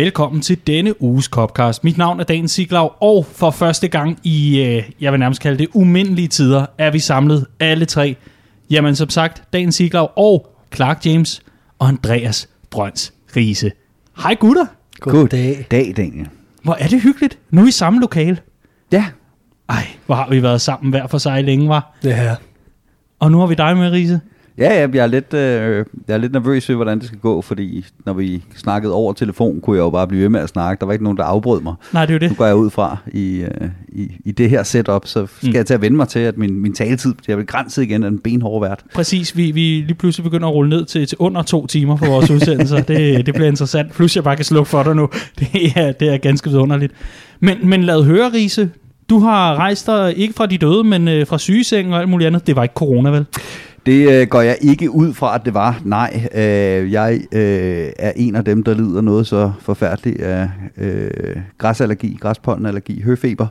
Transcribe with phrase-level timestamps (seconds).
[0.00, 1.84] Velkommen til denne uges Copcast.
[1.84, 5.58] Mit navn er Dan Siglaug, og for første gang i, øh, jeg vil nærmest kalde
[5.58, 8.16] det, umindelige tider, er vi samlet alle tre.
[8.70, 11.42] Jamen som sagt, Dan Siglaug og Clark James
[11.78, 13.70] og Andreas Brøns Riese.
[14.22, 14.66] Hej gutter.
[15.00, 15.66] God dag.
[15.70, 16.28] dag, Daniel.
[16.62, 17.38] Hvor er det hyggeligt.
[17.50, 18.38] Nu er I samme lokale.
[18.92, 19.04] Ja.
[19.68, 21.96] Ej, hvor har vi været sammen hver for sig længe, var.
[22.04, 22.36] Ja.
[23.18, 24.20] Og nu har vi dig med, Riese.
[24.60, 27.42] Ja, ja, jeg er, lidt, øh, jeg er lidt nervøs ved, hvordan det skal gå,
[27.42, 30.80] fordi når vi snakkede over telefon, kunne jeg jo bare blive ved med at snakke.
[30.80, 31.74] Der var ikke nogen, der afbrød mig.
[31.92, 32.36] Nej, det er jo Nu det.
[32.36, 35.54] går jeg ud fra i, øh, i, i det her setup, så skal mm.
[35.54, 38.18] jeg til at vende mig til, at min, min taletid bliver begrænset igen af en
[38.18, 38.84] benhård vært.
[38.94, 42.04] Præcis, vi, vi lige pludselig begynder at rulle ned til, til under to timer på
[42.04, 42.82] vores udsendelser.
[42.92, 43.92] det, det bliver interessant.
[43.92, 45.08] Plus jeg bare kan slukke for dig nu.
[45.38, 46.92] Det er, det er ganske vidunderligt.
[47.40, 48.70] Men, men lad høre, Riese.
[49.10, 52.26] Du har rejst dig ikke fra de døde, men øh, fra sygesengen og alt muligt
[52.26, 52.46] andet.
[52.46, 53.26] Det var ikke corona, vel?
[53.86, 55.80] Det øh, går jeg ikke ud fra, at det var.
[55.84, 61.36] Nej, øh, jeg øh, er en af dem, der lider noget så forfærdeligt af øh,
[61.58, 63.46] græsallergi, græspollenallergi, høfeber.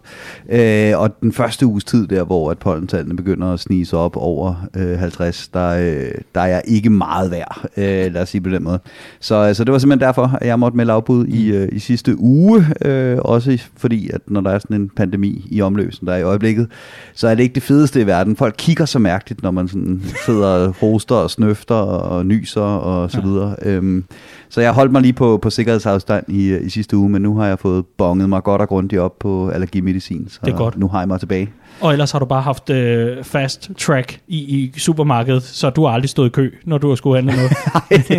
[0.50, 4.18] Øh, og den første uges tid der, hvor at pollentallene begynder at snige sig op
[4.18, 8.42] over øh, 50, der, øh, der er jeg ikke meget værd, øh, lad os sige
[8.42, 8.80] på den måde.
[9.20, 12.20] Så, så det var simpelthen derfor, at jeg måtte melde afbud i, øh, i sidste
[12.20, 12.66] uge.
[12.86, 16.18] Øh, også fordi, at når der er sådan en pandemi i omløb, som der er
[16.18, 16.68] i øjeblikket,
[17.14, 18.36] så er det ikke det fedeste i verden.
[18.36, 23.12] Folk kigger så mærkeligt, når man sådan sidder og hoster og snøfter og nyser og
[23.12, 23.56] så videre.
[23.62, 24.06] Øhm,
[24.50, 27.48] så jeg holdt mig lige på, på sikkerhedsafstand i, i sidste uge, men nu har
[27.48, 30.78] jeg fået bonget mig godt og grundigt op på allergimedicin, så Det er godt.
[30.78, 31.50] nu har jeg mig tilbage.
[31.82, 35.94] Og ellers har du bare haft øh, fast track i, i supermarkedet, så du har
[35.94, 37.52] aldrig stået i kø, når du har skulle handle noget.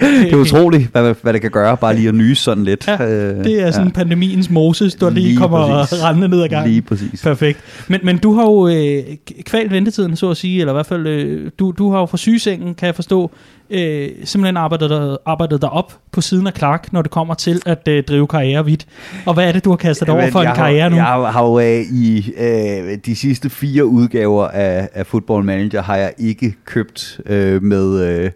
[0.00, 2.86] Det er utroligt, hvad, hvad det kan gøre, bare lige at nyse sådan lidt.
[2.88, 3.92] Ja, Øh, Det er sådan ja.
[3.92, 6.04] pandemiens Moses, der lige, Lige kommer præcis.
[6.04, 6.70] rendende ned ad gangen.
[6.70, 7.22] Lige præcis.
[7.22, 7.58] Perfekt.
[7.88, 9.02] Men, men du har jo øh,
[9.44, 12.16] kvalt ventetiden, så at sige, eller i hvert fald, øh, du, du har jo fra
[12.16, 13.30] sygesengen, kan jeg forstå,
[13.70, 17.62] øh, simpelthen arbejdet dig, arbejdet dig op på siden af Clark, når det kommer til
[17.66, 18.86] at øh, drive karriere vidt.
[19.26, 20.88] Og hvad er det, du har kastet dig over Jamen, for en jeg karriere har,
[20.88, 20.96] nu?
[20.96, 25.82] Jeg har, har jo øh, i øh, de sidste fire udgaver af, af Football Manager,
[25.82, 28.00] har jeg ikke købt øh, med...
[28.08, 28.30] Øh,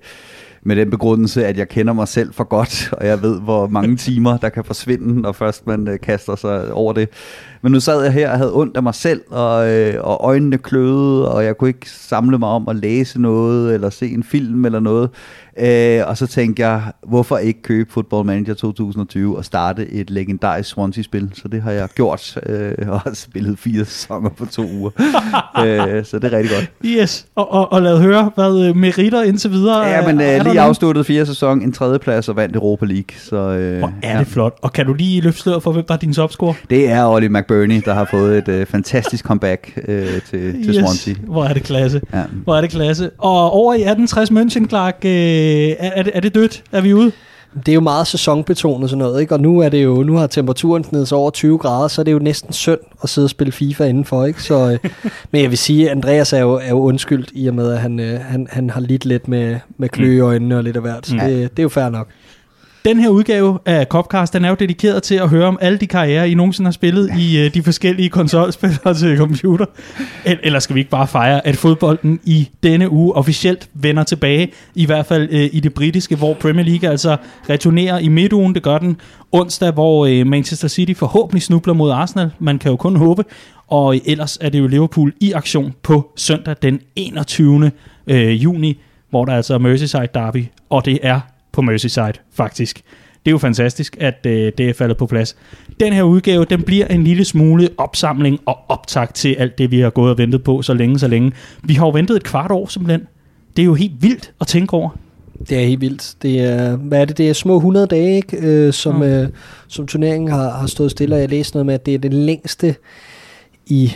[0.67, 3.97] med den begrundelse, at jeg kender mig selv for godt, og jeg ved, hvor mange
[4.07, 7.09] timer, der kan forsvinde, når først man øh, kaster sig over det.
[7.65, 10.59] Men nu sad jeg her og havde ondt af mig selv, og, øh, og øjnene
[10.59, 14.65] kløede, og jeg kunne ikke samle mig om at læse noget, eller se en film
[14.65, 15.11] eller noget.
[15.59, 20.69] Øh, og så tænkte jeg, hvorfor ikke købe Football Manager 2020 og starte et legendarisk
[20.69, 21.31] Swansea-spil?
[21.35, 24.91] Så det har jeg gjort, øh, og har spillet fire sæsoner på to uger.
[25.65, 26.71] øh, så det er rigtig godt.
[26.85, 29.81] Yes, og, og, og lad høre, hvad øh, meritter indtil videre.
[29.81, 33.19] Ja, men øh, lige afsluttet fire sæson, en tredjeplads og vandt Europa League.
[33.19, 34.59] Så, øh, Hvor er det flot.
[34.63, 36.55] Og kan du lige løfte sløret for, hvem der er din topscore?
[36.71, 41.15] Det er Ollie McBurney, der har fået et øh, fantastisk comeback øh, til, til Swansea.
[41.23, 42.01] Hvor er det klasse.
[42.15, 42.23] Ja.
[42.45, 43.11] Hvor er det klasse.
[43.19, 46.63] Og over i 1860 München, Clark, øh, er, er, det, er det dødt?
[46.73, 47.13] Er vi ude?
[47.67, 49.35] Det er jo meget sæsonbetonet sådan noget, ikke?
[49.35, 52.05] Og nu er det jo, nu har temperaturen snedet sig over 20 grader, så er
[52.05, 54.43] det jo næsten synd at sidde og spille FIFA indenfor, ikke?
[54.43, 54.91] Så, øh,
[55.33, 57.79] men jeg vil sige, at Andreas er jo, er jo undskyldt i og med, at
[57.79, 60.83] han, øh, han, han har lidt lidt med, med klø i øjnene og lidt af
[60.83, 61.07] hvert.
[61.07, 61.21] Så Mm.
[61.21, 62.09] det, det er jo fair nok.
[62.85, 65.87] Den her udgave af Copcast, den er jo dedikeret til at høre om alle de
[65.87, 69.67] karrierer, I nogensinde har spillet i øh, de forskellige konsolspil og til computer.
[70.25, 74.87] Eller skal vi ikke bare fejre, at fodbolden i denne uge officielt vender tilbage, i
[74.87, 77.17] hvert fald øh, i det britiske, hvor Premier League altså
[77.51, 78.55] returnerer i midtugen.
[78.55, 79.01] Det gør den
[79.33, 82.31] onsdag, hvor øh, Manchester City forhåbentlig snubler mod Arsenal.
[82.39, 83.25] Man kan jo kun håbe.
[83.69, 87.71] Og ellers er det jo Liverpool i aktion på søndag den 21.
[88.07, 88.81] Øh, juni,
[89.11, 91.21] hvor der altså er Merseyside Derby, og det er
[91.55, 92.77] på Merseyside, faktisk.
[93.25, 95.37] Det er jo fantastisk, at øh, det er faldet på plads.
[95.81, 99.81] Den her udgave, den bliver en lille smule opsamling og optag til alt det, vi
[99.81, 101.33] har gået og ventet på så længe, så længe.
[101.63, 103.07] Vi har jo ventet et kvart år simpelthen.
[103.57, 104.91] Det er jo helt vildt at tænke over.
[105.49, 106.15] Det er helt vildt.
[106.23, 107.19] Det er, hvad er det?
[107.19, 108.37] Det er små 100 dage, ikke?
[108.37, 109.03] Øh, som, Mm.
[109.03, 109.29] øh,
[109.69, 112.15] som turneringen har, har stået stille, og jeg læste noget med, at det er det
[112.15, 112.75] længste
[113.67, 113.93] i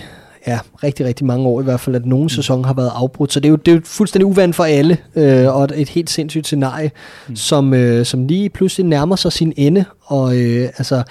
[0.46, 2.29] ja, rigtig, rigtig mange år i hvert fald, at nogen mm.
[2.29, 3.32] sæson har været afbrudt.
[3.32, 6.11] Så det er jo, det er jo fuldstændig uvandt for alle, øh, og et, helt
[6.11, 6.90] sindssygt scenarie,
[7.29, 7.37] mm.
[7.37, 9.85] som, øh, som lige pludselig nærmer sig sin ende.
[10.05, 11.02] Og øh, altså,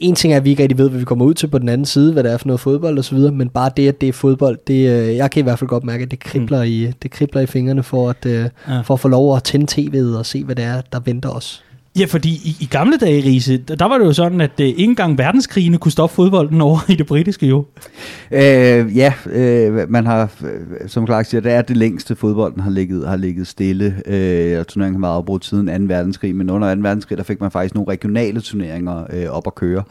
[0.00, 1.68] en ting er, at vi ikke rigtig ved, hvad vi kommer ud til på den
[1.68, 4.00] anden side, hvad det er for noget fodbold og så videre, men bare det, at
[4.00, 6.58] det er fodbold, det, øh, jeg kan i hvert fald godt mærke, at det kribler,
[6.58, 6.70] mm.
[6.70, 8.80] i, det kribler i fingrene for at, øh, Ja.
[8.80, 11.62] for at få lov at tænde tv'et og se, hvad det er, der venter os.
[11.98, 14.84] Ja, fordi i, i gamle dage, Riese, der, var det jo sådan, at øh, ikke
[14.84, 17.64] engang verdenskrigene kunne stoppe fodbolden over i det britiske jo.
[18.30, 22.70] Øh, ja, øh, man har, øh, som Clark siger, det er det længste fodbolden har
[22.70, 24.02] ligget, har ligget stille.
[24.06, 25.94] Øh, og turneringen har været afbrudt siden 2.
[25.94, 26.80] verdenskrig, men under 2.
[26.80, 29.82] verdenskrig, der fik man faktisk nogle regionale turneringer øh, op at køre.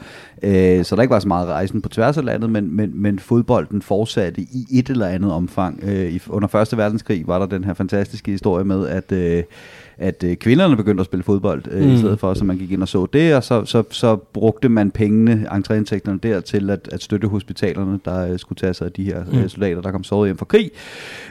[0.43, 3.19] Øh, så der ikke var så meget rejsen på tværs af landet, men, men, men
[3.19, 5.83] fodbolden fortsatte i et eller andet omfang.
[5.83, 6.77] Øh, under 1.
[6.77, 9.43] verdenskrig var der den her fantastiske historie med, at, øh,
[9.97, 11.93] at øh, kvinderne begyndte at spille fodbold øh, mm.
[11.93, 14.69] i stedet for, så man gik ind og så det, og så, så, så brugte
[14.69, 18.91] man pengene, entréindtægterne der, til at, at støtte hospitalerne, der øh, skulle tage sig af
[18.91, 19.39] de her mm.
[19.39, 20.71] øh, soldater, der kom såret hjem fra krig.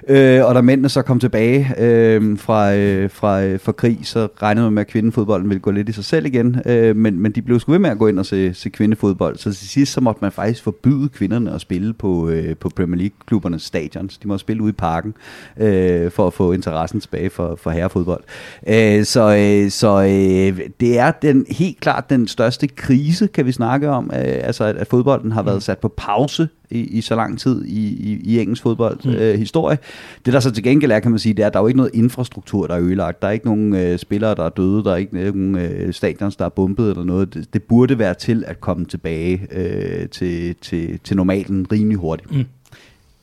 [0.09, 4.29] Øh, og da mændene så kom tilbage øh, fra, øh, fra, øh, fra krig, så
[4.43, 7.33] regnede man med, at kvindefodbolden ville gå lidt i sig selv igen, øh, men, men
[7.33, 9.93] de blev sgu ved med at gå ind og se, se kvindefodbold, så til sidst
[9.93, 14.19] så måtte man faktisk forbyde kvinderne at spille på, øh, på Premier League-klubbernes stadions.
[14.19, 15.15] De må spille ude i parken
[15.57, 18.23] øh, for at få interessen tilbage for, for herrefodbold.
[18.67, 23.53] Øh, så øh, så øh, det er den helt klart den største krise, kan vi
[23.53, 27.15] snakke om, øh, altså at, at fodbolden har været sat på pause i, i så
[27.17, 29.11] lang tid i, i, i engelsk fodbold mm.
[29.11, 29.79] øh, historie.
[30.25, 31.67] Det der så til gengæld er, kan man sige, det er, at der er jo
[31.67, 33.23] ikke noget infrastruktur, der er ødelagt.
[33.23, 34.85] Der er ikke nogen øh, spillere, der er døde.
[34.85, 37.35] Der er ikke nogen øh, stadions, der er bumpet eller noget.
[37.35, 42.37] Det, det burde være til at komme tilbage øh, til, til, til normalen rimelig hurtigt.
[42.37, 42.45] Mm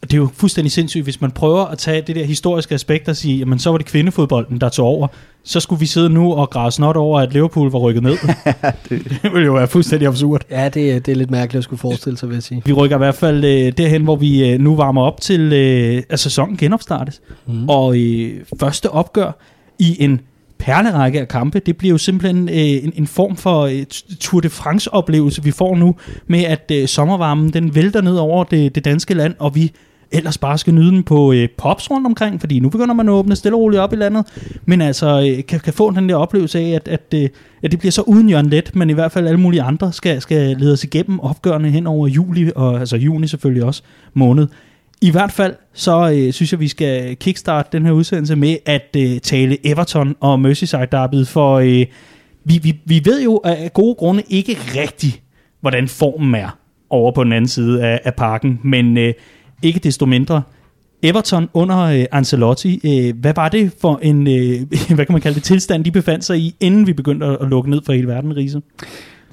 [0.01, 3.15] det er jo fuldstændig sindssygt, hvis man prøver at tage det der historiske aspekt og
[3.15, 5.07] sige, jamen så var det kvindefodbolden, der tog over.
[5.43, 8.17] Så skulle vi sidde nu og grave snot over, at Liverpool var rykket ned.
[8.89, 10.41] det, det ville jo være fuldstændig absurd.
[10.51, 12.61] Ja, det, det er lidt mærkeligt at skulle forestille sig, vil jeg sige.
[12.65, 16.03] Vi rykker i hvert fald øh, derhen, hvor vi øh, nu varmer op til, øh,
[16.09, 17.21] at sæsonen genopstartes.
[17.47, 17.69] Mm.
[17.69, 19.31] Og øh, første opgør
[19.79, 20.21] i en
[20.57, 21.59] perlerække af kampe.
[21.59, 23.83] Det bliver jo simpelthen øh, en, en form for øh,
[24.19, 25.95] Tour de France-oplevelse, vi får nu,
[26.27, 29.71] med at øh, sommervarmen den vælter ned over det, det danske land, og vi
[30.11, 33.13] ellers bare skal nyde den på øh, pops rundt omkring, fordi nu begynder man at
[33.13, 34.25] åbne stille og roligt op i landet,
[34.65, 37.29] men altså øh, kan, kan få den der oplevelse af, at, at, øh,
[37.63, 40.21] at det bliver så uden Jørgen Let, men i hvert fald alle mulige andre skal,
[40.21, 43.81] skal lede os igennem opgørende hen over juli, og altså juni selvfølgelig også
[44.13, 44.47] måned.
[45.01, 48.95] I hvert fald så øh, synes jeg, vi skal kickstarte den her udsendelse med at
[48.97, 51.85] øh, tale Everton og Merseyside derbyet, for øh,
[52.45, 55.21] vi, vi, vi ved jo af gode grunde ikke rigtigt,
[55.61, 56.57] hvordan formen er
[56.89, 59.13] over på den anden side af, af parken, men øh,
[59.61, 60.41] ikke desto mindre.
[61.03, 64.61] Everton under øh, Ancelotti, øh, hvad var det for en, øh,
[64.95, 67.47] hvad kan man kalde det, tilstand, de befandt sig i, inden vi begyndte at, at
[67.47, 68.61] lukke ned for hele verden, Riese?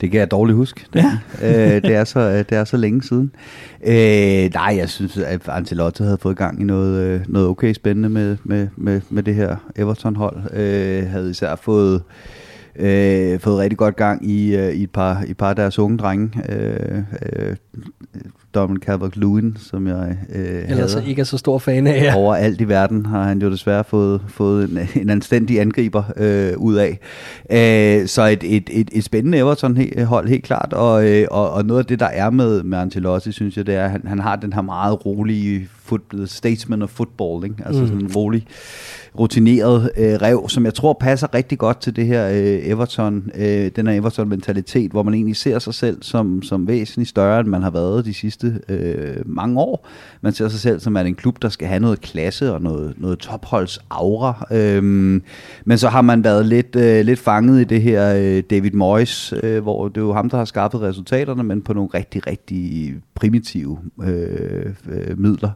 [0.00, 0.84] Det kan jeg dårligt huske.
[0.92, 1.19] Det, ja.
[1.76, 3.30] øh, det, er så, det er så længe siden.
[3.86, 8.08] Øh, nej, jeg synes, at Ancelotti havde fået gang i noget, øh, noget okay spændende
[8.08, 10.36] med, med, med, med det her Everton-hold.
[10.52, 12.00] Øh, havde især fået øh,
[13.40, 15.98] fået rigtig godt gang i, øh, i et, par, i et par af deres unge
[15.98, 16.30] drenge.
[16.48, 16.98] Øh,
[17.32, 17.56] øh,
[18.54, 21.06] Dominic Calvert-Lewin, som jeg øh, Ellers hader.
[21.06, 22.02] ikke er så stor fan af.
[22.02, 22.14] Ja.
[22.16, 26.52] Over alt i verden har han jo desværre fået, fået en, en anstændig angriber øh,
[26.56, 26.98] ud af.
[27.50, 31.80] Øh, så et, et, et, et spændende Everton-hold helt klart, og, øh, og, og noget
[31.80, 34.36] af det, der er med, med Ancelotti, synes jeg, det er, at han, han har
[34.36, 37.56] den her meget rolige foot, statesman of football, ikke?
[37.67, 37.87] altså mm.
[37.87, 38.46] sådan en rolig
[39.19, 43.70] rutineret øh, rev, som jeg tror passer rigtig godt til det her øh, Everton, øh,
[43.76, 47.62] den her Everton-mentalitet, hvor man egentlig ser sig selv som, som væsentligt større, end man
[47.62, 49.88] har været de sidste øh, mange år.
[50.20, 53.19] Man ser sig selv som en klub, der skal have noget klasse og noget, noget
[53.19, 54.46] topholds aura.
[54.50, 55.23] Øhm,
[55.64, 59.35] men så har man været lidt, øh, lidt fanget i det her øh, David Moyes,
[59.43, 62.95] øh, hvor det er jo ham, der har skaffet resultaterne, men på nogle rigtig, rigtig
[63.14, 65.50] primitive øh, øh, midler.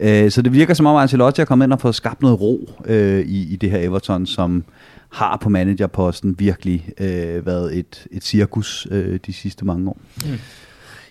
[0.00, 2.40] Øh, så det virker som om, at Ancelotti har kommet ind og fået skabt noget
[2.40, 4.64] ro øh, i, i det her Everton, som
[5.12, 9.96] har på managerposten virkelig øh, været et, et cirkus øh, de sidste mange år.
[10.24, 10.38] Mm.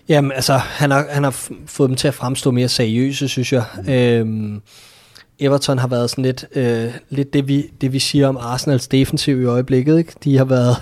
[0.08, 3.64] Jamen, altså, han har, han har fået dem til at fremstå mere seriøse, synes jeg.
[3.86, 3.92] Mm.
[3.92, 4.62] Øhm,
[5.38, 9.42] Everton har været sådan lidt, øh, lidt det, vi, det, vi siger om Arsenals defensiv
[9.42, 9.98] i øjeblikket.
[9.98, 10.12] Ikke?
[10.24, 10.76] De har været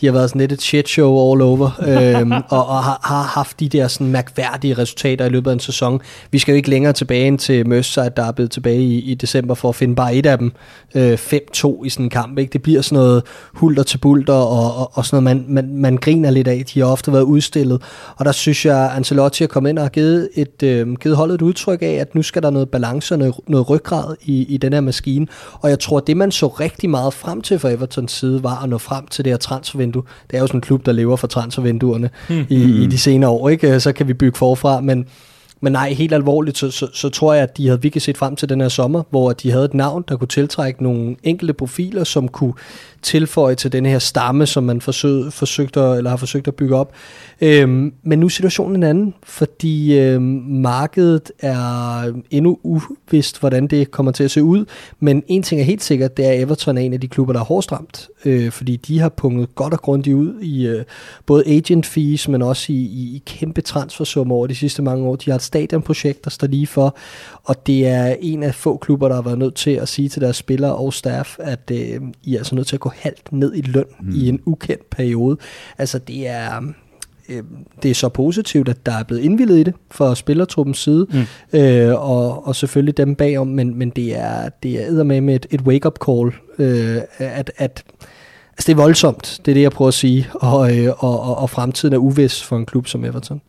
[0.00, 3.22] de har været sådan lidt et shit show all over, øhm, og, og har, har
[3.22, 6.00] haft de der sådan mærkværdige resultater i løbet af en sæson.
[6.30, 9.14] Vi skal jo ikke længere tilbage end til Merseyside, der er blevet tilbage i, i
[9.14, 10.52] december for at finde bare et af dem.
[10.94, 12.38] Øh, 5-2 i sådan en kamp.
[12.38, 12.52] Ikke?
[12.52, 13.22] Det bliver sådan noget
[13.54, 16.64] hulter til bulter, og, og, og sådan noget, man, man, man griner lidt af.
[16.74, 17.82] De har ofte været udstillet,
[18.16, 21.34] og der synes jeg, Ancelotti er kommet ind og har givet, et, øh, givet holdet
[21.34, 24.56] et udtryk af, at nu skal der noget balance og noget, noget ryggrad i, i
[24.56, 25.26] den her maskine.
[25.52, 28.68] Og jeg tror, det man så rigtig meget frem til fra Evertons side, var at
[28.68, 30.02] nå frem til det her transfervindue transfervindue.
[30.30, 32.46] Det er jo sådan en klub, der lever for transfervinduerne mm.
[32.48, 33.80] i, i de senere år, ikke?
[33.80, 35.06] Så kan vi bygge forfra, men
[35.62, 38.36] men nej, helt alvorligt, så, så, så tror jeg, at de havde virkelig set frem
[38.36, 42.04] til den her sommer, hvor de havde et navn, der kunne tiltrække nogle enkelte profiler,
[42.04, 42.52] som kunne
[43.02, 46.92] tilføje til den her stamme, som man forsøg, forsøgte, eller har forsøgt at bygge op.
[47.40, 53.90] Øhm, men nu er situationen en anden, fordi øhm, markedet er endnu uvist, hvordan det
[53.90, 54.64] kommer til at se ud.
[55.00, 57.32] Men en ting er helt sikkert, det er, at Everton er en af de klubber,
[57.32, 60.84] der er hårdest ramt, øh, fordi de har punget godt og grundigt ud i øh,
[61.26, 65.16] både agent fees, men også i, i, i kæmpe transfersummer over de sidste mange år.
[65.16, 66.96] De har et stadionprojekt, der står lige for,
[67.44, 70.22] og det er en af få klubber, der har været nødt til at sige til
[70.22, 73.54] deres spillere og staff, at øh, I er altså nødt til at gå halvt ned
[73.54, 74.12] i løn mm.
[74.14, 75.36] i en ukendt periode.
[75.78, 76.62] Altså det er
[77.28, 77.42] øh,
[77.82, 81.58] det er så positivt, at der er blevet indvildet i det fra spillertruppens side, mm.
[81.58, 85.60] øh, og, og selvfølgelig dem bagom, men, men det er, det er med et, et
[85.60, 87.84] wake-up call, øh, at, at
[88.52, 91.38] altså det er voldsomt, det er det, jeg prøver at sige, og, øh, og, og,
[91.38, 93.40] og fremtiden er uvis for en klub som Everton.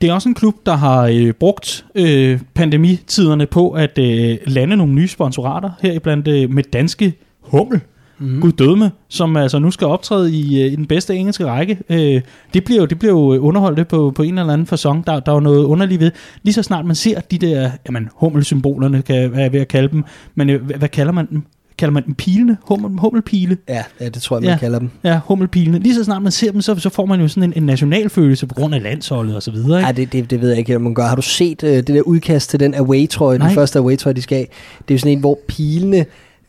[0.00, 4.76] Det er også en klub, der har øh, brugt øh, pandemitiderne på at øh, lande
[4.76, 7.80] nogle nye sponsorater, heriblandt øh, med danske Hummel.
[8.18, 8.40] Mm.
[8.40, 11.78] Gud døde med, som altså nu skal optræde i, øh, i den bedste engelske række.
[11.90, 12.20] Øh,
[12.54, 15.06] det bliver jo, det bliver jo underholdt på, på en eller anden fasong.
[15.06, 16.10] Der, der er jo noget underligt ved.
[16.42, 19.88] Lige så snart man ser de der, jamen hummelsymbolerne, kan jeg være ved at kalde
[19.88, 20.04] dem,
[20.34, 21.42] men øh, hvad, hvad kalder man dem?
[21.78, 22.56] kalder man dem pilene?
[22.62, 23.56] Hummel, hummelpile?
[23.68, 24.90] Ja, ja, det tror jeg, man ja, kalder dem.
[25.04, 25.78] Ja, hummelpilene.
[25.78, 28.46] Lige så snart man ser dem, så, så får man jo sådan en, en nationalfølelse
[28.46, 29.78] på grund af landsholdet og så videre.
[29.78, 29.86] Ikke?
[29.86, 31.02] Ja, det, det, det ved jeg ikke, om man gør.
[31.02, 34.38] Har du set uh, det der udkast til den away-trøje, den første away-trøje, de skal
[34.38, 34.48] af?
[34.88, 36.06] Det er jo sådan en, hvor pilene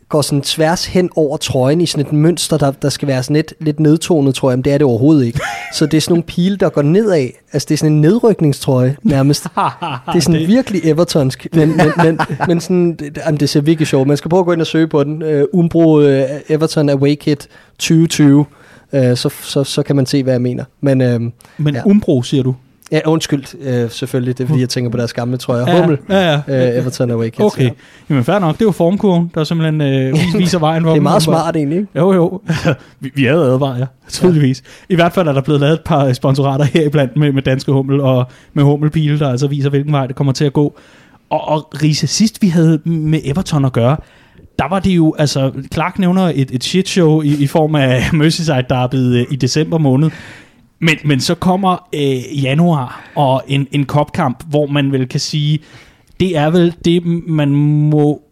[0.08, 3.36] går sådan tværs hen over trøjen i sådan et mønster, der, der skal være sådan
[3.36, 5.40] lidt, lidt nedtonet, tror jeg, men det er det overhovedet ikke.
[5.74, 7.28] Så det er sådan nogle pile, der går nedad.
[7.52, 9.44] Altså det er sådan en nedrykningstrøje nærmest.
[10.12, 10.48] Det er sådan det...
[10.48, 14.08] virkelig Evertonsk, men, men, men, men sådan, det, jamen, det ser virkelig sjovt.
[14.08, 15.22] Man skal prøve at gå ind og søge på den.
[15.22, 16.04] Uh, Umbro uh,
[16.48, 17.48] Everton Away Kit
[17.78, 18.38] 2020.
[18.38, 18.46] Uh,
[18.92, 20.64] så, så, så kan man se, hvad jeg mener.
[20.80, 21.82] Men, uh, men ja.
[21.86, 22.54] Umbro, siger du?
[22.92, 24.38] Ja, undskyld, øh, selvfølgelig.
[24.38, 25.70] Det er fordi, jeg tænker på deres gamle trøjer.
[25.70, 26.36] Ja, Hummel, ja, ja.
[26.48, 27.40] Øh, Everton Away Kids.
[27.40, 27.70] Okay, ja.
[28.10, 28.54] jamen fair nok.
[28.54, 30.84] Det er jo formkurven, der simpelthen øh, viser vejen.
[30.84, 31.88] det er meget smart egentlig, ikke?
[31.96, 32.40] Jo, jo.
[33.00, 33.86] vi, vi havde advaret, ja.
[34.08, 34.62] Tydeligvis.
[34.90, 34.92] Ja.
[34.92, 37.72] I hvert fald er der blevet lavet et par sponsorater her iblandt med, med Danske
[37.72, 40.78] Hummel og med Hummelbil, der altså viser, hvilken vej det kommer til at gå.
[41.30, 43.96] Og, og Riese, sidst vi havde med Everton at gøre,
[44.58, 48.02] der var det jo, altså Clark nævner et, et shit show i, i form af
[48.12, 50.10] Merseyside Derby øh, i december måned.
[50.78, 55.58] Men, men så kommer øh, januar og en, en kopkamp, hvor man vel kan sige,
[56.20, 57.50] det er vel det, man
[57.90, 58.22] må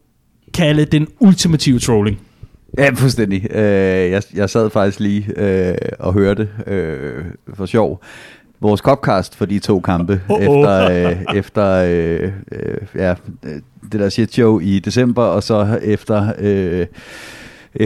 [0.55, 2.21] kalde den ultimative trolling.
[2.79, 3.55] Ja, fuldstændig.
[3.55, 7.25] Øh, jeg, jeg sad faktisk lige øh, og hørte øh,
[7.55, 8.03] for sjov
[8.61, 10.43] vores copcast for de to kampe oh, oh.
[10.43, 13.15] efter, øh, efter øh, øh, ja,
[13.93, 16.33] det der shit show i december, og så efter...
[16.39, 16.87] Øh,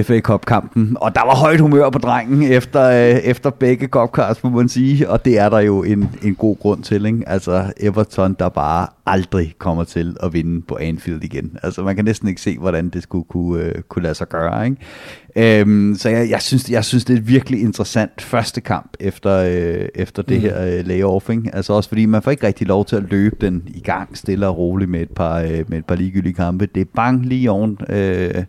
[0.02, 0.97] FA Cup-kampen.
[1.00, 5.11] Og der var højt humør på drengen efter, øh, efter begge Cupcars, må man sige.
[5.11, 7.07] Og det er der jo en, en god grund til.
[7.07, 7.23] Ikke?
[7.26, 11.59] Altså Everton, der bare aldrig kommer til at vinde på Anfield igen.
[11.62, 14.64] Altså man kan næsten ikke se, hvordan det skulle kunne, øh, kunne lade sig gøre.
[14.66, 15.61] Ikke?
[15.61, 19.37] Øhm, så jeg, jeg, synes, jeg synes, det er et virkelig interessant første kamp efter,
[19.37, 20.42] øh, efter det mm.
[20.42, 21.30] her øh, layoff.
[21.30, 21.50] Ikke?
[21.52, 24.47] Altså også fordi man får ikke rigtig lov til at løbe den i gang stille
[24.49, 26.66] og roligt med et par, øh, med et par ligegyldige kampe.
[26.66, 27.78] Det er bang lige oven...
[27.88, 28.45] Øh,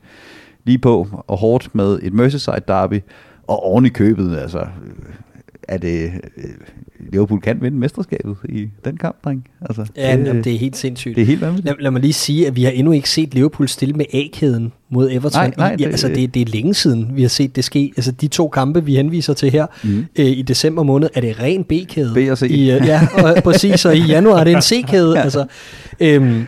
[0.70, 3.00] lige på og hårdt med et Merseyside derby,
[3.48, 4.68] og oven i købet, altså,
[5.70, 6.44] er det, øh,
[7.12, 9.48] Liverpool kan vinde mesterskabet i den kamp, dreng.
[9.62, 11.16] Altså, ja, det, jamen, det er helt sindssygt.
[11.16, 11.66] Det er helt vanvittigt.
[11.66, 14.74] Lad, lad mig lige sige, at vi har endnu ikke set Liverpool stille med A-kæden
[14.90, 15.42] mod Everton.
[15.42, 17.94] Nej, nej, det, altså, det, det er længe siden, vi har set det ske.
[17.98, 20.06] Altså, de to kampe, vi henviser til her mm.
[20.16, 22.14] øh, i december måned, er det ren B-kæde.
[22.14, 22.42] B og C.
[22.42, 23.86] I, øh, ja, og, præcis.
[23.86, 25.18] Og i januar er det en C-kæde.
[25.18, 25.22] ja.
[25.24, 25.46] altså,
[26.00, 26.46] øhm,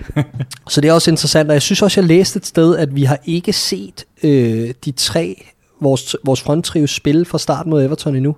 [0.70, 1.50] så det er også interessant.
[1.50, 4.92] Og jeg synes også, jeg læste et sted, at vi har ikke set øh, de
[4.92, 5.44] tre,
[5.82, 8.36] vores, vores fronttrio spille fra start mod Everton endnu.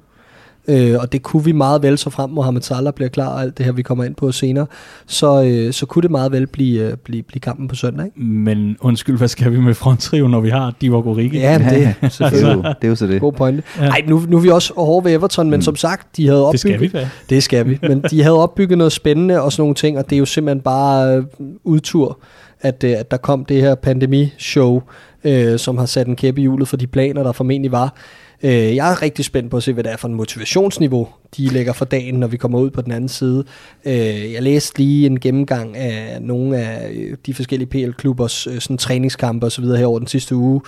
[0.67, 3.57] Øh, og det kunne vi meget vel, så frem Mohamed Salah bliver klar, og alt
[3.57, 4.65] det her, vi kommer ind på senere,
[5.05, 8.05] så, øh, så kunne det meget vel blive, øh, blive, blive kampen på søndag.
[8.05, 8.19] Ikke?
[8.19, 11.37] Men undskyld, hvad skal vi med fronttrio, når vi har Divock Origi?
[11.37, 13.21] Ja, det, det, er jo, det er jo så det.
[13.21, 13.63] God pointe.
[13.79, 13.85] Ja.
[13.85, 15.61] Ej, nu, nu er vi også hårde ved Everton, men mm.
[15.61, 16.79] som sagt, de havde opbygget...
[16.79, 19.75] Det skal vi, Det skal vi, men de havde opbygget noget spændende og sådan nogle
[19.75, 21.23] ting, og det er jo simpelthen bare øh,
[21.63, 22.19] udtur,
[22.61, 24.81] at, øh, at der kom det her pandemishow,
[25.23, 27.95] øh, som har sat en kæppe i hjulet for de planer, der formentlig var.
[28.43, 31.07] Øh, jeg er rigtig spændt på at se, hvad det er for en motivationsniveau,
[31.37, 33.43] de lægger for dagen, når vi kommer ud på den anden side.
[33.85, 38.77] Øh, jeg læste lige en gennemgang af nogle af øh, de forskellige PL-klubbers øh, sådan
[38.77, 39.65] træningskampe osv.
[39.65, 40.61] her over den sidste uge.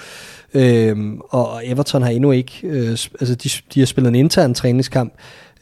[0.53, 0.97] Øh,
[1.29, 5.13] og Everton har endnu ikke, øh, altså de, de har spillet en intern træningskamp,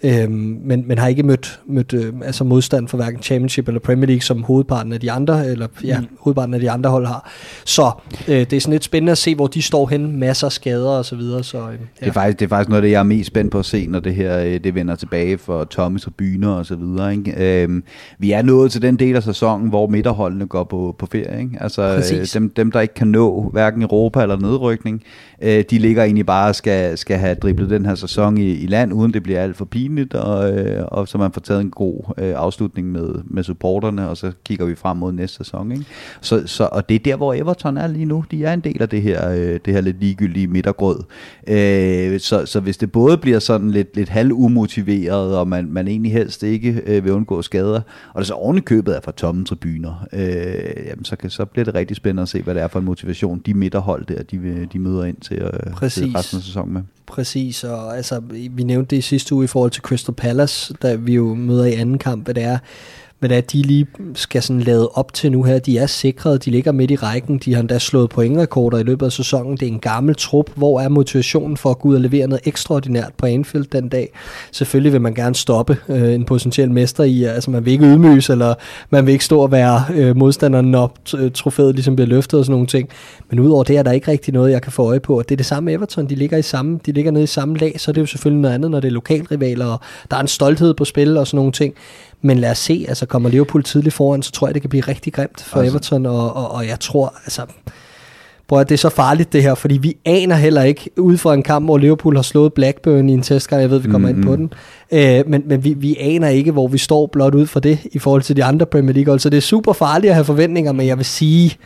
[0.05, 4.07] Øhm, men, men har ikke mødt, mødt øh, altså modstand for hverken Championship eller Premier
[4.07, 6.07] League, som hovedparten af de andre, eller ja, mm.
[6.19, 7.31] hovedparten af de andre hold har.
[7.65, 7.91] Så
[8.27, 10.89] øh, det er sådan lidt spændende at se, hvor de står hen, masser af skader
[10.89, 11.43] og så videre.
[11.43, 11.69] Så, øh, ja.
[11.99, 13.65] det, er faktisk, det er faktisk noget af det, jeg er mest spændt på at
[13.65, 17.11] se, når det her øh, det vender tilbage for Thomas og Byner og så videre.
[17.11, 17.61] Ikke?
[17.63, 17.83] Øhm,
[18.19, 21.41] vi er nået til den del af sæsonen, hvor midterholdene går på, på ferie.
[21.41, 21.57] Ikke?
[21.59, 25.03] Altså øh, dem, dem, der ikke kan nå hverken Europa eller nedrykning,
[25.41, 28.67] øh, de ligger egentlig bare og skal, skal have driblet den her sæson i, i
[28.67, 31.69] land, uden det bliver alt for pinligt, og, øh, og så man får taget en
[31.69, 35.71] god øh, afslutning med, med supporterne, og så kigger vi frem mod næste sæson.
[35.71, 35.85] Ikke?
[36.21, 38.25] Så, så, og det er der, hvor Everton er lige nu.
[38.31, 40.99] De er en del af det her, øh, det her lidt ligegyldige midtergrød.
[41.47, 45.87] Øh, så, så hvis det både bliver sådan lidt, lidt halv umotiveret, og man, man
[45.87, 47.81] egentlig helst ikke øh, vil undgå skader,
[48.13, 51.65] og det så oven købet er fra tomme tribuner, øh, jamen så, kan, så bliver
[51.65, 54.67] det rigtig spændende at se, hvad det er for en motivation, de midterhold der, de,
[54.73, 56.81] de møder ind til, øh, til resten af sæsonen med.
[57.05, 58.21] Præcis, og altså,
[58.51, 61.65] vi nævnte det i sidste uge i forhold til Crystal Palace, da vi jo møder
[61.65, 62.57] i anden kamp, hvad det er,
[63.23, 65.59] men at de lige skal sådan lade op til nu her.
[65.59, 69.05] De er sikret, de ligger midt i rækken, de har endda slået pointrekorder i løbet
[69.05, 69.57] af sæsonen.
[69.57, 70.49] Det er en gammel trup.
[70.55, 74.09] Hvor er motivationen for at gå ud og levere noget ekstraordinært på Anfield den dag?
[74.51, 78.29] Selvfølgelig vil man gerne stoppe øh, en potentiel mester i, altså man vil ikke ydmyges,
[78.29, 78.53] eller
[78.89, 82.45] man vil ikke stå og være øh, modstanderen, når øh, trofæet ligesom bliver løftet og
[82.45, 82.89] sådan nogle ting.
[83.29, 85.21] Men udover det er der ikke rigtig noget, jeg kan få øje på.
[85.21, 87.75] Det er det samme Everton, de ligger, i samme, de ligger nede i samme lag,
[87.77, 89.79] så det er jo selvfølgelig noget andet, når det er lokalrivaler, og
[90.11, 91.73] der er en stolthed på spil og sådan nogle ting.
[92.25, 94.83] Men lad os se, altså kommer Liverpool tidligt foran, så tror jeg, det kan blive
[94.83, 95.71] rigtig grimt for altså.
[95.71, 97.41] Everton, og, og, og jeg tror, altså,
[98.47, 101.33] prøv at det er så farligt det her, fordi vi aner heller ikke, ud fra
[101.33, 104.21] en kamp, hvor Liverpool har slået Blackburn i en testkamp, jeg ved, vi kommer mm-hmm.
[104.21, 104.53] ind på den,
[104.91, 107.99] øh, men, men vi, vi aner ikke, hvor vi står blot ud for det, i
[107.99, 110.87] forhold til de andre Premier League, så det er super farligt at have forventninger, men
[110.87, 111.57] jeg vil sige,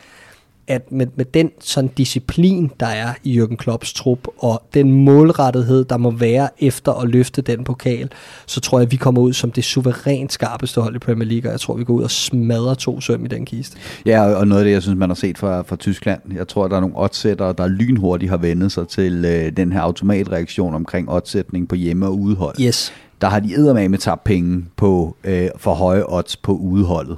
[0.67, 5.85] at med, med den sådan disciplin, der er i Jürgen Klopps trup, og den målrettighed,
[5.85, 8.09] der må være efter at løfte den pokal,
[8.45, 11.49] så tror jeg, at vi kommer ud som det suverænt skarpeste hold i Premier League,
[11.49, 13.77] og jeg tror, vi går ud og smadrer to søm i den kiste.
[14.05, 16.67] Ja, og noget af det, jeg synes, man har set fra, fra Tyskland, jeg tror,
[16.67, 21.09] der er nogle oddsættere, der lynhurtigt har vendet sig til øh, den her automatreaktion omkring
[21.09, 22.55] oddsætning på hjemme- og udehold.
[22.61, 27.17] Yes der har de med tabt penge på øh, for høje odds på udeholdet.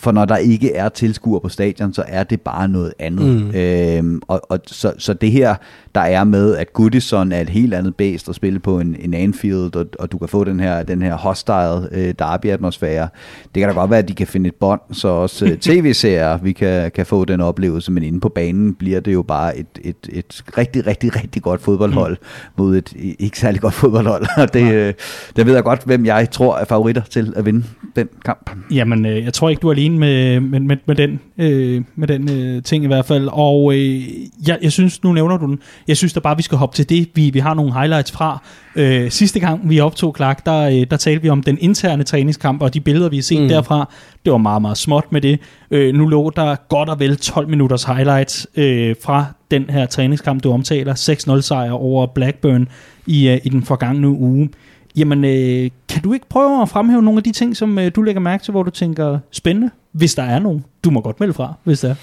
[0.00, 3.42] For når der ikke er tilskuer på stadion, så er det bare noget andet.
[3.42, 3.50] Mm.
[3.54, 5.54] Øhm, og, og så, så det her,
[5.94, 9.14] der er med, at Goodison er et helt andet bæst at spille på en, en
[9.14, 13.08] Anfield, og, og du kan få den her, den her hostile øh, derby-atmosfære.
[13.54, 16.38] Det kan da godt være, at de kan finde et bånd, så også øh, tv-serier,
[16.38, 19.66] vi kan, kan få den oplevelse, men inde på banen bliver det jo bare et,
[19.84, 22.62] et, et rigtig, rigtig, rigtig godt fodboldhold mm.
[22.62, 24.26] mod et ikke særlig godt fodboldhold.
[24.42, 24.94] Og det, øh,
[25.36, 27.64] det ved jeg godt, hvem jeg tror er favoritter til at vinde
[27.96, 28.50] den kamp.
[28.70, 32.08] Jamen, øh, jeg tror ikke, du er alene med, med, med, med den, øh, med
[32.08, 33.28] den øh, ting i hvert fald.
[33.32, 34.02] Og øh,
[34.46, 36.88] jeg, jeg synes, nu nævner du den, jeg synes da bare, vi skal hoppe til
[36.88, 37.08] det.
[37.14, 38.42] Vi, vi har nogle highlights fra.
[38.76, 42.62] Øh, sidste gang, vi optog Clark, der, øh, der talte vi om den interne træningskamp,
[42.62, 43.48] og de billeder, vi har set mm.
[43.48, 43.92] derfra,
[44.24, 45.40] det var meget, meget småt med det.
[45.70, 50.44] Øh, nu lå der godt og vel 12 minutters highlights øh, fra den her træningskamp,
[50.44, 50.94] du omtaler.
[51.38, 52.68] 6-0 sejr over Blackburn
[53.06, 54.48] i, øh, i den forgangne uge.
[54.96, 58.02] Jamen, øh, kan du ikke prøve at fremhæve nogle af de ting, som øh, du
[58.02, 60.64] lægger mærke til, hvor du tænker spændende, hvis der er nogen?
[60.84, 61.94] Du må godt melde fra, hvis der er.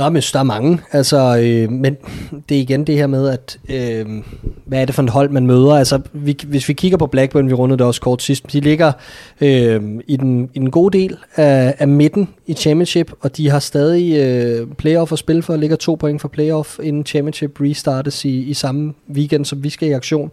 [0.00, 0.78] Nå, men der er mange.
[0.92, 1.96] Altså, øh, men
[2.48, 4.06] det er igen det her med, at øh,
[4.66, 5.74] hvad er det for et hold, man møder?
[5.74, 8.92] Altså, vi, hvis vi kigger på Blackburn, vi rundede det også kort sidst, de ligger
[9.40, 13.58] øh, i, den, i den gode del af, af midten i Championship, og de har
[13.58, 18.42] stadig øh, playoff at spille for, ligger to point for playoff, inden Championship restartes i,
[18.42, 20.32] i samme weekend, som vi skal i aktion.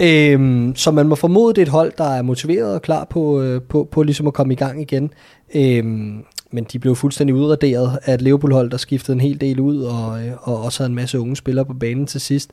[0.00, 3.42] Øhm, så man må formode, det er et hold, der er motiveret og klar på,
[3.42, 5.10] øh, på, på ligesom at komme i gang igen.
[5.54, 9.82] Øhm, men de blev fuldstændig udraderet af et Liverpool-hold, der skiftede en hel del ud,
[9.82, 12.50] og, øh, og også havde en masse unge spillere på banen til sidst.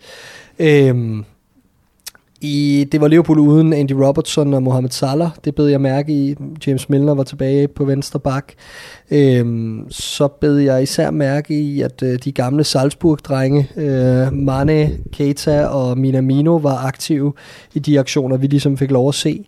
[0.59, 1.25] Øhm,
[2.41, 5.29] i, det var Liverpool uden Andy Robertson og Mohamed Salah.
[5.45, 6.35] Det bed jeg mærke i.
[6.67, 8.53] James Milner var tilbage på venstre bak.
[9.11, 15.65] Øhm, så bed jeg især mærke i, at øh, de gamle Salzburg-drenge, øh, Mane, Keita
[15.65, 17.33] og Minamino, var aktive
[17.73, 19.47] i de aktioner, vi ligesom fik lov at se.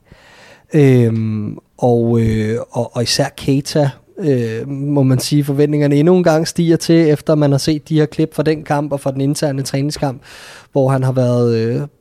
[0.73, 6.47] Øhm, og, øh, og, og især Keita øh, må man sige, forventningerne endnu en gang
[6.47, 9.21] stiger til, efter man har set de her klip fra den kamp og fra den
[9.21, 10.21] interne træningskamp,
[10.71, 11.55] hvor han har været,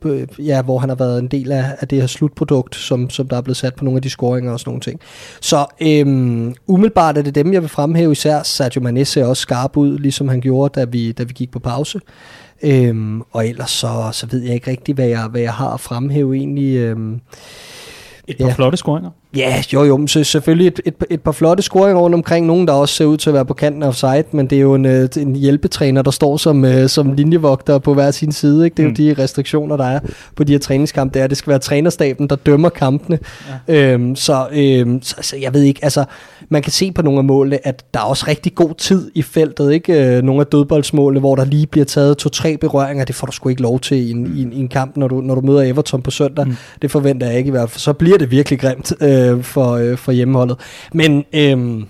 [0.05, 3.27] øh, ja, hvor han har været en del af, af det her slutprodukt, som, som
[3.27, 4.99] der er blevet sat på nogle af de scoringer og sådan nogle ting.
[5.41, 6.05] Så øh,
[6.67, 10.27] umiddelbart er det dem, jeg vil fremhæve, især Sergio Mané ser også skarp ud, ligesom
[10.27, 11.99] han gjorde, da vi, da vi gik på pause.
[12.63, 15.79] Øhm, og ellers så, så ved jeg ikke rigtig, hvad jeg, hvad jeg har at
[15.79, 16.77] fremhæve egentlig.
[16.77, 17.21] Øhm,
[18.27, 18.53] et par ja.
[18.53, 19.09] flotte scoringer.
[19.35, 22.45] Ja, jo jo, så selvfølgelig et, et, et par flotte scoringer rundt omkring.
[22.45, 24.61] Nogen, der også ser ud til at være på kanten af side, men det er
[24.61, 28.65] jo en, øh, en hjælpetræner, der står som, uh, som linjevogter på hver sin side.
[28.65, 28.75] Ikke?
[28.75, 28.95] Det er mm.
[28.95, 29.99] jo de restriktioner, der er
[30.35, 31.13] på de her træningskampe.
[31.13, 33.19] Det er, det skal være trænerstaben, der dømmer kampene.
[33.67, 33.93] Ja.
[33.93, 36.05] Øhm, så, øhm, så, så jeg ved ikke, altså
[36.49, 39.21] man kan se på nogle af målene, at der er også rigtig god tid i
[39.21, 39.73] feltet.
[39.73, 43.05] Ikke øh, nogle af dødboldsmålene, hvor der lige bliver taget to-tre berøringer.
[43.05, 44.37] Det får du sgu ikke lov til i en, mm.
[44.37, 46.47] i en, i en kamp, når du, når du møder Everton på søndag.
[46.47, 46.55] Mm.
[46.81, 47.79] Det forventer jeg ikke i hvert fald.
[47.79, 50.57] Så bliver det virkelig grimt øh, for, øh, for hjemmeholdet.
[50.93, 51.25] Men...
[51.33, 51.83] Øh,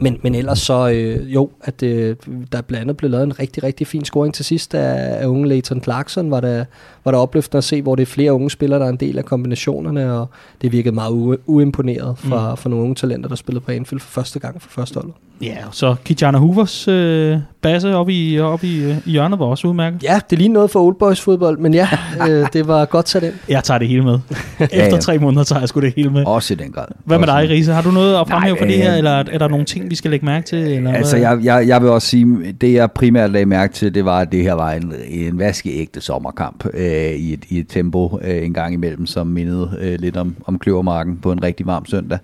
[0.00, 2.16] men, men ellers så, øh, jo, at øh,
[2.52, 5.48] der blandt andet blev lavet en rigtig, rigtig fin scoring til sidst af, af unge
[5.48, 6.64] Leighton Clarkson, var der,
[7.04, 9.18] var der opløftende at se, hvor det er flere unge spillere, der er en del
[9.18, 10.26] af kombinationerne, og
[10.62, 12.56] det virkede meget u- uimponeret fra, mm.
[12.56, 15.12] for nogle unge talenter, der spillede på Anfield for første gang for første hold.
[15.42, 19.68] Ja, og så Kijana Hoovers øh, Basse oppe i, oppe i, i hjørnet var også
[19.68, 20.02] udmærket.
[20.02, 21.88] Ja, det er lige noget for Old Boys fodbold, men ja,
[22.28, 23.32] øh, det var godt sat ind.
[23.48, 24.18] Jeg tager det hele med.
[24.60, 24.96] Efter Ja, ja.
[25.00, 26.24] tre måneder tager jeg sgu det hele med.
[26.26, 26.84] Også i den grad.
[27.04, 27.72] Hvad med dig, Riese?
[27.72, 29.94] Har du noget at fremhæve Nej, for det her, eller er der nogle ting, vi
[29.94, 30.58] skal lægge mærke til?
[30.58, 31.28] Eller Altså, hvad?
[31.28, 34.32] jeg, jeg, jeg vil også sige, det jeg primært lagde mærke til, det var, at
[34.32, 38.54] det her var en, en vaskeægte sommerkamp øh, i, et, i et tempo øh, en
[38.54, 42.18] gang imellem, som mindede øh, lidt om, om kløvermarken på en rigtig varm søndag.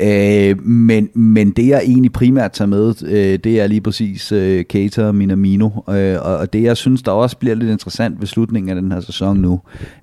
[0.00, 4.64] Øh, men, men det jeg egentlig primært tager med, øh, det er lige præcis øh,
[4.72, 8.26] Keita og Minamino, øh, og, og det jeg synes, der også bliver lidt interessant ved
[8.26, 9.60] slutningen af den her sæson nu,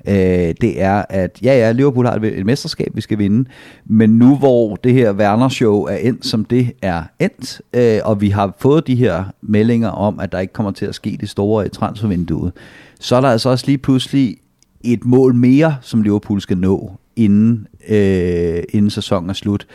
[0.07, 0.13] øh,
[0.61, 3.49] det er, at ja, ja, Liverpool har et, et mesterskab, vi skal vinde,
[3.85, 8.29] men nu hvor det her Werner-show er endt, som det er endt, øh, og vi
[8.29, 11.65] har fået de her meldinger om, at der ikke kommer til at ske det store
[11.65, 12.51] i transfervinduet,
[12.99, 14.37] så er der altså også lige pludselig
[14.81, 19.67] et mål mere, som Liverpool skal nå, inden, øh, inden sæsonen er slut.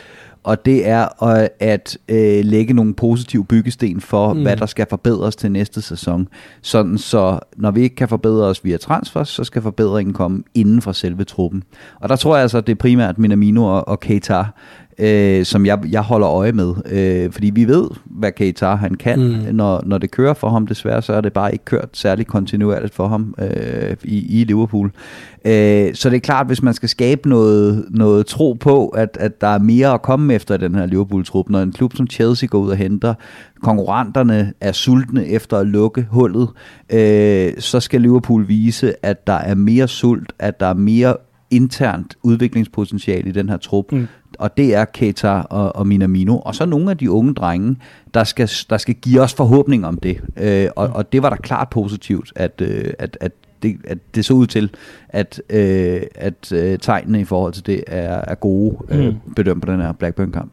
[0.45, 4.41] Og det er at, at øh, lægge nogle positive byggesten for, mm.
[4.41, 6.27] hvad der skal forbedres til næste sæson.
[6.61, 10.81] Sådan så, når vi ikke kan forbedre os via transfer, så skal forbedringen komme inden
[10.81, 11.63] for selve truppen.
[11.99, 14.43] Og der tror jeg altså, at det er primært Minamino og, og Keita,
[14.97, 16.73] øh, som jeg, jeg holder øje med.
[16.91, 19.55] Øh, fordi vi ved, hvad Keita han kan, mm.
[19.55, 20.67] når, når det kører for ham.
[20.67, 24.91] Desværre så er det bare ikke kørt særlig kontinuerligt for ham øh, i, i Liverpool.
[25.45, 29.41] Øh, så det er klart, hvis man skal skabe noget, noget tro på, at, at
[29.41, 32.59] der er mere at komme efter den her Liverpool-trup, når en klub som Chelsea går
[32.59, 33.13] ud og henter,
[33.63, 36.49] konkurrenterne er sultne efter at lukke hullet,
[36.89, 41.15] øh, så skal Liverpool vise, at der er mere sult, at der er mere
[41.51, 44.07] internt udviklingspotentiale i den her trup, mm.
[44.39, 47.75] Og det er Keita og, og Minamino, og så nogle af de unge drenge,
[48.13, 51.35] der skal, der skal give os forhåbning om det, øh, og, og det var da
[51.35, 53.31] klart positivt, at, øh, at, at
[53.63, 54.69] det, at det så ud til,
[55.09, 59.13] at, øh, at øh, tegnene i forhold til det er, er gode øh, Mm.
[59.35, 60.51] bedømt på den her Blackburn-kamp.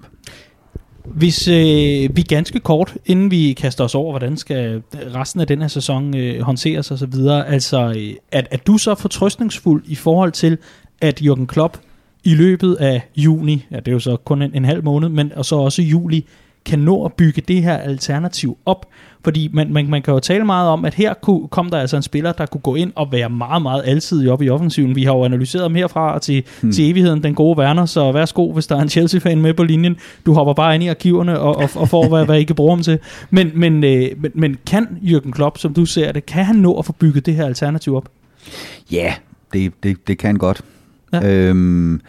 [1.05, 4.83] Hvis øh, vi ganske kort, inden vi kaster os over, hvordan skal
[5.15, 8.79] resten af den her sæson øh, håndteres og så videre, altså øh, at, at du
[8.79, 10.59] så fortrøstningsfuld i forhold til,
[11.01, 11.77] at Jürgen Klopp
[12.25, 15.33] i løbet af juni, ja det er jo så kun en, en halv måned, men
[15.37, 16.27] og så også juli,
[16.65, 18.87] kan nå at bygge det her alternativ op.
[19.25, 21.97] Fordi man, man, man kan jo tale meget om, at her kunne, kom der altså
[21.97, 24.97] en spiller, der kunne gå ind og være meget, meget alsidig op i offensiven.
[24.97, 26.73] Vi har jo analyseret ham herfra til, hmm.
[26.73, 29.97] til evigheden, den gode Werner, så værsgo, hvis der er en Chelsea-fan med på linjen.
[30.27, 32.71] Du hopper bare ind i arkiverne og, og, og får, hvad, hvad I kan bruge
[32.71, 32.99] ham til.
[33.31, 36.79] Men, men, øh, men, men kan Jürgen Klopp, som du ser det, kan han nå
[36.79, 38.09] at få bygget det her alternativ op?
[38.91, 39.15] Ja,
[39.53, 40.65] det, det, det kan han godt.
[41.13, 41.49] Ja.
[41.49, 42.01] Øhm,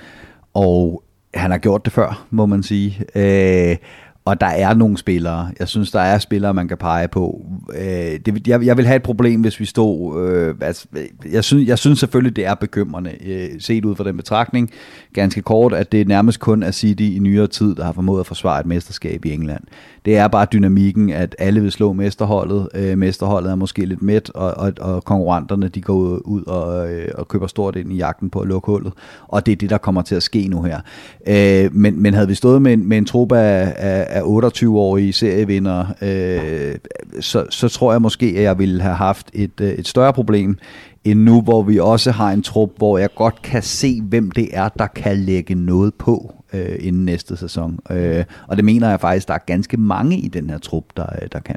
[0.53, 3.05] og han har gjort det før, må man sige.
[3.15, 3.77] Øh,
[4.25, 5.51] og der er nogle spillere.
[5.59, 7.45] Jeg synes, der er spillere, man kan pege på.
[7.75, 10.27] Øh, det, jeg, jeg vil have et problem, hvis vi stod...
[10.27, 10.87] Øh, altså,
[11.31, 14.71] jeg, synes, jeg synes selvfølgelig, det er bekymrende, øh, set ud fra den betragtning.
[15.13, 18.25] Ganske kort, at det nærmest kun er City i nyere tid, der har formået at
[18.25, 19.63] forsvare et mesterskab i England.
[20.05, 22.69] Det er bare dynamikken, at alle vil slå mesterholdet.
[22.75, 27.07] Øh, mesterholdet er måske lidt mæt, og, og, og konkurrenterne de går ud og, øh,
[27.15, 28.93] og køber stort ind i jagten på at lukke hullet.
[29.27, 30.79] Og det er det, der kommer til at ske nu her.
[31.27, 35.13] Øh, men, men havde vi stået med en, med en trup af, af, er 28-årige
[35.13, 36.75] serievinder, øh,
[37.19, 40.57] så, så tror jeg måske, at jeg ville have haft et, øh, et større problem,
[41.03, 44.49] end nu, hvor vi også har en trup, hvor jeg godt kan se, hvem det
[44.53, 47.79] er, der kan lægge noget på øh, inden næste sæson.
[47.89, 51.05] Øh, og det mener jeg faktisk, der er ganske mange i den her trup, der,
[51.21, 51.55] øh, der kan.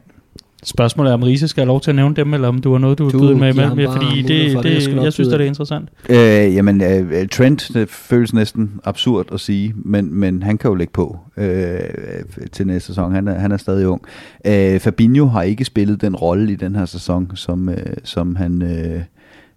[0.67, 2.79] Spørgsmålet er, om Riese skal have lov til at nævne dem, eller om du har
[2.79, 4.75] noget, du vil Du byde med, med bare fordi det, for det.
[4.75, 5.89] Jeg det, nok jeg synes, det er interessant.
[6.09, 10.75] Øh, jamen, øh, Trent, det føles næsten absurd at sige, men, men han kan jo
[10.75, 11.81] lægge på øh,
[12.53, 13.15] til næste sæson.
[13.15, 14.03] Han er, han er stadig ung.
[14.47, 18.63] Øh, Fabinho har ikke spillet den rolle i den her sæson, som, øh, som han...
[18.63, 19.01] Øh,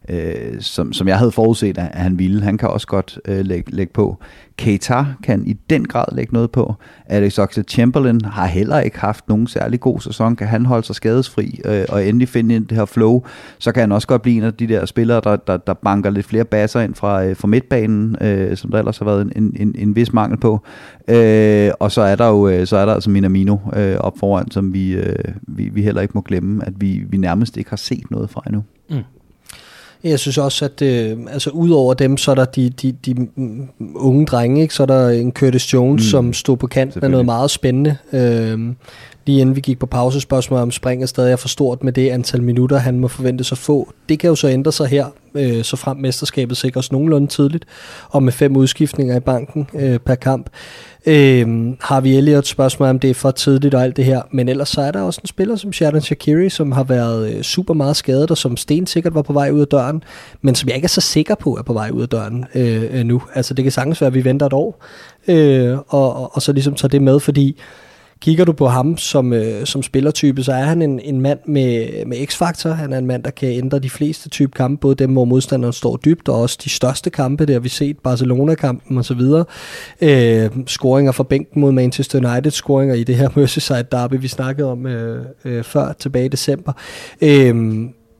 [0.10, 2.42] øh, som, som jeg havde forudset, at han ville.
[2.42, 4.18] Han kan også godt øh, lægge, lægge på.
[4.58, 6.76] Keita kan i den grad lægge noget på.
[7.06, 10.36] Alex Oxlade-Chamberlain har heller ikke haft nogen særlig god sæson.
[10.36, 13.24] Kan han holde sig skadesfri øh, og endelig finde ind det her flow,
[13.58, 16.10] så kan han også godt blive en af de der spillere, der, der, der banker
[16.10, 19.56] lidt flere basser ind fra, øh, fra midtbanen, øh, som der ellers har været en,
[19.56, 20.62] en, en vis mangel på.
[21.08, 24.52] Øh, og så er der jo øh, så er der altså Minamino øh, op foran,
[24.52, 27.78] som vi, øh, vi, vi heller ikke må glemme, at vi, vi nærmest ikke har
[27.78, 28.64] set noget fra endnu.
[28.90, 28.98] Mm.
[30.04, 33.70] Jeg synes også, at øh, altså, udover dem, så er der de, de, de mm,
[33.96, 34.74] unge drenge, ikke?
[34.74, 36.10] så er der en Curtis Jones, Mm.
[36.10, 37.98] som stod på kanten af noget meget spændende.
[38.14, 38.60] Øh,
[39.26, 42.10] lige inden vi gik på pause, spørgsmålet om springer stadig er for stort med det
[42.10, 43.94] antal minutter, han må forventes at få.
[44.10, 47.66] Det kan jo så ændre sig her, øh, så frem mesterskabet sikres nogenlunde tidligt,
[48.10, 50.50] og med fem udskiftninger i banken øh, per kamp.
[51.06, 54.50] Øh, har vi Elliot spørgsmål om det er for tidligt og alt det her, men
[54.50, 57.74] ellers så er der også en spiller som Sheridan Shakiri, som har været øh, super
[57.74, 60.04] meget skadet, og som Sten sikkert var på vej ud af døren,
[60.42, 62.84] men som jeg ikke er så sikker på er på vej ud af døren øh,
[62.92, 63.22] øh nu.
[63.36, 64.86] Altså det kan sagtens være, at vi venter et år,
[65.28, 67.58] øh, og, og, og så ligesom tager det med, fordi
[68.22, 72.06] kigger du på ham som, øh, som spillertype, så er han en, en mand med,
[72.06, 72.70] med x-faktor.
[72.70, 75.74] Han er en mand, der kan ændre de fleste type kampe, både dem, hvor modstanderen
[75.74, 79.22] står dybt, og også de største kampe, det har vi set, Barcelona-kampen osv.
[80.02, 84.72] Øh, scoringer fra bænken mod Manchester United, scoringer i det her Merseyside derby, vi snakkede
[84.72, 86.74] om øh, øh, før, tilbage i december.
[87.22, 87.56] Øh,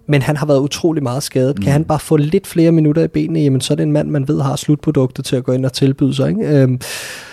[0.08, 1.58] men han har været utrolig meget skadet.
[1.58, 1.64] Mm.
[1.64, 4.10] Kan han bare få lidt flere minutter i benene, jamen så er det en mand,
[4.10, 6.30] man ved har slutproduktet til at gå ind og tilbyde sig.
[6.30, 6.48] Ikke?
[6.48, 6.80] Øhm,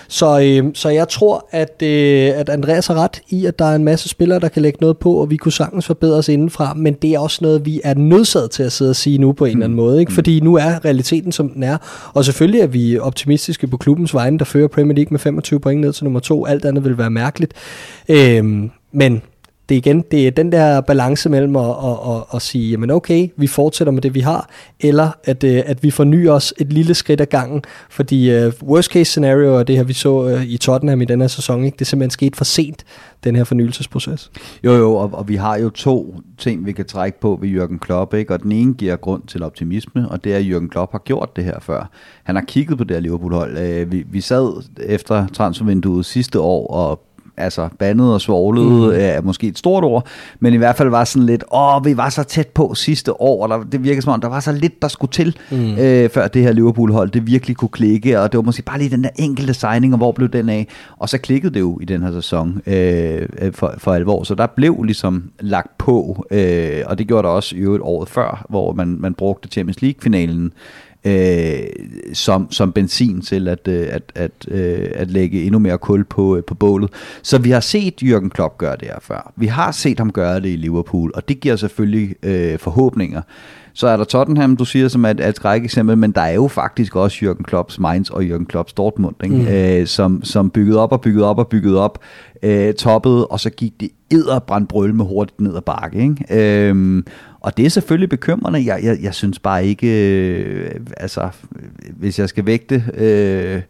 [0.08, 3.74] så, øh, så jeg tror, at, øh, at Andreas har ret i, at der er
[3.74, 6.74] en masse spillere, der kan lægge noget på, og vi kunne sagtens forbedre os indenfra,
[6.74, 9.44] men det er også noget, vi er nødsaget til at sidde og sige nu på
[9.44, 9.56] en mm.
[9.58, 10.00] eller anden måde.
[10.00, 10.10] Ikke?
[10.10, 10.14] Mm.
[10.14, 11.76] Fordi nu er realiteten, som den er.
[12.14, 15.80] Og selvfølgelig er vi optimistiske på klubbens vegne, der fører Premier League med 25 point
[15.80, 16.46] ned til nummer to.
[16.46, 17.54] Alt andet vil være mærkeligt.
[18.08, 18.44] Øh,
[18.92, 19.22] men
[19.68, 22.90] det er igen, det er den der balance mellem at, at, at, at sige, jamen
[22.90, 24.50] okay, vi fortsætter med det, vi har,
[24.80, 28.92] eller at, øh, at vi fornyer os et lille skridt ad gangen, fordi uh, worst
[28.92, 31.76] case scenario, og det her vi så uh, i Tottenham i den her sæson, ikke,
[31.76, 32.84] det er simpelthen sket for sent,
[33.24, 34.30] den her fornyelsesproces.
[34.64, 37.78] Jo jo, og, og vi har jo to ting, vi kan trække på ved Jürgen
[37.78, 38.34] Klopp, ikke?
[38.34, 41.36] og den ene giver grund til optimisme, og det er, at Jürgen Klopp har gjort
[41.36, 41.90] det her før.
[42.24, 43.82] Han har kigget på det her Liverpool-hold.
[43.82, 47.05] Uh, vi, vi sad efter transfervinduet sidste år og
[47.36, 49.00] altså bandet og svoglet mm.
[49.00, 50.06] er måske et stort ord,
[50.40, 53.42] men i hvert fald var sådan lidt, åh, vi var så tæt på sidste år,
[53.42, 55.78] og der, det virker som om, der var så lidt, der skulle til, mm.
[55.78, 58.90] øh, før det her Liverpool-hold, det virkelig kunne klikke, og det var måske bare lige
[58.90, 60.66] den der enkelte signing, og hvor blev den af?
[60.98, 64.46] Og så klikkede det jo i den her sæson øh, for, for alvor, så der
[64.46, 68.72] blev ligesom lagt på, øh, og det gjorde der også i øvrigt året før, hvor
[68.72, 70.52] man, man brugte Champions League-finalen
[71.06, 71.58] øh,
[72.12, 76.36] som, som benzin til at, øh, at, at, øh, at lægge endnu mere kul på,
[76.36, 76.90] øh, på bålet.
[77.22, 79.32] Så vi har set Jürgen Klopp gøre det her før.
[79.36, 83.22] Vi har set ham gøre det i Liverpool, og det giver selvfølgelig øh, forhåbninger.
[83.74, 86.48] Så er der Tottenham, du siger, som er et, et eksempel, men der er jo
[86.48, 89.36] faktisk også Jürgen Klopps Mainz og Jürgen Klopps Dortmund, ikke?
[89.36, 89.46] Mm.
[89.46, 91.98] Øh, som, som byggede op og byggede op og byggede op,
[92.42, 95.98] øh, toppede, og så gik det edderbrændt brøl med hurtigt ned ad bakke.
[95.98, 96.70] Ikke?
[96.70, 97.02] Øh,
[97.46, 98.64] og det er selvfølgelig bekymrende.
[98.66, 101.28] Jeg, jeg, jeg synes bare ikke, øh, altså,
[101.96, 103.62] hvis jeg skal vægte øh,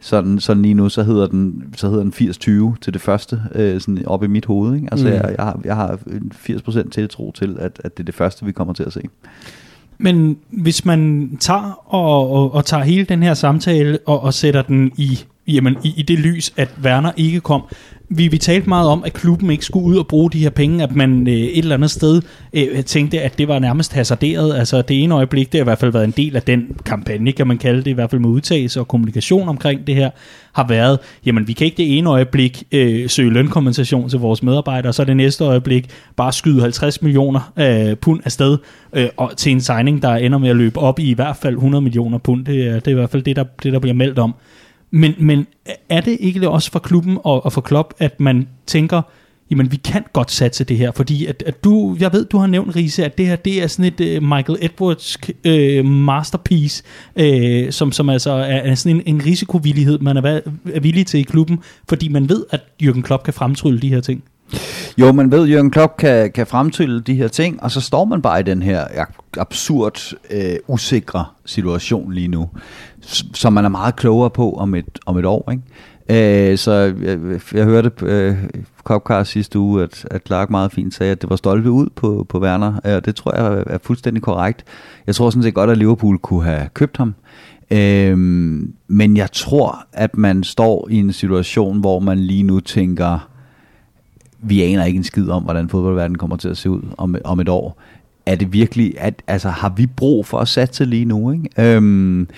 [0.00, 3.80] sådan, sådan lige nu, så hedder den, så hedder den 80-20 til det første, øh,
[3.80, 4.74] sådan op i mit hoved.
[4.74, 4.88] Ikke?
[4.90, 5.12] Altså, mm.
[5.12, 5.98] jeg, jeg, har, jeg har
[6.48, 9.02] 80% tiltro til, at, at det er det første, vi kommer til at se.
[9.98, 14.62] Men hvis man tager og, og, og tager hele den her samtale og, og sætter
[14.62, 17.62] den i jamen, i, i det lys, at Werner ikke kom.
[18.12, 20.82] Vi, vi talte meget om, at klubben ikke skulle ud og bruge de her penge,
[20.82, 22.22] at man øh, et eller andet sted
[22.52, 24.58] øh, tænkte, at det var nærmest hasarderet.
[24.58, 27.32] Altså det ene øjeblik, det har i hvert fald været en del af den kampagne,
[27.32, 30.10] kan man kalde det, i hvert fald med udtagelse og kommunikation omkring det her,
[30.52, 34.90] har været, jamen vi kan ikke det ene øjeblik øh, søge lønkompensation til vores medarbejdere,
[34.90, 38.58] og så det næste øjeblik bare skyde 50 millioner øh, pund afsted
[38.92, 41.54] øh, og til en signing, der ender med at løbe op i i hvert fald
[41.54, 42.44] 100 millioner pund.
[42.44, 44.34] Det er, det er i hvert fald det, der, det, der bliver meldt om.
[44.90, 45.46] Men, men
[45.88, 49.02] er det ikke også for klubben og, og for klub, at man tænker,
[49.50, 52.46] jamen vi kan godt satse det her, fordi at, at du, jeg ved, du har
[52.46, 56.82] nævnt, Riese, at det her, det er sådan et uh, Michael Edwards uh, øh, masterpiece,
[57.20, 60.40] uh, som, som altså er, er sådan en, en risikovillighed, man er,
[60.74, 64.00] er villig til i klubben, fordi man ved, at Jürgen Klopp kan fremtrylle de her
[64.00, 64.22] ting.
[64.98, 68.04] Jo, man ved, at Jørgen Klopp kan, kan fremtrylle de her ting, og så står
[68.04, 68.84] man bare i den her
[69.36, 72.48] absurd, øh, usikre situation lige nu,
[73.34, 75.50] som man er meget klogere på om et, om et år.
[75.50, 76.52] Ikke?
[76.52, 77.18] Øh, så jeg,
[77.54, 78.36] jeg hørte øh,
[78.84, 82.26] Kopkar sidste uge, at, at Clark meget fint sagde, at det var stolpe ud på,
[82.28, 84.64] på Werner, og det tror jeg er fuldstændig korrekt.
[85.06, 87.14] Jeg tror sådan set godt, at Liverpool kunne have købt ham,
[87.70, 93.28] Øhm, men jeg tror, at man står i en situation, hvor man lige nu tænker,
[94.42, 97.40] vi aner ikke en skid om, hvordan fodboldverdenen kommer til at se ud om, om
[97.40, 97.80] et år.
[98.26, 101.32] Er det virkelig, at, altså har vi brug for at satse lige nu?
[101.32, 101.76] Ikke?
[101.76, 102.28] Øhm,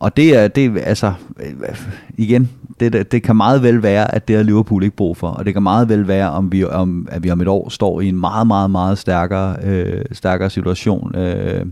[0.00, 1.76] og det er, det, altså, øh,
[2.16, 5.44] igen, det, det kan meget vel være, at det har Liverpool ikke brug for, og
[5.44, 8.08] det kan meget vel være, om vi, om, at vi om et år står i
[8.08, 11.16] en meget, meget, meget stærkere, øh, stærkere situation.
[11.16, 11.66] Øh,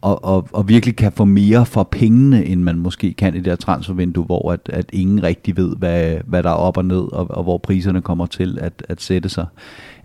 [0.00, 3.46] og, og, og virkelig kan få mere for pengene, end man måske kan i det
[3.46, 7.12] her transfervindue, hvor at, at ingen rigtig ved, hvad, hvad der er op og ned,
[7.12, 9.46] og, og hvor priserne kommer til at, at sætte sig.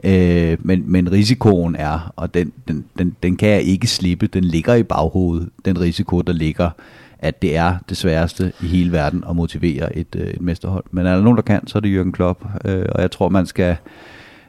[0.03, 4.43] Øh, men, men risikoen er, og den, den, den, den kan jeg ikke slippe, den
[4.43, 6.69] ligger i baghovedet, den risiko, der ligger,
[7.19, 10.83] at det er det sværeste i hele verden at motivere et, øh, et mesterhold.
[10.91, 13.29] Men er der nogen, der kan, så er det Jürgen Klopp, øh, og jeg tror,
[13.29, 13.77] man skal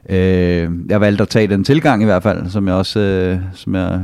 [0.09, 3.75] Øh, jeg valgte at tage den tilgang i hvert fald, som jeg også, øh, som
[3.75, 4.01] jeg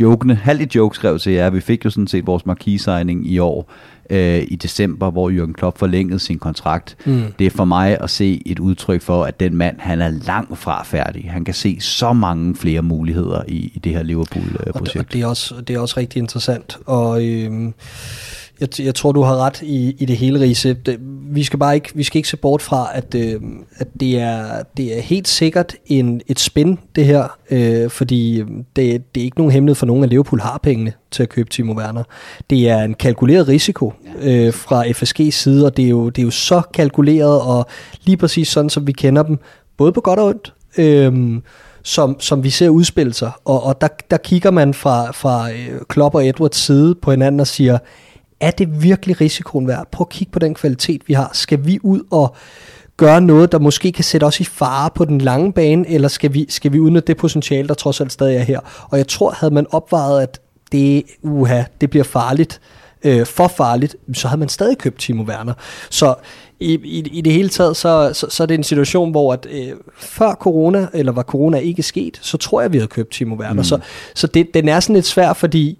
[0.00, 1.50] jokende, halvt i joke skrev til jer.
[1.50, 3.72] Vi fik jo sådan set vores marquis-signing i år,
[4.10, 6.96] øh, i december, hvor Jürgen Klopp forlængede sin kontrakt.
[7.04, 7.22] Mm.
[7.38, 10.58] Det er for mig at se et udtryk for, at den mand, han er langt
[10.58, 11.30] fra færdig.
[11.30, 14.96] Han kan se så mange flere muligheder i, i det her Liverpool-projekt.
[14.96, 16.78] Og, og det, er også, det er også rigtig interessant.
[16.86, 17.24] Og...
[17.24, 17.72] Øh,
[18.60, 20.74] Jeg, jeg tror, du har ret i, i det hele, Riese.
[20.74, 20.98] Det,
[21.30, 23.40] vi skal bare ikke, vi skal ikke se bort fra, at, øh,
[23.76, 28.36] at det, er, det er helt sikkert en, et spin, det her, øh, fordi
[28.76, 31.50] det, det er ikke nogen hemmelighed for nogen, at Liverpool har pengene til at købe
[31.50, 32.02] Timo Werner.
[32.50, 36.26] Det er en kalkuleret risiko øh, fra FSG's side, og det er, jo, det er
[36.26, 37.66] jo så kalkuleret, og
[38.04, 39.38] lige præcis sådan, som vi kender dem,
[39.76, 40.54] både på godt og ondt.
[40.78, 41.40] Øh,
[41.82, 43.30] som, som vi ser udspille sig.
[43.44, 47.40] Og, og der, der kigger man fra, fra øh, Klopp og Edwards side på hinanden
[47.40, 47.78] og siger,
[48.40, 49.88] er det virkelig risikoen værd?
[49.92, 51.30] Prøv at kigge på den kvalitet, vi har.
[51.32, 52.36] Skal vi ud og
[52.96, 56.34] gøre noget, der måske kan sætte os i fare på den lange bane, eller skal
[56.34, 58.60] vi, skal vi udnytte det potentiale, der trods alt stadig er her?
[58.90, 60.40] Og jeg tror, havde man opvejet, at
[60.72, 62.60] det, uha, det bliver farligt,
[63.04, 65.54] øh, for farligt, så havde man stadig købt Timo Werner.
[65.90, 66.14] Så
[66.60, 69.46] i, i, i det hele taget, så, så, så er det en situation, hvor at,
[69.50, 73.34] øh, før corona, eller var corona ikke sket, så tror jeg, vi havde købt Timo
[73.34, 73.62] Werner.
[73.62, 73.64] Mm.
[73.64, 73.78] Så,
[74.14, 75.78] så det, den er sådan lidt svær, fordi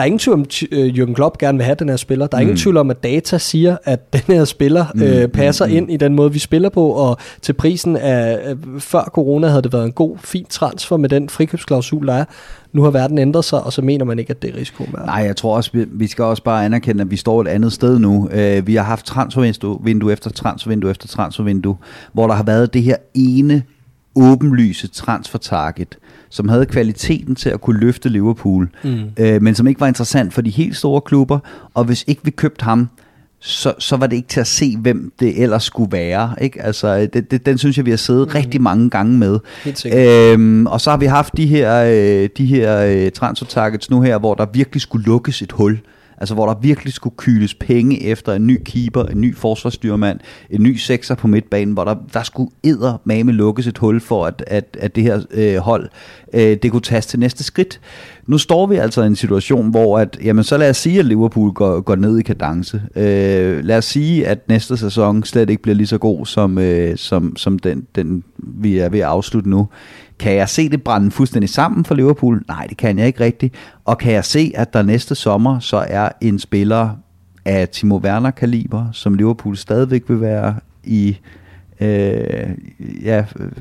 [0.00, 2.26] der er ingen tvivl om, at øh, Jürgen Klopp gerne vil have den her spiller.
[2.26, 2.42] Der er mm.
[2.42, 5.02] ingen tvivl om, at data siger, at den her spiller mm.
[5.02, 5.72] øh, passer mm.
[5.72, 8.38] ind i den måde, vi spiller på, og til prisen af,
[8.78, 12.24] før corona havde det været en god, fin transfer med den frikøbsklausul, der er.
[12.72, 15.06] Nu har verden ændret sig, og så mener man ikke, at det er risiko værd.
[15.06, 17.98] Nej, jeg tror også, vi skal også bare anerkende, at vi står et andet sted
[17.98, 18.28] nu.
[18.32, 21.76] Uh, vi har haft transfervindue efter transfervindue efter transfervindue,
[22.12, 23.62] hvor der har været det her ene
[24.20, 29.02] åbenlyse transfer-target, som havde kvaliteten til at kunne løfte Liverpool, mm.
[29.16, 31.38] øh, men som ikke var interessant for de helt store klubber,
[31.74, 32.88] og hvis ikke vi købte ham,
[33.42, 36.34] så, så var det ikke til at se, hvem det ellers skulle være.
[36.40, 36.62] Ikke?
[36.62, 38.32] Altså, det, det, den synes jeg, vi har siddet mm.
[38.34, 39.38] rigtig mange gange med.
[39.94, 44.00] Øhm, og så har vi haft de her, øh, de her øh, transfer targets nu
[44.00, 45.80] her, hvor der virkelig skulle lukkes et hul.
[46.20, 50.62] Altså hvor der virkelig skulle kyles penge efter en ny keeper, en ny forsvarsstyrmand, en
[50.62, 54.44] ny sekser på midtbanen, hvor der, der skulle æder mame lukkes et hul for, at,
[54.46, 55.88] at, at det her øh, hold
[56.34, 57.80] øh, det kunne tages til næste skridt.
[58.26, 61.04] Nu står vi altså i en situation, hvor at, jamen så lad os sige, at
[61.04, 62.82] Liverpool går, går ned i kadence.
[62.96, 66.96] Øh, lad os sige, at næste sæson slet ikke bliver lige så god, som, øh,
[66.96, 69.68] som, som den, den, vi er ved at afslutte nu.
[70.20, 72.42] Kan jeg se det brænde fuldstændig sammen for Liverpool?
[72.48, 73.54] Nej, det kan jeg ikke rigtigt.
[73.84, 76.90] Og kan jeg se, at der næste sommer så er en spiller
[77.44, 80.54] af Timo Werner-kaliber, som Liverpool stadigvæk vil være
[80.84, 81.18] i
[81.80, 82.50] øh,
[83.02, 83.52] ja, øh,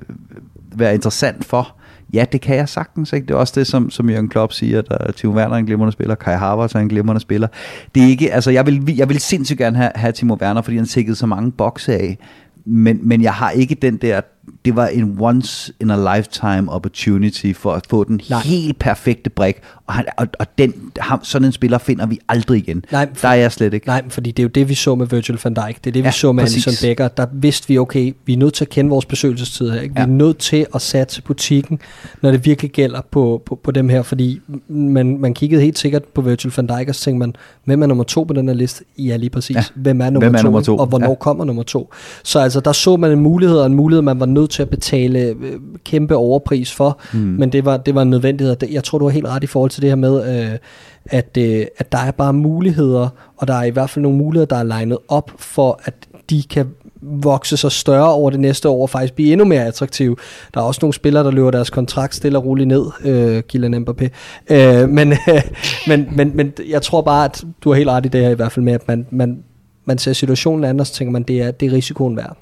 [0.76, 1.76] være interessant for?
[2.14, 3.14] Ja, det kan jeg sagtens.
[3.14, 3.28] Ikke?
[3.28, 5.92] Det er også det, som, som Jørgen Klopp siger, at Timo Werner er en glimrende
[5.92, 7.48] spiller, Kai Havertz er en glimrende spiller.
[7.96, 10.78] Det er ikke, altså jeg vil, jeg vil sindssygt gerne have, have Timo Werner, fordi
[10.78, 12.18] han tækkede så mange bokse af,
[12.66, 14.22] men, men jeg har ikke den der
[14.66, 18.40] det var en once in a lifetime opportunity for at få den Nej.
[18.40, 19.56] helt perfekte brik,
[19.88, 22.86] og, han, og, og den, ham, sådan en spiller finder vi aldrig igen.
[22.92, 23.88] Nej, for, der er jeg slet ikke.
[23.88, 25.78] Nej, fordi det er jo det, vi så med Virgil van Dijk.
[25.84, 26.82] Det er det, vi ja, så med præcis.
[26.82, 27.08] Becker.
[27.08, 29.82] Der vidste vi, okay, vi er nødt til at kende vores besøgelsestid her.
[29.82, 29.96] Ikke?
[29.96, 30.06] Vi ja.
[30.06, 31.80] er nødt til at satse butikken,
[32.22, 36.04] når det virkelig gælder på, på, på dem her, fordi man, man kiggede helt sikkert
[36.04, 38.56] på Virgil van Dijk, og så tænkte man, hvem er nummer to på den her
[38.56, 38.84] liste?
[38.98, 39.56] Ja, lige præcis.
[39.56, 39.64] Ja.
[39.76, 40.78] Hvem er nummer, hvem er to, nummer to?
[40.78, 41.16] Og hvornår ja.
[41.16, 41.94] kommer nummer to?
[42.24, 44.70] Så altså, der så man en mulighed, og en mulighed, man var nødt til at
[44.70, 47.20] betale øh, kæmpe overpris for, mm.
[47.20, 48.56] men det var, det var en nødvendighed.
[48.72, 50.58] Jeg tror, du har helt ret i forhold til det her med, øh,
[51.06, 54.46] at, øh, at der er bare muligheder, og der er i hvert fald nogle muligheder,
[54.46, 55.94] der er legnet op for, at
[56.30, 56.68] de kan
[57.02, 60.16] vokse sig større over det næste år og faktisk blive endnu mere attraktive.
[60.54, 63.88] Der er også nogle spillere, der løber deres kontrakt stille og roligt ned, øh, Kylian
[63.88, 64.08] Mbappé.
[64.50, 65.42] Øh, men, øh,
[65.88, 68.36] men, men, men jeg tror bare, at du har helt ret i det her i
[68.36, 69.44] hvert fald med, at man, man,
[69.86, 72.38] man ser situationen anders, og tænker man, det er, det er risikoen værd.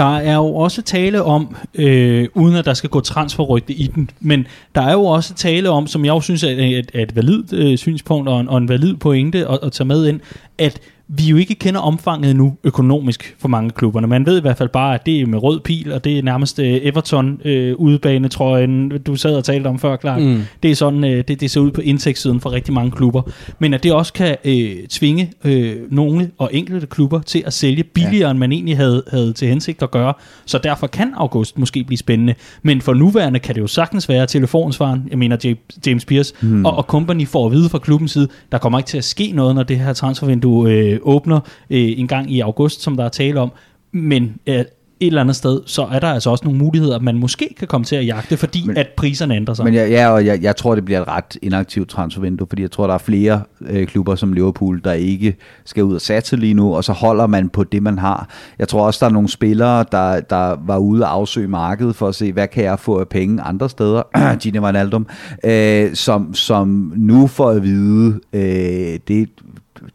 [0.00, 4.10] Der er jo også tale om, øh, uden at der skal gå transferrygte i den,
[4.20, 7.52] men der er jo også tale om, som jeg jo synes er et, et validt
[7.52, 10.20] øh, synspunkt og en, og en valid pointe at, at tage med ind,
[10.60, 10.80] at
[11.12, 14.06] vi jo ikke kender omfanget nu økonomisk for mange klubberne.
[14.06, 16.22] Man ved i hvert fald bare, at det er med rød pil, og det er
[16.22, 18.68] nærmest uh, Everton uh, udebane, tror jeg,
[19.06, 20.22] du sad og talte om før, klart.
[20.22, 20.42] Mm.
[20.62, 23.22] Det er sådan, uh, det, det ser ud på indtægtssiden for rigtig mange klubber.
[23.58, 24.52] Men at det også kan uh,
[24.90, 28.30] tvinge uh, nogle og enkelte klubber til at sælge billigere, ja.
[28.30, 30.14] end man egentlig havde, havde til hensigt at gøre.
[30.46, 32.34] Så derfor kan august måske blive spændende.
[32.62, 35.54] Men for nuværende kan det jo sagtens være telefonsvaren, jeg mener
[35.86, 36.64] James Pierce, mm.
[36.64, 39.32] og, og company får at vide fra klubbens side, der kommer ikke til at ske
[39.34, 43.08] noget, når det her transfervindue øh, åbner øh, en gang i august, som der er
[43.08, 43.52] tale om.
[43.92, 44.64] Men øh,
[45.00, 47.84] et eller andet sted, så er der altså også nogle muligheder, man måske kan komme
[47.84, 49.64] til at jagte, fordi men, at priserne ændrer sig.
[49.64, 52.70] Men ja, ja og jeg, jeg tror, det bliver et ret inaktivt transfervindue, fordi jeg
[52.70, 56.54] tror, der er flere øh, klubber som Liverpool, der ikke skal ud og satse lige
[56.54, 58.28] nu, og så holder man på det, man har.
[58.58, 62.08] Jeg tror også, der er nogle spillere, der, der var ude og afsøge markedet for
[62.08, 64.02] at se, hvad kan jeg få af penge andre steder,
[64.42, 65.06] Gini Wijnaldum,
[65.44, 69.28] øh, som, som nu får at vide, øh, det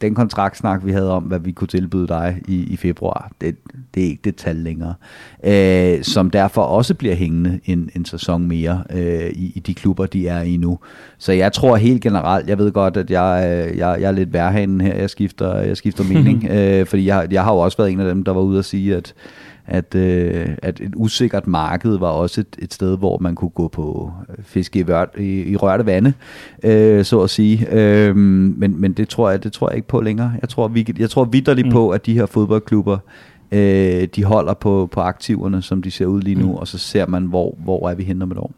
[0.01, 3.55] den kontraktsnak, vi havde om, hvad vi kunne tilbyde dig i, i februar, det,
[3.95, 4.93] Det er ikke det tal længere.
[5.43, 10.05] Øh, som derfor også bliver hængende en, en sæson mere øh, i, i de klubber,
[10.05, 10.79] de er i nu.
[11.17, 14.33] Så jeg tror helt generelt, jeg ved godt, at jeg, øh, jeg, jeg er lidt
[14.33, 17.91] værhanen her, jeg skifter, jeg skifter mening, øh, fordi jeg, jeg har jo også været
[17.91, 19.13] en af dem, der var ude og sige, at
[19.67, 23.67] at, øh, at et usikkert marked var også et, et sted, hvor man kunne gå
[23.67, 26.13] på øh, fiske i, vørt, i, i rørte vande,
[26.63, 27.67] øh, så at sige.
[27.71, 30.33] Øh, men, men det tror jeg det tror jeg ikke på længere.
[30.41, 31.71] Jeg tror, vi, jeg tror vidderligt mm.
[31.71, 32.97] på, at de her fodboldklubber,
[33.51, 36.55] øh, de holder på, på aktiverne, som de ser ud lige nu, mm.
[36.55, 38.51] og så ser man, hvor, hvor er vi henne om et år.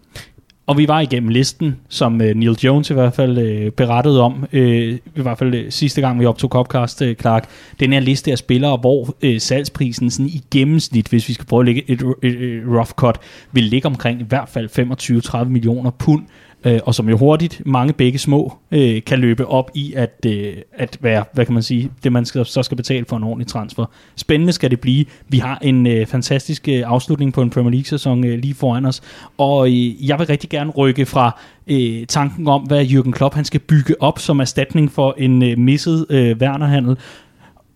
[0.67, 4.45] Og vi var igennem listen, som øh, Neil Jones i hvert fald øh, berettede om,
[4.53, 7.49] øh, i hvert fald øh, sidste gang vi optog Copcast, øh, Clark,
[7.79, 11.59] den her liste af spillere, hvor øh, salgsprisen sådan i gennemsnit, hvis vi skal prøve
[11.59, 13.19] at lægge et, et, et rough cut,
[13.51, 16.23] vil ligge omkring i hvert fald 25-30 millioner pund
[16.65, 20.53] øh, og som jo hurtigt, mange begge små, øh, kan løbe op i at, øh,
[20.73, 23.47] at være, hvad kan man sige, det man skal, så skal betale for en ordentlig
[23.47, 23.85] transfer.
[24.15, 25.05] Spændende skal det blive.
[25.29, 29.01] Vi har en øh, fantastisk øh, afslutning på en Premier League-sæson øh, lige foran os,
[29.37, 33.45] og øh, jeg vil rigtig gerne rykke fra øh, tanken om, hvad Jürgen Klopp han
[33.45, 36.97] skal bygge op som erstatning for en øh, misset øh, Wernerhandel,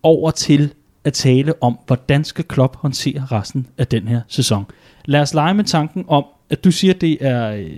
[0.02, 0.72] over til
[1.04, 4.64] at tale om, hvordan skal Klopp håndtere resten af den her sæson.
[5.04, 7.52] Lad os lege med tanken om, at du siger, det er...
[7.52, 7.70] Øh,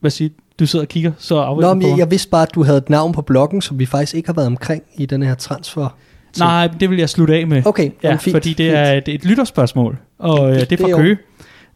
[0.00, 0.30] hvad siger
[0.62, 2.90] du sidder og kigger så Nå, men jeg, jeg vidste bare, at du havde et
[2.90, 5.96] navn på bloggen, som vi faktisk ikke har været omkring i den her transfer.
[6.38, 7.62] Nej, det vil jeg slutte af med.
[7.66, 10.96] Okay, ja, fint, fordi det er, det er et lytterspørgsmål, og det, det er fra
[10.96, 11.18] Køge.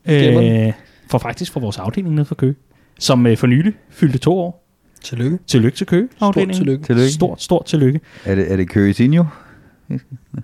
[0.07, 0.72] Øh,
[1.11, 2.55] for faktisk fra vores afdeling nede fra Køge,
[2.99, 4.62] som øh, for nylig fyldte to år.
[5.03, 5.39] Tillykke.
[5.47, 6.55] Tillykke til Køge afdelingen.
[6.55, 6.87] Stort tillykke.
[6.87, 7.12] tillykke.
[7.12, 8.01] Stort, stort tillykke.
[8.24, 9.26] Er det, er det Køge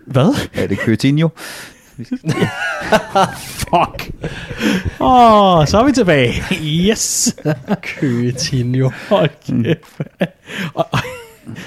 [0.07, 0.49] Hvad?
[0.55, 0.97] Er det Køge
[3.63, 4.11] Fuck.
[5.01, 6.33] Åh, oh, så er vi tilbage.
[6.63, 7.37] Yes.
[7.83, 8.91] Køgetinho.
[9.09, 10.01] Hold kæft.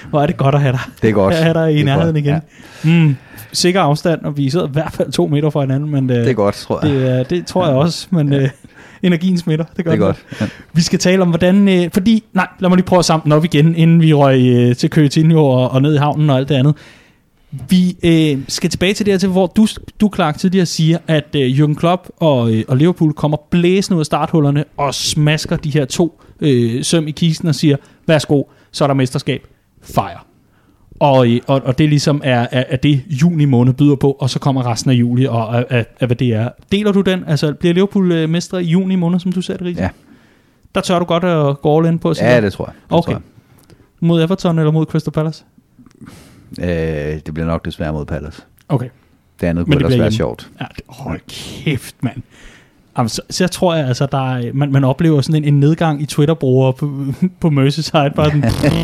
[0.10, 0.80] Hvor er det godt at have dig.
[1.02, 1.34] Det er godt.
[1.34, 2.34] At have dig i nærheden igen.
[2.34, 2.40] Ja.
[2.84, 3.16] Mm,
[3.54, 5.92] sikker afstand, og vi sidder i hvert fald to meter fra hinanden.
[5.92, 7.20] Men, uh, det er godt, tror jeg.
[7.20, 8.50] Det, det tror jeg også, men uh,
[9.04, 9.66] energien smitter.
[9.78, 10.26] Det, gør det er godt.
[10.42, 10.46] Ja.
[10.74, 11.68] Vi skal tale om, hvordan...
[11.68, 14.76] Uh, fordi, nej, lad mig lige prøve at samle op igen, inden vi røg uh,
[14.76, 16.76] til Køgetinho og, og ned i havnen og alt det andet.
[17.70, 19.68] Vi øh, skal tilbage til det her til, hvor du,
[20.02, 24.00] du Clark, tidligere siger, at øh, Jürgen Klopp og, øh, og Liverpool kommer blæsende ud
[24.00, 27.78] af starthullerne og smasker de her to øh, søm i kisten og siger,
[28.08, 29.48] værsgo, så er der mesterskab.
[29.82, 30.18] Fire.
[31.00, 34.30] Og, øh, og, og det ligesom er, er, er det juni måned byder på, og
[34.30, 36.50] så kommer resten af juli, og af hvad det er.
[36.72, 37.24] Deler du den?
[37.28, 39.82] Altså, bliver Liverpool øh, mestre i juni måned, som du sagde det, Riese?
[39.82, 39.90] Ja.
[40.76, 42.14] Der tør du godt at gå all in på?
[42.22, 42.74] Ja, det tror jeg.
[42.74, 43.12] Det okay.
[43.12, 43.22] Tror jeg.
[44.00, 45.44] Mod Everton eller mod Crystal Palace?
[46.60, 46.68] Øh,
[47.26, 48.42] det bliver nok desværre mod Palace.
[48.70, 48.90] Okay.
[49.42, 50.52] Det andet kunne også være sjovt.
[50.62, 52.22] Ja, det, hold kæft, mand.
[52.98, 56.02] Jamen, så, så tror jeg, altså, der er, man, man oplever sådan en, en nedgang
[56.02, 57.06] i Twitter-brugere på,
[57.42, 58.12] på Merseyside.
[58.16, 58.44] Bare sådan,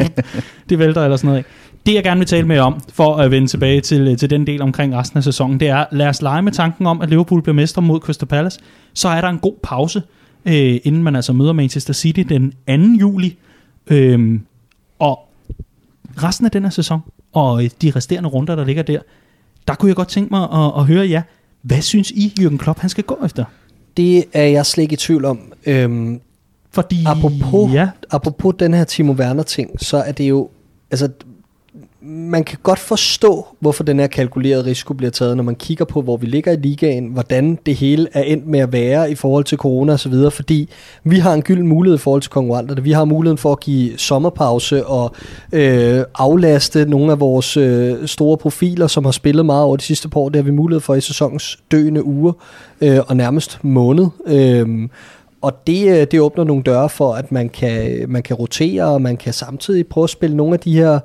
[0.70, 1.46] det vælter eller sådan noget.
[1.86, 4.62] Det jeg gerne vil tale med om, for at vende tilbage til, til den del
[4.62, 7.56] omkring resten af sæsonen, det er, lad os lege med tanken om, at Liverpool bliver
[7.56, 8.60] mestre mod Crystal Palace.
[8.94, 10.02] Så er der en god pause,
[10.46, 12.74] øh, inden man altså møder Manchester City den 2.
[13.00, 13.38] juli.
[13.88, 14.40] Øh,
[15.00, 15.20] og
[16.24, 17.00] resten af den her sæson,
[17.34, 19.00] og de resterende runder, der ligger der,
[19.68, 21.22] der kunne jeg godt tænke mig at, at høre jer.
[21.62, 23.46] Hvad synes I, Jürgen Klopp, han skal gå efter?
[23.98, 25.54] Det er jeg slet ikke i tvivl om.
[25.66, 26.22] Øhm,
[26.72, 27.90] Fordi, apropos, ja.
[28.12, 30.50] apropos den her Timo Werner ting, så er det jo,
[30.92, 31.10] altså
[32.04, 36.02] man kan godt forstå, hvorfor den her kalkulerede risiko bliver taget, når man kigger på,
[36.02, 39.44] hvor vi ligger i ligaen, hvordan det hele er endt med at være i forhold
[39.44, 40.70] til corona osv., fordi
[41.04, 42.84] vi har en gylden mulighed i forhold til konkurrenterne.
[42.84, 45.16] Vi har muligheden for at give sommerpause og
[45.52, 50.10] øh, aflaste nogle af vores øh, store profiler, som har spillet meget over de sidste
[50.10, 50.30] par år.
[50.30, 52.34] Det har vi mulighed for i sæsonens døende uger
[52.82, 54.08] øh, og nærmest måned.
[54.28, 54.90] Øh,
[55.42, 58.84] og det, øh, det åbner nogle døre for, at man kan, øh, man kan rotere,
[58.84, 61.00] og man kan samtidig prøve at spille nogle af de her,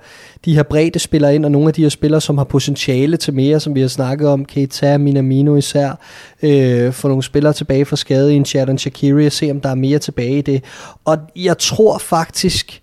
[0.45, 3.35] de her brede spillere ind, og nogle af de her spillere, som har potentiale til
[3.35, 5.99] mere, som vi har snakket om, Keita, Minamino især,
[6.43, 9.69] øh, få nogle spillere tilbage fra skade i en Shadon Shakiri, og se om der
[9.69, 10.65] er mere tilbage i det.
[11.05, 12.81] Og jeg tror faktisk,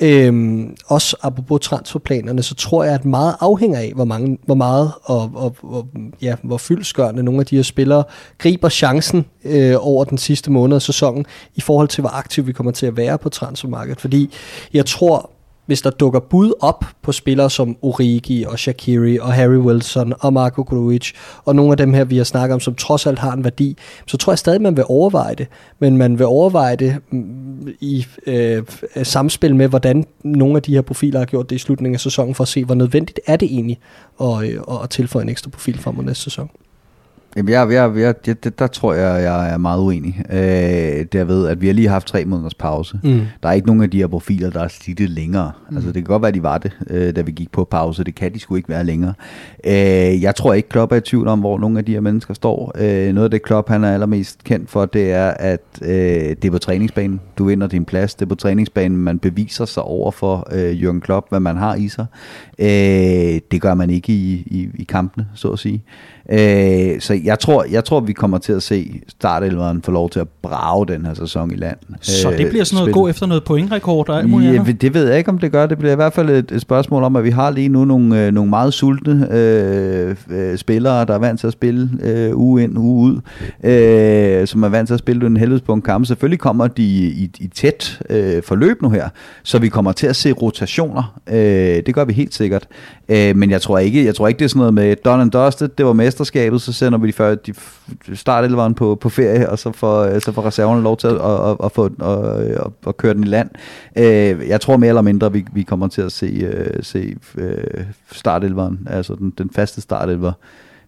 [0.00, 4.92] Øhm, også apropos transferplanerne, så tror jeg, at meget afhænger af, hvor, mange, hvor meget
[5.02, 5.86] og, og, og
[6.22, 8.04] ja, hvor fyldskørende nogle af de her spillere
[8.38, 12.52] griber chancen øh, over den sidste måned af sæsonen, i forhold til, hvor aktiv vi
[12.52, 14.00] kommer til at være på transfermarkedet.
[14.00, 14.30] Fordi
[14.72, 15.30] jeg tror,
[15.66, 20.32] hvis der dukker bud op på spillere som Origi og Shakiri og Harry Wilson og
[20.32, 21.12] Marco Grujic
[21.44, 23.76] og nogle af dem her, vi har snakket om, som trods alt har en værdi,
[24.06, 25.46] så tror jeg stadig, man vil overveje det.
[25.78, 28.62] Men man vil overveje det mm, i øh,
[29.02, 32.34] samspil med, hvordan nogle af de her profiler har gjort det i slutningen af sæsonen,
[32.34, 33.78] for at se, hvor nødvendigt er det egentlig
[34.20, 36.50] at, øh, at tilføje en ekstra profil frem mod næste sæson.
[37.36, 40.24] Jamen, jeg, jeg, jeg, jeg, det, der tror jeg, jeg er meget uenig.
[40.30, 42.98] Øh, derved, at vi har lige haft tre måneders pause.
[43.04, 43.20] Mm.
[43.42, 45.52] Der er ikke nogen af de her profiler, der er slidtet længere.
[45.70, 45.76] Mm.
[45.76, 48.04] Altså, det kan godt være, de var det, øh, da vi gik på pause.
[48.04, 49.14] Det kan de sgu ikke være længere.
[49.66, 52.34] Øh, jeg tror ikke, Klopp er i tvivl om, hvor nogle af de her mennesker
[52.34, 52.72] står.
[52.78, 56.44] Øh, noget af det, Klopp han er allermest kendt for, det er, at øh, det
[56.44, 57.20] er på træningsbanen.
[57.38, 58.14] Du vinder din plads.
[58.14, 61.74] Det er på træningsbanen, man beviser sig over for øh, Jürgen Klopp, hvad man har
[61.74, 62.06] i sig.
[62.58, 65.82] Øh, det gør man ikke i, i, i kampene, så at sige.
[66.32, 70.20] Øh, så jeg tror, jeg tror, vi kommer til at se startelveren få lov til
[70.20, 71.76] at brage den her sæson i land.
[72.00, 72.94] Så Øh, det bliver sådan noget spil.
[72.94, 75.66] gå efter noget pointrekord og alt muligt Ja, det ved jeg ikke, om det gør.
[75.66, 78.26] Det bliver i hvert fald et, et spørgsmål om, at vi har lige nu nogle,
[78.26, 82.62] øh, nogle meget sultne øh, øh, spillere, der er vant til at spille øh, uge
[82.62, 83.20] ind, uge ud,
[83.70, 86.06] øh, som er vant til at spille en helvedes på en kamp.
[86.06, 89.08] Selvfølgelig kommer de i, i tæt øh, forløb nu her,
[89.42, 91.18] så vi kommer til at se rotationer.
[91.30, 91.36] Øh,
[91.86, 92.66] det gør vi helt sikkert.
[93.08, 95.30] Øh, men jeg tror ikke, jeg tror ikke det er sådan noget med done and
[95.30, 97.54] dusted, det var mesterskabet, så sender vi de, før, de
[98.14, 101.50] startelveren på, på ferie, og så får, øh, så får reserverne lov til at, at,
[101.50, 103.50] at, at, få, øh, at, at, at køre den i land.
[103.98, 107.84] Øh, jeg tror mere eller mindre, vi, vi kommer til at se, uh, se øh,
[108.12, 110.32] startelveren, altså den, den faste startelver,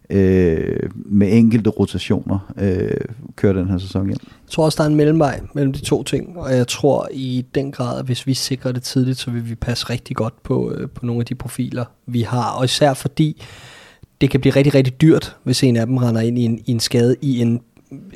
[0.09, 2.91] øh, med enkelte rotationer, øh,
[3.35, 4.17] køre den her sæson hjem.
[4.21, 7.45] Jeg tror også, der er en mellemvej mellem de to ting, og jeg tror i
[7.55, 10.71] den grad, at hvis vi sikrer det tidligt, så vil vi passe rigtig godt på,
[10.71, 12.51] øh, på nogle af de profiler, vi har.
[12.51, 13.43] Og især fordi
[14.21, 16.71] det kan blive rigtig, rigtig dyrt, hvis en af dem render ind i en, i
[16.71, 17.61] en skade i en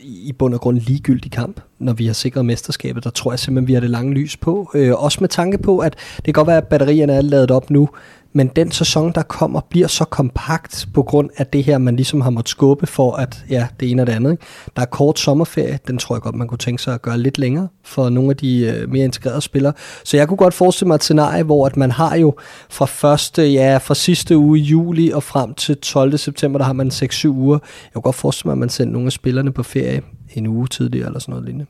[0.01, 3.03] i bund og grund ligegyldig kamp, når vi har sikret mesterskabet.
[3.03, 4.71] Der tror jeg simpelthen, vi har det lange lys på.
[4.73, 7.69] Øh, også med tanke på, at det kan godt være, at batterierne er lavet op
[7.69, 7.89] nu,
[8.33, 12.21] men den sæson, der kommer, bliver så kompakt på grund af det her, man ligesom
[12.21, 14.31] har måttet skubbe for, at ja, det ene og det andet.
[14.31, 14.43] Ikke?
[14.75, 17.37] Der er kort sommerferie, den tror jeg godt, man kunne tænke sig at gøre lidt
[17.37, 19.73] længere for nogle af de øh, mere integrerede spillere.
[20.03, 22.33] Så jeg kunne godt forestille mig et scenarie, hvor at man har jo
[22.69, 26.17] fra første, ja, fra sidste uge i juli og frem til 12.
[26.17, 27.59] september, der har man 6-7 uger.
[27.83, 30.01] Jeg kunne godt forestille mig, at man sender nogle af spillerne på ferie
[30.33, 31.65] en uge tidligere eller sådan noget lignende.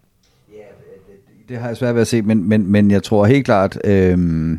[1.50, 4.58] Det har jeg svært ved at se, men, men, men jeg tror helt klart, Øh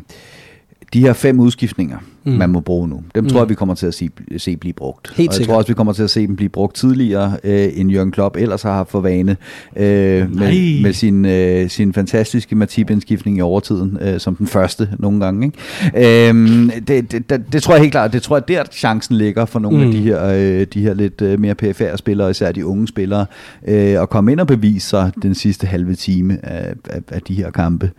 [0.93, 2.31] de her fem udskiftninger, mm.
[2.31, 3.29] man må bruge nu, dem mm.
[3.29, 5.13] tror jeg, vi kommer til at se, se blive brugt.
[5.15, 7.69] Helt og jeg tror også, vi kommer til at se dem blive brugt tidligere, øh,
[7.73, 9.37] end Jørgen Klopp ellers har haft for vane,
[9.75, 10.51] øh, Nej.
[10.51, 15.45] med, med sin, øh, sin fantastiske Matip-indskiftning i overtiden, øh, som den første nogle gange.
[15.93, 16.29] Ikke?
[16.29, 19.45] Øhm, det, det, det, det tror jeg helt klart, det tror jeg, der chancen ligger
[19.45, 19.83] for nogle mm.
[19.83, 23.25] af de her, øh, de her lidt øh, mere PFR spillere, især de unge spillere,
[23.67, 27.33] øh, at komme ind og bevise sig den sidste halve time af, af, af de
[27.33, 27.91] her kampe.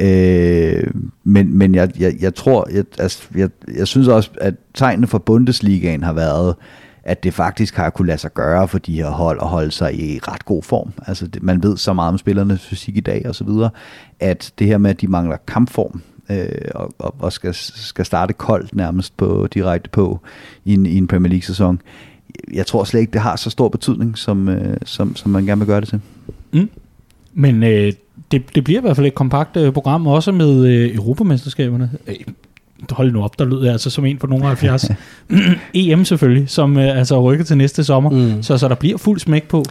[0.00, 0.86] Øh,
[1.24, 5.18] men men jeg, jeg, jeg tror, jeg, altså, jeg, jeg synes også, at tegnene for
[5.18, 6.54] Bundesligaen har været,
[7.04, 9.94] at det faktisk har kunne lade sig gøre for de her hold at holde sig
[9.94, 10.92] i ret god form.
[11.06, 13.70] Altså det, man ved så meget om spillernes fysik i dag og så videre,
[14.20, 18.32] at det her med, at de mangler kampform, øh, og, og, og skal, skal starte
[18.32, 20.20] koldt nærmest på direkte på
[20.64, 21.80] i en, i en Premier League sæson.
[22.52, 25.58] Jeg tror slet ikke, det har så stor betydning, som, øh, som, som man gerne
[25.58, 26.00] vil gøre det til.
[26.52, 26.70] Mm.
[27.34, 27.92] Men øh,
[28.30, 31.90] det, det bliver i hvert fald et kompakt øh, program, også med øh, Europamesterskaberne.
[32.06, 32.16] Øh,
[32.90, 34.90] hold nu op, der lyder jeg altså som en på nogle 70.
[35.74, 38.16] EM selvfølgelig, som øh, altså er rykket til næste sommer, Mm.
[38.16, 38.42] mm.
[38.42, 39.64] så, så der bliver fuld smæk på.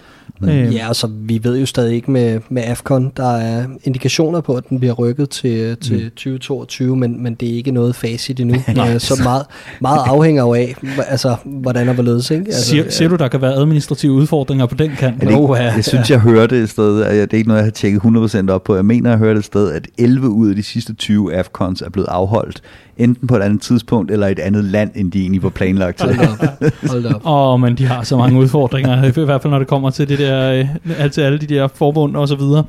[0.44, 4.54] Øh, Ja, altså vi ved jo stadig ikke med, med AFCON, der er indikationer på,
[4.56, 6.10] at den bliver rykket til, til mm.
[6.10, 8.56] 2022, men, men det er ikke noget facit endnu.
[8.76, 8.94] Nej.
[8.94, 9.44] Øh, så meget,
[9.82, 10.76] meget afhænger jo af,
[11.08, 12.32] altså, hvordan og hvorledes.
[12.32, 12.46] Ikke?
[12.46, 15.22] Altså, Siger, siger du, der kan være administrative udfordringer på den kant?
[15.22, 17.66] Det, ja, jeg synes, jeg hørte et sted, at jeg- det er ikke noget, jeg
[17.66, 18.76] har tjekket 100% op på.
[18.76, 21.90] Jeg mener, jeg hørte et sted, at 11 ud af de sidste 20 AFCONs er
[21.90, 22.62] blevet afholdt,
[22.98, 25.98] enten på et andet tidspunkt, eller i et andet land, end de egentlig var planlagt
[26.00, 26.16] til.
[26.16, 26.28] Hold
[26.62, 26.72] op.
[26.90, 27.22] Hold op.
[27.26, 30.10] Åh, oh, men de har så mange udfordringer, i hvert fald når det kommer til
[30.10, 30.68] det der,
[30.98, 32.64] altså alle de der forbund og så videre.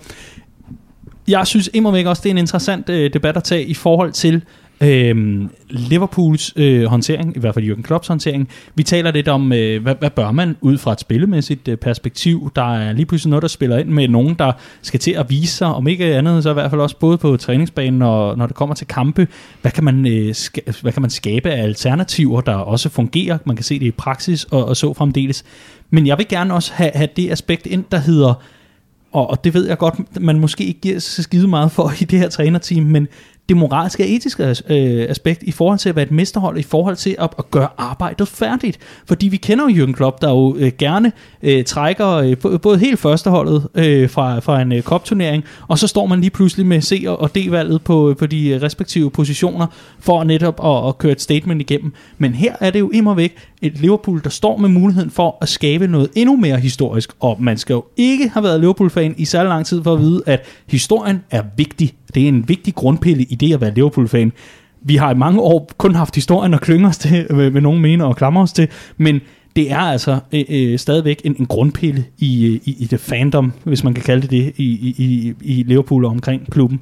[1.29, 4.43] Jeg synes imod også, det er en interessant øh, debat at tage i forhold til
[4.83, 8.49] øh, Liverpools øh, håndtering, i hvert fald Jürgen Klopps håndtering.
[8.75, 12.53] Vi taler lidt om, øh, hvad, hvad bør man ud fra et spillemæssigt øh, perspektiv.
[12.57, 14.53] Der er lige pludselig noget, der spiller ind med nogen, der
[14.83, 17.37] skal til at vise sig, om ikke andet, så i hvert fald også både på
[17.37, 19.29] træningsbanen og når det kommer til kampe.
[19.63, 23.39] Hvad kan man, øh, ska- hvad kan man skabe af alternativer, der også fungerer?
[23.45, 25.45] Man kan se det i praksis og, og så fremdeles.
[25.91, 28.35] Men jeg vil gerne også have, have det aspekt ind, der hedder
[29.13, 32.05] og, og det ved jeg godt, man måske ikke giver så skide meget for i
[32.05, 33.09] det her trænerteam, men
[33.51, 36.97] det moralske og etiske øh, aspekt i forhold til at være et mesterhold, i forhold
[36.97, 38.79] til at, at gøre arbejdet færdigt.
[39.07, 42.99] Fordi vi kender jo Jürgen Klopp, der jo øh, gerne øh, trækker øh, både helt
[42.99, 47.05] førsteholdet øh, fra, fra en øh, kopturnering, og så står man lige pludselig med C-
[47.09, 49.67] og D-valget på, øh, på de øh, respektive positioner,
[50.01, 51.93] for netop at, at køre et statement igennem.
[52.19, 55.49] Men her er det jo immer væk et Liverpool, der står med muligheden for at
[55.49, 59.49] skabe noget endnu mere historisk, og man skal jo ikke have været Liverpool-fan i særlig
[59.49, 61.95] lang tid for at vide, at historien er vigtig.
[62.15, 64.33] Det er en vigtig grundpille i det at være Liverpool-fan.
[64.83, 67.83] Vi har i mange år kun haft historien at klynge os til, med, med nogen
[67.83, 69.21] mener og klamre os til, men
[69.57, 73.53] det er altså øh, øh, stadigvæk en, en grundpille i, øh, i, i det fandom,
[73.65, 76.81] hvis man kan kalde det det, i, i, i, i Liverpool og omkring klubben.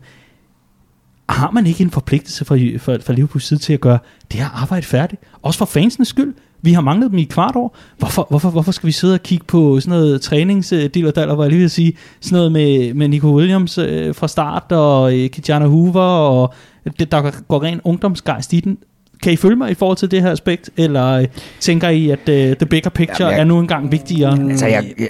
[1.29, 3.99] Har man ikke en forpligtelse fra, fra, fra Liverpools side til at gøre
[4.33, 5.23] det her arbejde færdigt?
[5.43, 6.35] Også for fansenes skyld.
[6.63, 7.77] Vi har manglet dem i et kvart år.
[7.99, 11.61] Hvorfor, hvorfor, hvorfor skal vi sidde og kigge på sådan noget træningsdiller, hvor jeg lige
[11.61, 16.01] vil sige, sådan noget med, med Nico Williams øh, fra start, og øh, Kijana Hoover,
[16.01, 16.55] og
[16.99, 18.79] det, der går ren ungdomsgejst i den.
[19.23, 21.27] Kan I følge mig i forhold til det her aspekt, eller øh,
[21.61, 24.37] tænker I, at uh, the bigger picture Jamen, jeg, er nu engang vigtigere?
[24.37, 25.09] Mm, altså, jeg, jeg,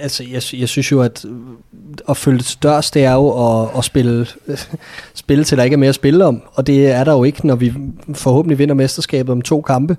[0.00, 1.24] altså, jeg, jeg synes jo, at
[2.08, 4.26] at følge dørs, det er jo at, at spille,
[5.14, 6.42] spille til, der ikke er mere at spille om.
[6.54, 7.72] Og det er der jo ikke, når vi
[8.14, 9.96] forhåbentlig vinder mesterskabet om to kampe.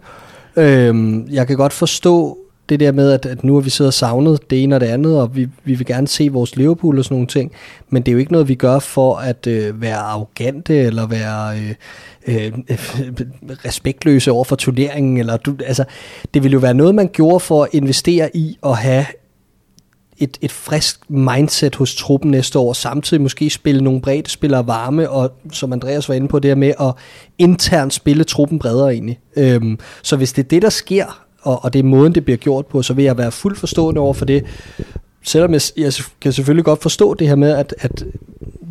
[0.58, 2.38] Øhm, jeg kan godt forstå
[2.70, 4.88] det der med, at, at nu har vi siddet og savnet det ene og det
[4.88, 7.52] andet, og vi, vi vil gerne se vores Liverpool og sådan nogle ting,
[7.90, 11.60] men det er jo ikke noget, vi gør for at øh, være arrogante, eller være
[11.60, 11.76] øh,
[12.28, 12.54] øh,
[13.66, 15.84] respektløse over for turneringen, eller du, altså,
[16.34, 19.06] det ville jo være noget, man gjorde for at investere i at have
[20.18, 25.10] et, et frisk mindset hos truppen næste år, samtidig måske spille nogle brede spillere varme,
[25.10, 26.94] og som Andreas var inde på, det her med at
[27.38, 29.20] internt spille truppen bredere egentlig.
[29.38, 32.38] Øhm, så hvis det er det, der sker, og, og det er måden, det bliver
[32.38, 34.46] gjort på, så vil jeg være fuldt forstående over for det.
[35.26, 38.06] Selvom jeg, jeg kan selvfølgelig godt forstå det her med, at, at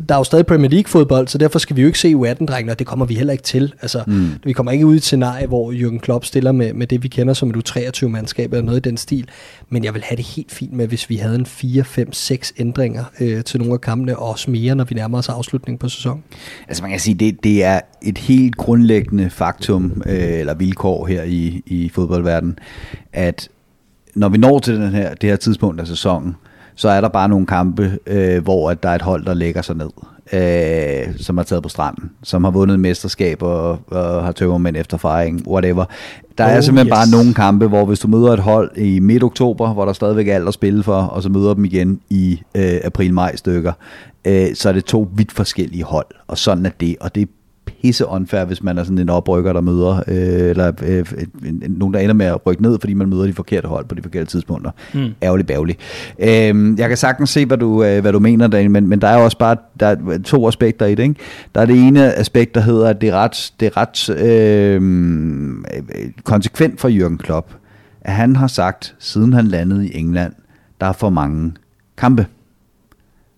[0.09, 2.71] der er jo stadig Premier League fodbold, så derfor skal vi jo ikke se U18-drengene,
[2.71, 3.73] og det kommer vi heller ikke til.
[3.81, 4.29] Altså, mm.
[4.43, 7.07] Vi kommer ikke ud i et scenarie, hvor Jürgen Klopp stiller med, med det, vi
[7.07, 9.27] kender som et U23-mandskab eller noget i den stil.
[9.69, 12.53] Men jeg vil have det helt fint med, hvis vi havde en 4, 5, 6
[12.57, 15.89] ændringer øh, til nogle af kampene, og også mere, når vi nærmer os afslutningen på
[15.89, 16.23] sæsonen.
[16.67, 21.23] Altså man kan sige, det, det er et helt grundlæggende faktum, øh, eller vilkår her
[21.23, 22.59] i, i fodboldverdenen,
[23.13, 23.49] at
[24.15, 26.35] når vi når til den her, det her tidspunkt af sæsonen,
[26.75, 29.61] så er der bare nogle kampe, øh, hvor at der er et hold, der lægger
[29.61, 29.89] sig ned,
[30.33, 34.97] øh, som har taget på stranden, som har vundet mesterskab og, og har tømmermænd efter
[34.97, 35.85] fejring, whatever.
[36.37, 36.97] Der oh, er simpelthen yes.
[36.97, 40.27] bare nogle kampe, hvor hvis du møder et hold i midt oktober, hvor der stadigvæk
[40.27, 43.73] er alt at spille for, og så møder dem igen i øh, april-maj stykker,
[44.25, 47.29] øh, så er det to vidt forskellige hold, og sådan er det, og det
[47.81, 51.05] pisse unfair, hvis man er sådan en oprykker, der møder, øh, eller øh,
[51.69, 54.01] nogen, der ender med at rykke ned, fordi man møder de forkerte hold på de
[54.01, 54.71] forkerte tidspunkter.
[54.93, 55.09] Mm.
[55.23, 55.77] Ærgerlig bævlig.
[56.19, 59.07] Øh, jeg kan sagtens se, hvad du, øh, hvad du mener, Daniel, men, men der
[59.07, 61.03] er også bare der er to aspekter i det.
[61.03, 61.15] Ikke?
[61.55, 64.81] Der er det ene aspekt, der hedder, at det er ret, det er ret øh,
[66.23, 67.47] konsekvent for Jürgen Klopp,
[68.01, 70.33] at han har sagt, siden han landede i England,
[70.81, 71.53] der er for mange
[71.97, 72.25] kampe.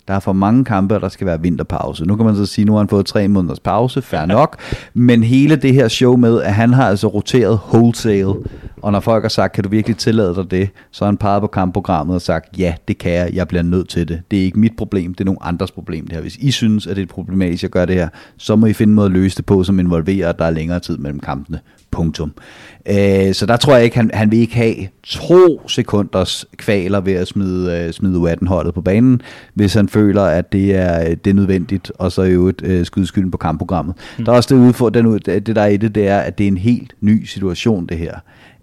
[0.07, 2.05] Der er for mange kampe, og der skal være vinterpause.
[2.05, 4.59] Nu kan man så sige, at nu har han fået tre måneders pause, fair nok.
[4.93, 8.33] Men hele det her show med, at han har altså roteret wholesale,
[8.81, 11.41] og når folk har sagt, kan du virkelig tillade dig det, så har han peget
[11.41, 14.21] på kampprogrammet og sagt, ja, det kan jeg, jeg bliver nødt til det.
[14.31, 16.21] Det er ikke mit problem, det er nogen andres problem det her.
[16.21, 18.91] Hvis I synes, at det er problematisk at gøre det her, så må I finde
[18.91, 21.59] en måde at løse det på, som involverer, at der er længere tid mellem kampene.
[21.91, 22.31] Punktum.
[22.89, 27.13] Øh, så der tror jeg ikke, han, han vil ikke have to sekunders kvaler ved
[27.13, 29.21] at smide, uh, smide U18-holdet på banen,
[29.53, 33.31] hvis han føler, at det er, det er nødvendigt, og så i øvrigt skyde skylden
[33.31, 33.95] på kampprogrammet.
[34.17, 34.25] Mm.
[34.25, 36.43] Der er også det, udfor, den, det der er i det, det er, at det
[36.43, 38.13] er en helt ny situation, det her.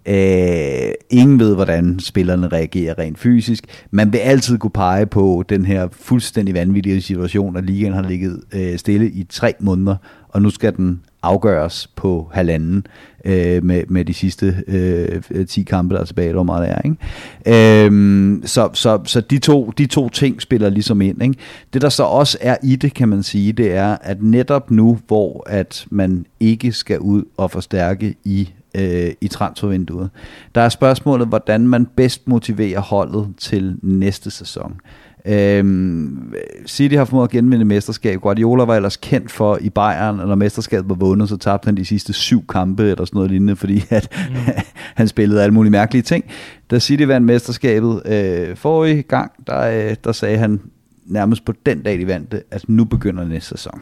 [0.09, 3.63] Uh, ingen ved, hvordan spillerne reagerer rent fysisk.
[3.91, 8.41] Man vil altid kunne pege på den her fuldstændig vanvittige situation, at ligaen har ligget
[8.55, 9.95] uh, stille i tre måneder,
[10.29, 12.87] og nu skal den afgøres på halvanden
[13.25, 16.81] øh, med, med de sidste øh, 10 kampe, der er tilbage, hvor meget det er.
[16.81, 17.85] Ikke?
[17.85, 21.23] Øhm, så så, så de, to, de to ting spiller ligesom ind.
[21.23, 21.35] Ikke?
[21.73, 24.99] Det der så også er i det, kan man sige, det er, at netop nu,
[25.07, 30.09] hvor at man ikke skal ud og forstærke i øh, i transfervinduet.
[30.55, 34.79] Der er spørgsmålet, hvordan man bedst motiverer holdet til næste sæson.
[35.27, 36.33] Øhm,
[36.67, 38.19] City har formået at genvinde mesterskab.
[38.19, 41.85] Guardiola var ellers kendt for i Bayern, når mesterskabet var vundet, så tabte han de
[41.85, 44.35] sidste syv kampe eller sådan noget lignende, fordi at, mm.
[44.95, 46.25] han spillede alle mulige mærkelige ting.
[46.71, 50.61] Da City vandt mesterskabet øh, forrige gang, der, øh, der sagde han
[51.05, 53.81] nærmest på den dag, de vandt det, at nu begynder næste sæson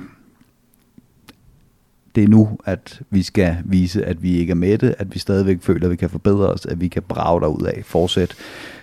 [2.15, 5.19] det er nu, at vi skal vise, at vi ikke er med det, at vi
[5.19, 8.35] stadigvæk føler, at vi kan forbedre os, at vi kan brage derud af, fortsætte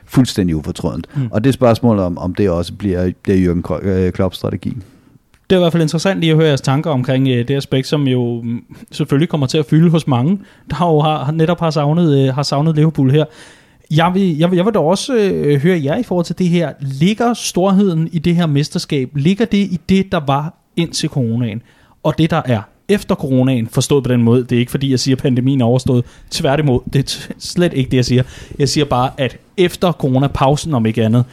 [0.04, 1.06] fuldstændig ufortrødent.
[1.16, 1.28] Mm.
[1.30, 4.76] Og det er spørgsmålet om, om det også bliver, bliver Jürgen øh, Klopps strategi.
[5.50, 7.86] Det er i hvert fald interessant lige at høre jeres tanker omkring øh, det aspekt,
[7.86, 10.38] som jo mm, selvfølgelig kommer til at fylde hos mange,
[10.70, 13.24] der jo har, netop har savnet, øh, har savnet Liverpool her.
[13.90, 16.48] Jeg vil, jeg vil, jeg vil da også øh, høre jer i forhold til det
[16.48, 16.72] her.
[16.80, 21.62] Ligger storheden i det her mesterskab, ligger det i det, der var indtil coronaen,
[22.02, 24.44] og det, der er efter coronaen, forstået på den måde.
[24.44, 26.04] Det er ikke fordi, jeg siger, at pandemien er overstået.
[26.30, 28.22] Tværtimod, det er slet ikke det, jeg siger.
[28.58, 31.24] Jeg siger bare, at efter coronapausen, om ikke andet,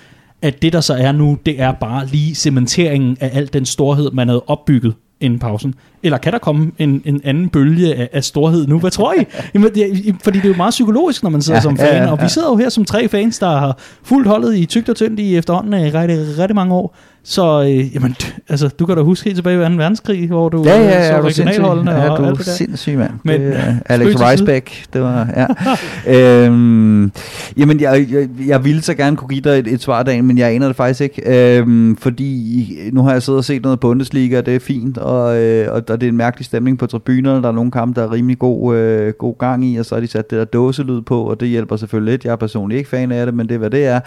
[0.41, 4.12] at det, der så er nu, det er bare lige cementeringen af al den storhed,
[4.12, 5.76] man havde opbygget inden pausen.
[6.03, 8.80] Eller kan der komme en, en anden bølge af, af storhed nu?
[8.80, 9.26] Hvad tror I?
[9.53, 11.88] Jamen, det, fordi det er jo meget psykologisk, når man sidder ja, som fan.
[11.88, 12.12] Ja, ja.
[12.12, 14.95] Og vi sidder jo her som tre fans, der har fuldt holdet i tygt og
[14.95, 16.95] tyndt i efterhånden i rigtig, rigtig mange år.
[17.30, 18.15] Så øh, jamen,
[18.49, 19.75] altså, du kan da huske helt tilbage i 2.
[19.75, 22.51] verdenskrig, hvor du ja, ja, ja, så regionalholdene ja, og du alt det der.
[22.51, 23.11] sindssyg, mand.
[23.23, 25.47] Men, det, uh, Alex Reisbeck, det var, ja.
[26.45, 27.11] øhm,
[27.57, 30.38] jamen, jeg, jeg, jeg ville så gerne kunne give dig et, et svar dagen, men
[30.38, 31.57] jeg aner det faktisk ikke.
[31.57, 35.38] Øhm, fordi nu har jeg siddet og set noget Bundesliga, og det er fint, og,
[35.38, 37.41] øh, og, og det er en mærkelig stemning på tribunerne.
[37.41, 39.99] Der er nogle kampe, der er rimelig god, øh, god gang i, og så har
[39.99, 42.25] de sat det der dåselyd på, og det hjælper selvfølgelig lidt.
[42.25, 43.99] Jeg er personligt ikke fan af det, men det er, hvad det er.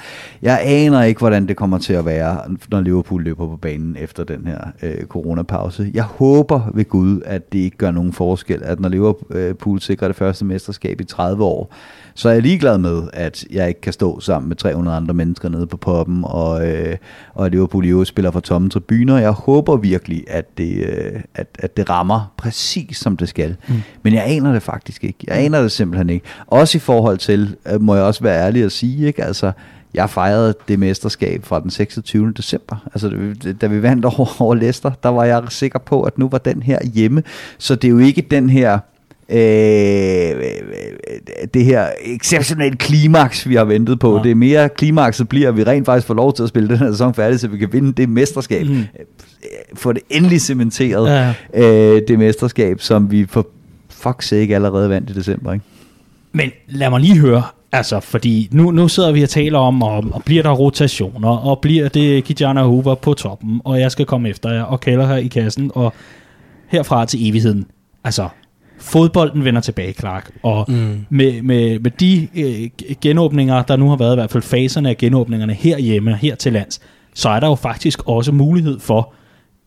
[0.42, 2.38] Jeg aner ikke, hvordan det kommer til at være,
[2.70, 5.90] når Liverpool Liverpool løber på banen efter den her øh, coronapause.
[5.94, 10.16] Jeg håber ved Gud, at det ikke gør nogen forskel, at når Liverpool sikrer det
[10.16, 11.74] første mesterskab i 30 år,
[12.14, 15.48] så er jeg ligeglad med, at jeg ikke kan stå sammen med 300 andre mennesker
[15.48, 16.96] nede på poppen, og, øh,
[17.34, 19.18] og at Liverpool jo spiller for tomme tribuner.
[19.18, 23.56] Jeg håber virkelig, at det, øh, at, at det rammer præcis som det skal.
[23.68, 23.74] Mm.
[24.02, 25.18] Men jeg aner det faktisk ikke.
[25.26, 26.26] Jeg aner det simpelthen ikke.
[26.46, 29.24] Også i forhold til, øh, må jeg også være ærlig at sige, ikke?
[29.24, 29.52] Altså,
[29.94, 32.32] jeg fejrede det mesterskab fra den 26.
[32.36, 32.76] december.
[32.94, 36.38] Altså, da vi vandt over, over Leicester, der var jeg sikker på, at nu var
[36.38, 37.22] den her hjemme.
[37.58, 38.78] Så det er jo ikke den her
[39.30, 39.38] øh,
[41.54, 44.16] det her exceptionelle klimaks, vi har ventet på.
[44.16, 44.22] Ja.
[44.22, 46.76] Det er mere klimakset bliver, at vi rent faktisk får lov til at spille den
[46.78, 48.66] her sæson færdig, så vi kan vinde det mesterskab.
[48.66, 48.84] Mm.
[49.74, 51.62] Få det endelig cementeret, ja.
[51.94, 53.46] øh, det mesterskab, som vi for
[53.92, 55.52] fuck's sake allerede vandt i december.
[55.52, 55.64] Ikke?
[56.32, 60.04] Men lad mig lige høre, Altså, fordi nu, nu sidder vi og taler om, og,
[60.12, 64.28] og bliver der rotationer, og bliver det Kijana Hoover på toppen, og jeg skal komme
[64.28, 65.92] efter jer, og kalder her i kassen, og
[66.66, 67.66] herfra til evigheden.
[68.04, 68.28] Altså,
[68.78, 71.06] fodbolden vender tilbage, Clark, og mm.
[71.10, 74.96] med, med, med de øh, genåbninger, der nu har været, i hvert fald faserne af
[74.96, 76.80] genåbningerne herhjemme, her til lands,
[77.14, 79.12] så er der jo faktisk også mulighed for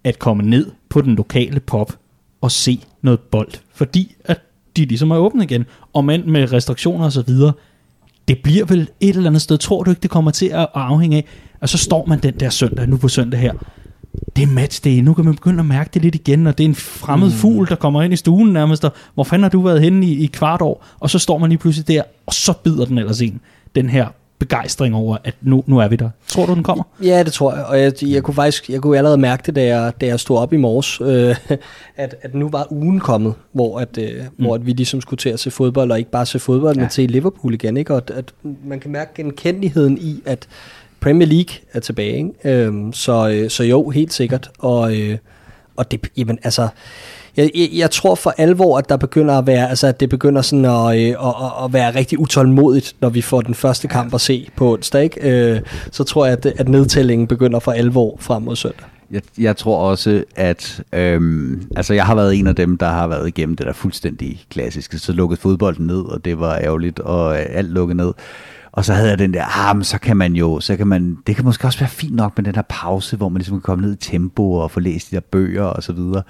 [0.04, 1.94] at komme ned på den lokale pop
[2.42, 4.40] og se noget bold, fordi at
[4.78, 7.54] de ligesom er åbne igen, og men med restriktioner og så videre,
[8.28, 11.18] det bliver vel et eller andet sted, tror du ikke, det kommer til at afhænge
[11.18, 11.26] af,
[11.62, 13.54] og så står man den der søndag, nu på søndag her,
[14.36, 16.70] det er matchday, nu kan man begynde at mærke det lidt igen, og det er
[16.70, 17.34] en fremmed mm.
[17.34, 20.24] fugl, der kommer ind i stuen nærmest, og hvor fanden har du været henne i,
[20.24, 23.22] i kvart år, og så står man lige pludselig der, og så bider den ellers
[23.22, 23.40] en,
[23.76, 24.08] den her
[24.40, 26.10] begejstring over, at nu, nu er vi der.
[26.28, 26.84] Tror du, den kommer?
[27.04, 29.66] Ja, det tror jeg, og jeg, jeg kunne faktisk jeg kunne allerede mærke det, da
[29.66, 31.36] jeg, da jeg stod op i morges, øh,
[32.04, 34.46] at, at nu var ugen kommet, hvor, at, øh, mm.
[34.46, 36.82] hvor at vi ligesom skulle til at se fodbold, og ikke bare se fodbold, ja.
[36.82, 37.94] men til Liverpool igen, ikke?
[37.94, 38.34] og at, at
[38.66, 40.48] man kan mærke genkendeligheden i, at
[41.00, 42.66] Premier League er tilbage, ikke?
[42.66, 45.18] Øhm, så, øh, så jo, helt sikkert, og, øh,
[45.76, 46.68] og det, jamen, altså,
[47.38, 50.42] jeg, jeg, jeg tror for alvor, at der begynder at være, altså at det begynder
[50.42, 54.14] sådan at, øh, at, at, at være rigtig utålmodigt, når vi får den første kamp
[54.14, 55.52] at se på onsdag, ikke?
[55.54, 55.62] Øh,
[55.92, 58.86] så tror jeg, at, at nedtællingen begynder for alvor frem mod søndag.
[59.12, 63.08] Jeg, jeg tror også, at øhm, altså jeg har været en af dem, der har
[63.08, 65.00] været igennem det der fuldstændig klassiske.
[65.00, 68.14] Så lukkede fodbolden ned, og det var ærgerligt, og øh, alt lukket ned.
[68.72, 71.18] Og så havde jeg den der, ah, men så kan man jo, så kan man,
[71.28, 73.62] det kan måske også være fint nok med den her pause, hvor man ligesom kan
[73.62, 76.24] komme ned i tempo og få læst de der bøger og så videre.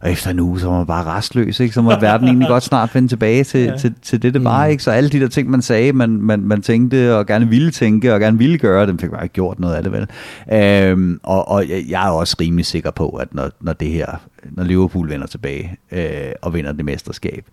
[0.00, 1.74] Og efter en uge, så var man bare restløs, ikke?
[1.74, 3.76] så må verden egentlig godt snart finde tilbage til, ja.
[3.76, 4.64] til, til det, det var.
[4.64, 4.70] Mm.
[4.70, 4.82] Ikke?
[4.82, 8.14] Så alle de der ting, man sagde, man, man, man tænkte og gerne ville tænke
[8.14, 10.06] og gerne ville gøre, dem fik man ikke gjort noget af det vel.
[10.52, 14.06] Øhm, og, og jeg er også rimelig sikker på, at når, når det her,
[14.50, 17.44] når Liverpool vender tilbage øh, og vinder det mesterskab,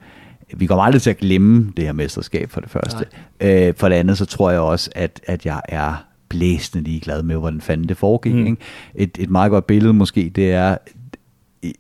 [0.58, 3.06] vi kommer aldrig til at glemme det her mesterskab for det første.
[3.40, 7.36] Øh, for det andet, så tror jeg også, at, at jeg er blæsende ligeglad med,
[7.36, 8.34] hvordan fanden det foregik.
[8.34, 8.46] Mm.
[8.46, 8.58] Ikke?
[8.96, 10.78] Et, et meget godt billede måske, det er,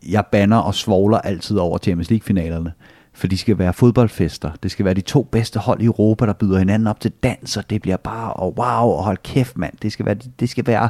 [0.10, 2.74] jeg banner og svogler altid over Champions League-finalerne.
[3.14, 4.52] For de skal være fodboldfester.
[4.64, 7.58] Det skal være de to bedste hold i Europa, der byder hinanden op til dans,
[7.58, 9.74] og det bliver bare, og wow, og hold kæft mand.
[9.82, 10.90] Det skal være, det skal være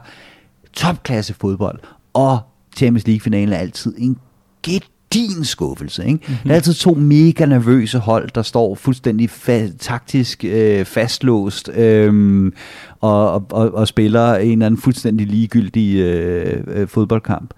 [0.73, 1.79] topklasse fodbold.
[2.13, 2.39] Og
[2.77, 4.17] Champions League-finalen er altid en
[5.13, 6.05] din skuffelse.
[6.05, 6.19] Ikke?
[6.27, 6.37] Mm-hmm.
[6.43, 12.51] Der er altid to mega nervøse hold, der står fuldstændig fa- taktisk øh, fastlåst øh,
[13.01, 17.53] og, og, og spiller en eller anden fuldstændig ligegyldig øh, øh, fodboldkamp.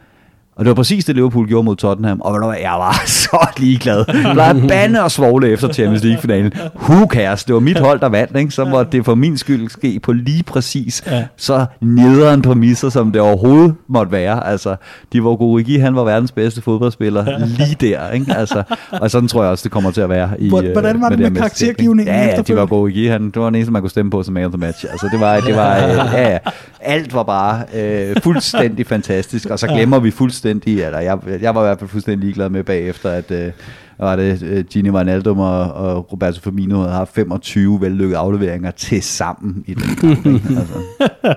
[0.58, 4.06] Og det var præcis det, Liverpool gjorde mod Tottenham, og jeg var så ligeglad.
[4.08, 6.54] Jeg plejede bande og svogle efter Champions League-finalen.
[6.76, 7.44] Who cares?
[7.44, 8.52] Det var mit hold, der vandt, ikke?
[8.52, 11.04] så må det for min skyld ske på lige præcis
[11.38, 14.48] så nederen præmisser, som det overhovedet måtte være.
[14.48, 14.76] Altså,
[15.14, 18.12] de var Origi, han var verdens bedste fodboldspiller lige der.
[18.12, 18.34] Ikke?
[18.34, 20.30] Altså, og sådan tror jeg også, det kommer til at være.
[20.40, 22.16] I, Hvordan var det med, med karaktergivningen?
[22.16, 24.46] Ja, ja, var Origi, han, det var den eneste, man kunne stemme på som man
[24.46, 24.86] of the match.
[24.92, 26.38] Altså, det var, det var, øh, ja, ja,
[26.82, 31.56] alt var bare øh, fuldstændig fantastisk, og så glemmer vi fuldstændig fuldstændig, eller jeg, jeg
[31.56, 33.52] var i hvert fald fuldstændig ligeglad med bagefter, at, øh,
[34.00, 39.02] var det, øh, Gini Wijnaldum og, og Roberto Firmino havde haft 25 vellykkede afleveringer til
[39.04, 40.26] sammen i den kamp.
[40.60, 41.36] altså.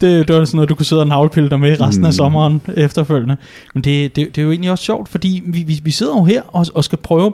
[0.00, 2.04] det, det var sådan noget, du kunne sidde og navlepille dig med resten mm.
[2.06, 2.12] af Mm.
[2.12, 3.36] sommeren efterfølgende.
[3.74, 6.24] Men det, det, det er jo egentlig også sjovt, fordi vi, vi, vi sidder jo
[6.24, 7.32] her og, og skal prøve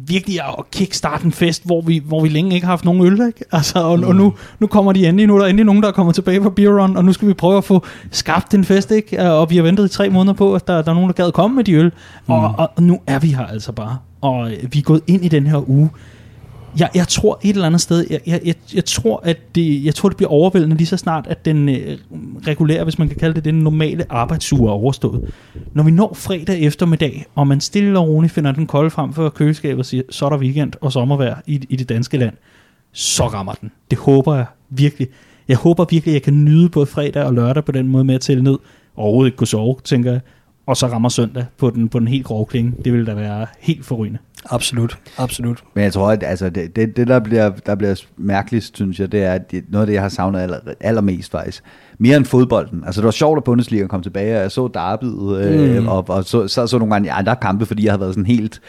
[0.00, 3.26] virkelig at kickstarte en fest, hvor vi, hvor vi længe ikke har haft nogen øl,
[3.26, 3.44] ikke?
[3.52, 4.04] Altså, og, mm.
[4.04, 6.42] og nu, nu kommer de endelig, nu er der endelig nogen, der er kommet tilbage
[6.42, 9.30] fra Beer Run, og nu skal vi prøve at få skabt en fest, ikke?
[9.30, 11.32] Og vi har ventet i tre måneder på, at der, der er nogen, der gad
[11.32, 12.32] komme med de øl, mm.
[12.32, 15.24] og, og, og nu er vi her altså bare, og øh, vi er gået ind
[15.24, 15.90] i den her uge,
[16.78, 19.94] jeg, jeg tror et eller andet sted, jeg, jeg, jeg, jeg, tror, at det, jeg
[19.94, 21.98] tror, det bliver overvældende lige så snart, at den øh,
[22.46, 25.32] regulære, hvis man kan kalde det, den normale arbejdsuge er overstået.
[25.72, 29.28] Når vi når fredag eftermiddag, og man stille og roligt finder den kolde frem for
[29.28, 32.34] køleskabet og siger, så er der weekend og sommervejr i, i det danske land,
[32.92, 33.70] så rammer den.
[33.90, 35.08] Det håber jeg virkelig.
[35.48, 38.14] Jeg håber virkelig, at jeg kan nyde både fredag og lørdag på den måde med
[38.14, 38.58] at tælle ned,
[38.96, 40.20] og overhovedet ikke kunne sove, tænker jeg,
[40.66, 42.72] og så rammer søndag på den, på den helt grove klinge.
[42.84, 44.18] Det vil da være helt forrygende.
[44.50, 45.64] Absolut, absolut.
[45.74, 49.12] Men jeg tror, at altså, det, det, det der, bliver, der bliver mærkeligt, synes jeg,
[49.12, 51.62] det er at det, noget af det, jeg har savnet aller, allermest faktisk.
[51.98, 52.82] Mere end fodbolden.
[52.86, 55.88] Altså, det var sjovt, at Bundesliga kom tilbage, og jeg så Derby'et, øh, Mm.
[55.88, 58.60] og, og så, så, så nogle gange andre kampe, fordi jeg havde været sådan helt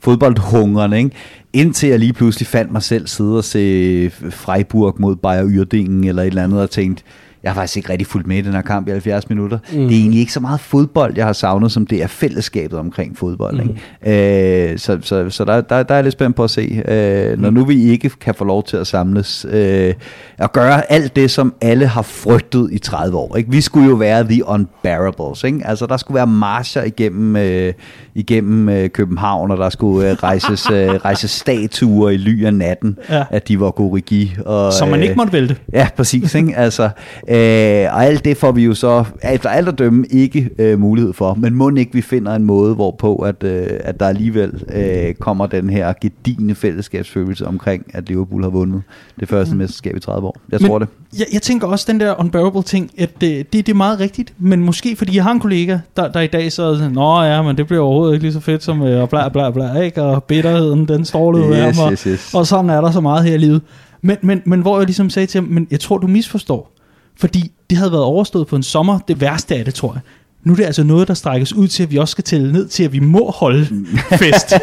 [0.00, 1.10] fodboldhungrende, ikke?
[1.52, 6.22] Indtil jeg lige pludselig fandt mig selv sidde og se Freiburg mod Bayer Uerdingen eller
[6.22, 7.02] et eller andet, og tænkte,
[7.42, 9.58] jeg har faktisk ikke rigtig fulgt med i den her kamp i 70 minutter.
[9.72, 9.78] Mm.
[9.78, 13.18] Det er egentlig ikke så meget fodbold, jeg har savnet, som det er fællesskabet omkring
[13.18, 13.54] fodbold.
[13.62, 13.70] Mm.
[14.04, 14.72] Ikke?
[14.72, 17.40] Øh, så så, så der, der, der er jeg lidt spændt på at se, øh,
[17.40, 19.94] når nu vi ikke kan få lov til at samles øh,
[20.38, 23.36] og gøre alt det, som alle har frygtet i 30 år.
[23.36, 23.50] Ikke?
[23.50, 25.44] Vi skulle jo være the unbearables.
[25.44, 25.60] Ikke?
[25.64, 27.72] Altså, der skulle være marcher igennem, øh,
[28.14, 32.98] igennem øh, København, og der skulle øh, rejses, øh, rejses statuer i ly af natten,
[33.10, 33.24] Ja.
[33.30, 34.36] at de var Gorigi.
[34.46, 35.56] Og, Så man øh, ikke måtte vælte.
[35.72, 36.34] Ja, præcis.
[36.34, 36.56] Ikke?
[36.56, 36.88] Altså,
[37.28, 41.12] øh, og alt det får vi jo så efter alt at dømme ikke øh, mulighed
[41.12, 41.34] for.
[41.34, 45.46] Men må ikke vi finder en måde, hvorpå at, øh, at der alligevel øh, kommer
[45.46, 48.82] den her gedigende fællesskabsfølelse omkring, at Liverpool har vundet
[49.20, 49.58] det første mm.
[49.58, 50.36] mesterskab i 30 år.
[50.52, 50.88] Jeg tror det.
[51.18, 54.32] Jeg, jeg tænker også, den der unbearable ting, at det, det, det er meget rigtigt,
[54.38, 57.42] men måske fordi jeg har en kollega, der, der i dag så sådan, Nå ja,
[57.42, 60.02] men det bliver overhovedet ikke lige så fedt som øh, og bla bla bla, ikke?
[60.02, 62.34] Og bitterheden, den ud af Yes, mig, yes, yes.
[62.34, 63.62] og sådan er der så meget her i livet.
[64.02, 66.77] Men, men, men hvor jeg ligesom sagde til ham, men jeg tror, du misforstår.
[67.18, 70.00] Fordi det havde været overstået på en sommer, det værste af det, tror jeg.
[70.44, 72.68] Nu er det altså noget, der strækkes ud til, at vi også skal tælle ned
[72.68, 73.66] til, at vi må holde
[74.22, 74.54] fest.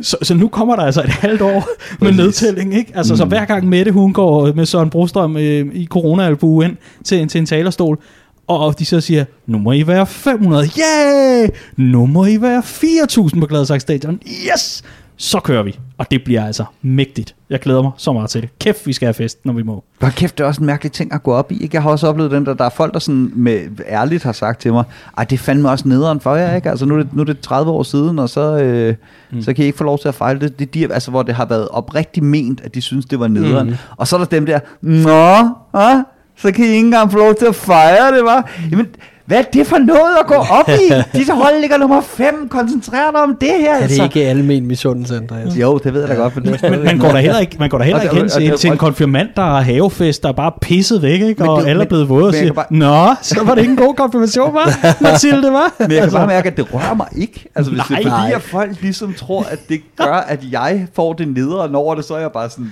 [0.00, 1.68] så, så nu kommer der altså et halvt år
[2.00, 2.92] med nedtælling, ikke?
[2.94, 3.16] Altså, mm.
[3.16, 7.38] så hver gang Mette, hun går med Søren Brostrøm øh, i corona ind til, til
[7.38, 7.98] en talerstol,
[8.46, 11.48] og de så siger, nu må I være 500, yeah!
[11.76, 14.82] Nu må I være 4.000 på Gladsaxe Stadion, yes!
[15.22, 17.34] Så kører vi, og det bliver altså mægtigt.
[17.50, 18.58] Jeg glæder mig så meget til det.
[18.58, 19.84] Kæft, vi skal have fest, når vi må.
[19.98, 21.62] Hvor kæft, det er også en mærkelig ting at gå op i.
[21.62, 21.74] Ikke?
[21.74, 24.60] Jeg har også oplevet den der, der er folk, der sådan med, ærligt har sagt
[24.60, 24.84] til mig,
[25.18, 26.70] at det fandme også nederen for jer, ikke?
[26.70, 28.94] Altså nu er det, nu er det 30 år siden, og så, øh,
[29.30, 29.42] mm.
[29.42, 30.58] så kan I ikke få lov til at fejle det.
[30.58, 33.28] Det er de, altså, hvor det har været oprigtigt ment, at de synes, det var
[33.28, 33.70] nederen.
[33.70, 33.76] Mm.
[33.96, 36.02] Og så er der dem der, nå, ah,
[36.36, 38.50] så kan I ikke engang få lov til at fejre det, var.
[38.70, 38.86] Jamen,
[39.30, 41.18] hvad er det for noget at gå op i?
[41.18, 43.70] Dit hold ligger nummer 5, koncentrer dig om det her.
[43.70, 44.02] Er det altså.
[44.02, 45.56] ikke almen misundelse, Andreas?
[45.56, 47.38] Jo, det ved jeg da godt, men det er Men stadigvæk man går der heller
[47.38, 49.60] ikke, man går der heller ikke det- hen til, det- til en konfirmand, der har
[49.60, 51.48] havefest, der er bare pisset væk, ikke?
[51.50, 53.76] Og det- alle er blevet våde og siger, kan Nå, så var det ikke en
[53.78, 54.96] god konfirmation, var?
[55.02, 55.72] Mathilde, var?
[55.78, 57.44] Men jeg kan bare mærke, at det rører mig ikke.
[57.54, 58.20] Altså, hvis det er Nej.
[58.20, 62.04] fordi, at folk ligesom tror, at det gør, at jeg får det nederen over det,
[62.04, 62.70] så er jeg bare sådan,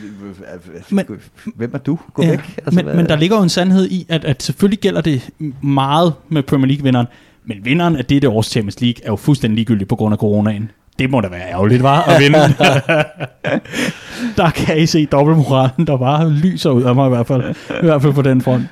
[0.91, 1.05] Men-
[1.57, 1.99] hvem er du?
[2.15, 2.39] Gå Ja, væk.
[2.39, 5.23] Altså, men, hvad- men der ligger jo en sandhed i, at, at selvfølgelig gælder det
[5.63, 7.07] meget med Premier League-vinderen,
[7.47, 10.71] men vinderen af dette års Champions League er jo fuldstændig ligegyldig på grund af coronaen.
[10.99, 12.39] Det må da være ærgerligt, var at vinde.
[14.37, 17.43] der kan I se dobbeltmoralen, der bare lyser ud af mig i hvert fald.
[17.83, 18.63] I hvert fald på den front.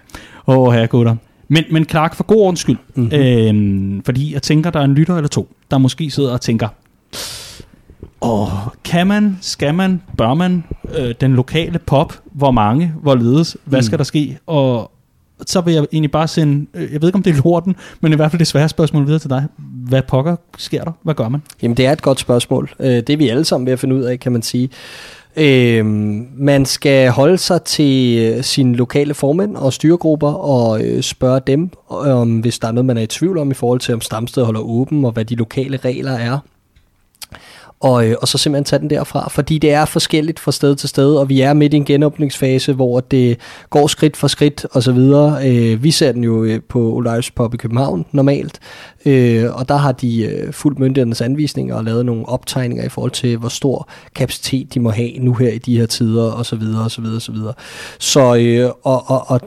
[0.47, 1.17] Åh, oh, herre gutter.
[1.49, 3.05] Men, men Clark, for god ordens skyld, Mhm.
[3.05, 3.19] mm-hmm.
[3.97, 6.69] øhm, fordi jeg tænker, der er en lytter eller to, der måske sidder og tænker,
[8.23, 8.49] Åh,
[8.85, 10.65] kan man, skal man, bør man,
[10.99, 13.99] øh, den lokale pop, hvor mange, hvorledes, hvad skal Mm.
[13.99, 14.39] der ske?
[14.47, 14.91] Og
[15.47, 18.13] så vil jeg egentlig bare sende, øh, jeg ved ikke om det er lorten, men
[18.13, 19.45] i hvert fald det svære spørgsmål videre til dig.
[19.89, 20.93] Hvad pokker sker der?
[21.03, 21.43] Hvad gør man?
[21.63, 22.71] Jamen, det er et godt spørgsmål.
[22.81, 24.71] Øh, det er vi alle sammen ved at finde ud af, kan man sige.
[25.37, 31.41] Øhm, man skal holde sig til øh, sine lokale formænd og styregrupper og øh, spørge
[31.47, 34.01] dem, om hvis der er noget, man er i tvivl om i forhold til, om
[34.01, 36.39] stamstedet holder åben, og hvad de lokale regler er.
[37.81, 40.89] Og, øh, og så simpelthen tage den derfra, fordi det er forskelligt fra sted til
[40.89, 43.39] sted, og vi er midt i en genåbningsfase, hvor det
[43.71, 45.49] går skridt for skridt og så videre.
[45.49, 48.61] Øh, vi ser den jo øh, på Olives Pop i København normalt,
[49.07, 53.11] øh, og der har de øh, fuldt myndighedernes anvisninger og lavet nogle optegninger i forhold
[53.11, 56.57] til, hvor stor kapacitet de må have nu her i de her tider og så
[56.57, 57.55] videre og så videre og så videre.
[57.99, 59.41] Så øh, og, og, og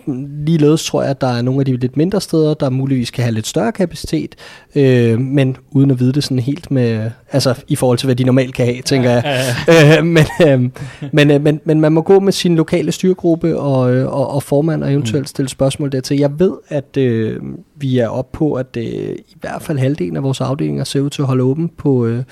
[0.45, 3.23] ligeledes tror jeg, at der er nogle af de lidt mindre steder, der muligvis kan
[3.23, 4.35] have lidt større kapacitet,
[4.75, 8.23] øh, men uden at vide det sådan helt med, altså i forhold til, hvad de
[8.23, 9.23] normalt kan have, tænker jeg.
[9.69, 10.69] Øh, men, øh,
[11.11, 14.43] men, øh, men, men man må gå med sin lokale styrgruppe og, øh, og, og
[14.43, 16.17] formand og eventuelt stille spørgsmål dertil.
[16.17, 17.39] Jeg ved, at øh,
[17.75, 21.09] vi er oppe på, at øh, i hvert fald halvdelen af vores afdelinger ser ud
[21.09, 22.23] til at holde åben på, øh,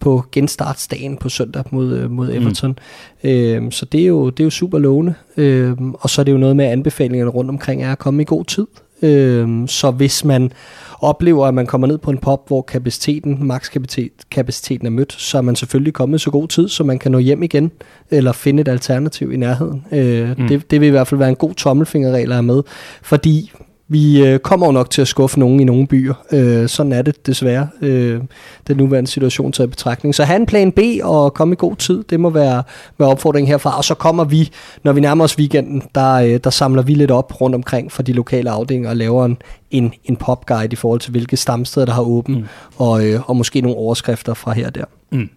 [0.00, 2.78] på genstartsdagen på søndag mod, øh, mod Everton.
[3.22, 3.30] Mm.
[3.30, 5.14] Øh, så det er, jo, det er jo super lovende.
[5.36, 8.22] Øh, og så er det jo noget med, at anbefalingerne rundt omkring er at komme
[8.22, 8.66] i god tid.
[9.02, 10.52] Øh, så hvis man
[11.00, 15.42] oplever, at man kommer ned på en pop, hvor kapaciteten, makskapaciteten er mødt, så er
[15.42, 17.70] man selvfølgelig kommet så god tid, så man kan nå hjem igen,
[18.10, 19.86] eller finde et alternativ i nærheden.
[19.92, 20.48] Øh, mm.
[20.48, 22.62] det, det vil i hvert fald være en god tommelfingerregel at have med,
[23.02, 23.52] fordi
[23.88, 26.14] vi øh, kommer jo nok til at skuffe nogen i nogle byer.
[26.32, 28.20] Øh, sådan er det desværre, øh,
[28.66, 30.14] den nuværende situation til betragtning.
[30.14, 32.62] Så have en plan B og komme i god tid, det må være,
[32.98, 33.76] være opfordringen herfra.
[33.76, 34.50] Og så kommer vi,
[34.82, 38.02] når vi nærmer os weekenden, der, øh, der samler vi lidt op rundt omkring for
[38.02, 39.36] de lokale afdelinger og laver en,
[39.70, 42.44] en, en popguide i forhold til, hvilke stamsteder, der har åbent, mm.
[42.76, 44.84] og, øh, og måske nogle overskrifter fra her og der.
[45.12, 45.28] Mm.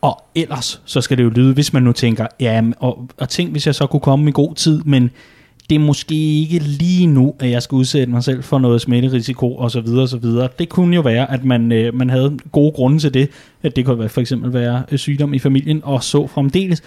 [0.00, 3.50] Og ellers, så skal det jo lyde, hvis man nu tænker, ja, og, og tænk,
[3.50, 5.10] hvis jeg så kunne komme i god tid, men
[5.70, 9.56] det er måske ikke lige nu, at jeg skal udsætte mig selv for noget smitterisiko
[9.56, 10.48] og så videre og så videre.
[10.58, 13.30] Det kunne jo være, at man, øh, man havde gode grunde til det.
[13.62, 16.82] At det kunne for eksempel være øh, sygdom i familien og så fremdeles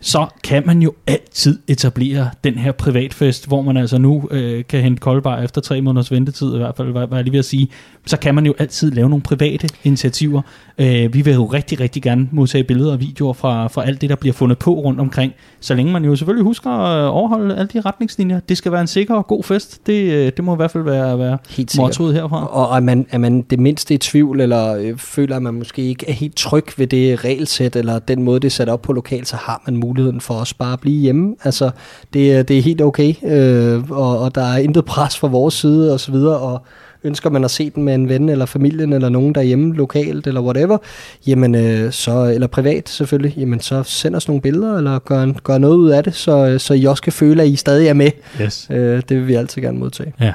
[0.00, 4.80] så kan man jo altid etablere den her privatfest, hvor man altså nu øh, kan
[4.80, 7.68] hente koldbar efter tre måneders ventetid, i hvert fald, hvad jeg lige ved at sige.
[8.06, 10.42] Så kan man jo altid lave nogle private initiativer.
[10.78, 14.10] Øh, vi vil jo rigtig, rigtig gerne modtage billeder og videoer fra, fra alt det,
[14.10, 15.32] der bliver fundet på rundt omkring.
[15.60, 18.40] Så længe man jo selvfølgelig husker at overholde alle de retningslinjer.
[18.40, 19.86] Det skal være en sikker og god fest.
[19.86, 22.46] Det, øh, det må i hvert fald være, være helt mottoet herfra.
[22.46, 25.82] Og er man, er man det mindste i tvivl, eller øh, føler, at man måske
[25.82, 28.92] ikke er helt tryg ved det regelsæt, eller den måde, det er sat op på
[28.92, 31.36] lokalt, så har man muligheden for os bare at blive hjemme.
[31.44, 31.70] Altså,
[32.12, 35.92] det, det er helt okay, øh, og, og der er intet pres fra vores side
[35.92, 36.62] og så videre, og
[37.04, 40.40] ønsker man at se den med en ven eller familien eller nogen derhjemme lokalt eller
[40.40, 40.78] whatever,
[41.26, 45.58] jamen øh, så, eller privat selvfølgelig, jamen så send os nogle billeder eller gør, gør
[45.58, 48.10] noget ud af det, så, så I også kan føle, at I stadig er med.
[48.40, 48.68] Yes.
[48.70, 50.12] Øh, det vil vi altid gerne modtage.
[50.20, 50.32] Ja.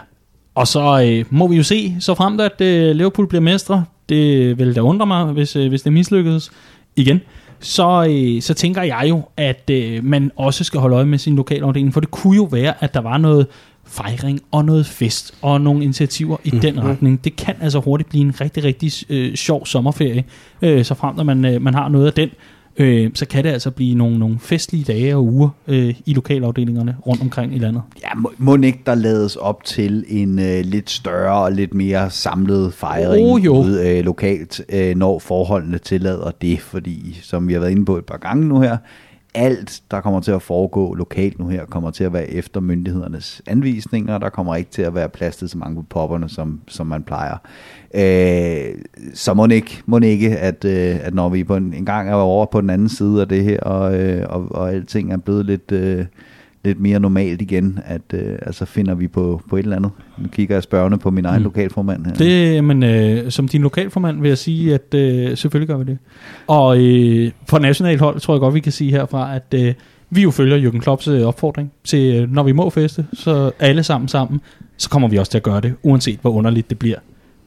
[0.55, 4.57] Og så øh, må vi jo se, så fremt at øh, Liverpool bliver mestre, det
[4.57, 6.51] vil da undre mig, hvis, øh, hvis det mislykkedes
[6.95, 7.21] igen
[7.59, 11.35] så, øh, så tænker jeg jo, at øh, man også skal holde øje med sin
[11.35, 13.47] lokalafdeling, for det kunne jo være, at der var noget
[13.85, 16.59] fejring og noget fest og nogle initiativer i mm.
[16.59, 16.85] den mhm.
[16.85, 17.23] retning.
[17.23, 20.23] Det kan altså hurtigt blive en rigtig, rigtig øh, sjov sommerferie,
[20.61, 22.29] øh, så frem når man, øh, man har noget af den
[22.77, 26.95] øh, så kan det altså blive nogle, nogle festlige dage og uger øh, i lokalafdelingerne
[27.07, 27.81] rundt omkring i landet.
[28.03, 32.09] Ja, må, må ikke der lades op til en øh, lidt større og lidt mere
[32.09, 33.55] samlet fejring oh, jo.
[33.55, 37.97] Ude, øh, lokalt, øh, når forholdene tillader det, fordi som vi har været inde på
[37.97, 38.77] et par gange nu her,
[39.35, 43.41] alt, der kommer til at foregå lokalt nu her, kommer til at være efter myndighedernes
[43.47, 44.17] anvisninger.
[44.17, 47.03] Der kommer ikke til at være plads til så mange på popperne, som, som man
[47.03, 47.37] plejer.
[47.93, 48.75] Øh,
[49.13, 52.13] så må ikke, må ikke at, øh, at når vi på en, en gang er
[52.13, 55.45] over på den anden side af det her, og, øh, og, og alting er blevet
[55.45, 55.71] lidt...
[55.71, 56.05] Øh,
[56.65, 59.91] lidt mere normalt igen, at øh, altså finder vi på, på et eller andet.
[60.17, 61.43] Nu kigger jeg spørgende på min egen mm.
[61.43, 62.13] lokalformand her.
[62.13, 65.97] Det, men øh, som din lokalformand vil jeg sige, at øh, selvfølgelig gør vi det.
[66.47, 69.73] Og øh, på nationalt hold tror jeg godt, vi kan sige herfra, at øh,
[70.09, 73.83] vi jo følger Jürgen Klopps øh, opfordring til, øh, når vi må feste, så alle
[73.83, 74.41] sammen sammen,
[74.77, 76.97] så kommer vi også til at gøre det, uanset hvor underligt det bliver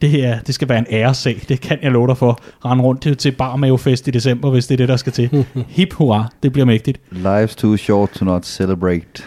[0.01, 2.41] det her, det skal være en æressag, det kan jeg love dig for.
[2.65, 5.47] Rende rundt til, til barmavefest i december, hvis det er det, der skal til.
[5.69, 7.01] Hip hurra, det bliver mægtigt.
[7.13, 9.23] Life's too short to not celebrate.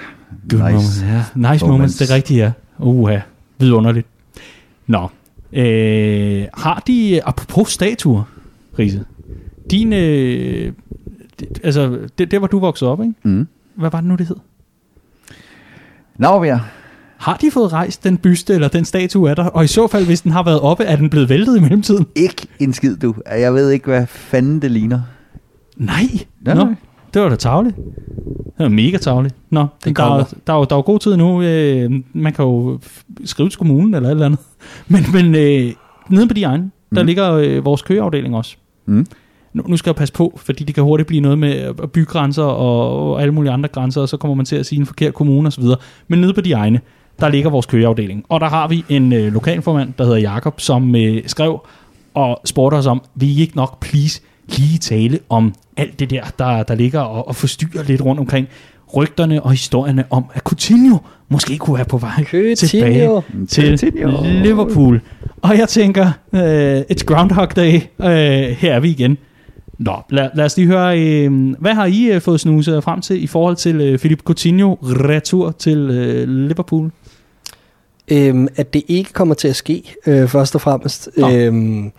[0.49, 0.99] Good nice, moments.
[0.99, 1.13] Yeah.
[1.15, 1.63] nice moments.
[1.63, 2.51] moments, det er rigtigt, ja.
[2.79, 3.19] Uha,
[3.57, 4.07] vidunderligt.
[4.87, 5.09] Nå,
[5.53, 8.23] øh, har de, apropos statuer,
[8.79, 9.05] Riese,
[9.71, 10.73] din, øh,
[11.63, 13.13] altså, det, det var du vokset op, ikke?
[13.23, 13.47] Mm.
[13.75, 14.35] Hvad var det nu, det hed?
[16.17, 16.61] Navbjerg.
[17.21, 19.55] Har de fået rejst den byste eller den statue af dig?
[19.55, 22.07] Og i så fald, hvis den har været oppe, er den blevet væltet i mellemtiden?
[22.15, 23.15] Ikke en skid, du.
[23.39, 25.01] Jeg ved ikke, hvad fanden det ligner.
[25.77, 26.03] Nej.
[26.41, 26.55] Nej.
[26.55, 26.67] Nå,
[27.13, 27.75] det var da tavligt.
[28.45, 29.35] Det var mega tavligt.
[29.49, 31.41] Nå, det der, der, der, er, der er god tid nu.
[31.41, 32.79] Øh, man kan jo
[33.25, 34.39] skrive til kommunen eller et eller andet.
[34.87, 35.73] Men, men øh,
[36.09, 37.07] nede på de egne, der mm.
[37.07, 38.55] ligger øh, vores køgeafdeling også.
[38.85, 39.05] Mm.
[39.53, 43.11] Nu, nu skal jeg passe på, fordi det kan hurtigt blive noget med bygrænser og,
[43.11, 45.47] og alle mulige andre grænser, og så kommer man til at sige en forkert kommune
[45.47, 45.63] osv.
[46.07, 46.79] Men nede på de egne,
[47.19, 48.25] der ligger vores køgeafdeling.
[48.29, 51.59] Og der har vi en øh, lokalformand, der hedder Jakob, som øh, skrev
[52.13, 56.23] og spurgte os om, vil I ikke nok please lige tale om alt det der,
[56.39, 58.47] der, der ligger og, og forstyrrer lidt rundt omkring
[58.95, 60.97] rygterne og historierne om, at Coutinho
[61.29, 62.55] måske kunne være på vej Coutinho.
[62.55, 64.23] tilbage til Coutinho.
[64.23, 65.01] Liverpool.
[65.41, 68.05] Og jeg tænker, uh, it's Groundhog Day, uh,
[68.57, 69.17] her er vi igen.
[69.79, 73.23] Nå, lad, lad os lige høre, uh, hvad har I uh, fået snuset frem til
[73.23, 76.91] i forhold til uh, Philip Coutinho retur til uh, Liverpool?
[78.11, 81.09] Øhm, at det ikke kommer til at ske, øh, først og fremmest.
[81.17, 81.91] Øhm,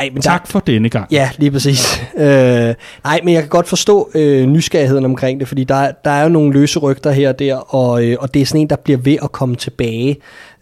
[0.00, 1.06] ej, men tak der, for denne gang.
[1.10, 2.02] Ja, lige præcis.
[2.16, 6.22] øh, nej, men jeg kan godt forstå øh, nysgerrigheden omkring det, fordi der, der er
[6.22, 8.76] jo nogle løse rygter her og der, og, øh, og det er sådan en, der
[8.76, 10.16] bliver ved at komme tilbage.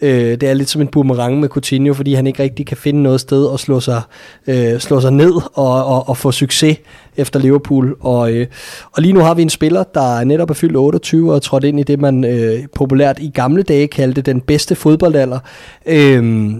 [0.04, 3.02] Øh, det er lidt som en boomerang med Coutinho, fordi han ikke rigtig kan finde
[3.02, 4.02] noget sted at slå sig,
[4.46, 6.78] øh, slå sig ned og, og, og få succes
[7.16, 7.96] efter Liverpool.
[8.00, 8.46] Og, øh,
[8.92, 11.80] og lige nu har vi en spiller, der netop er fyldt 28 og trådt ind
[11.80, 15.38] i det, man øh, populært i gamle dage kaldte den bedste fodboldalder.
[15.86, 16.54] Øh,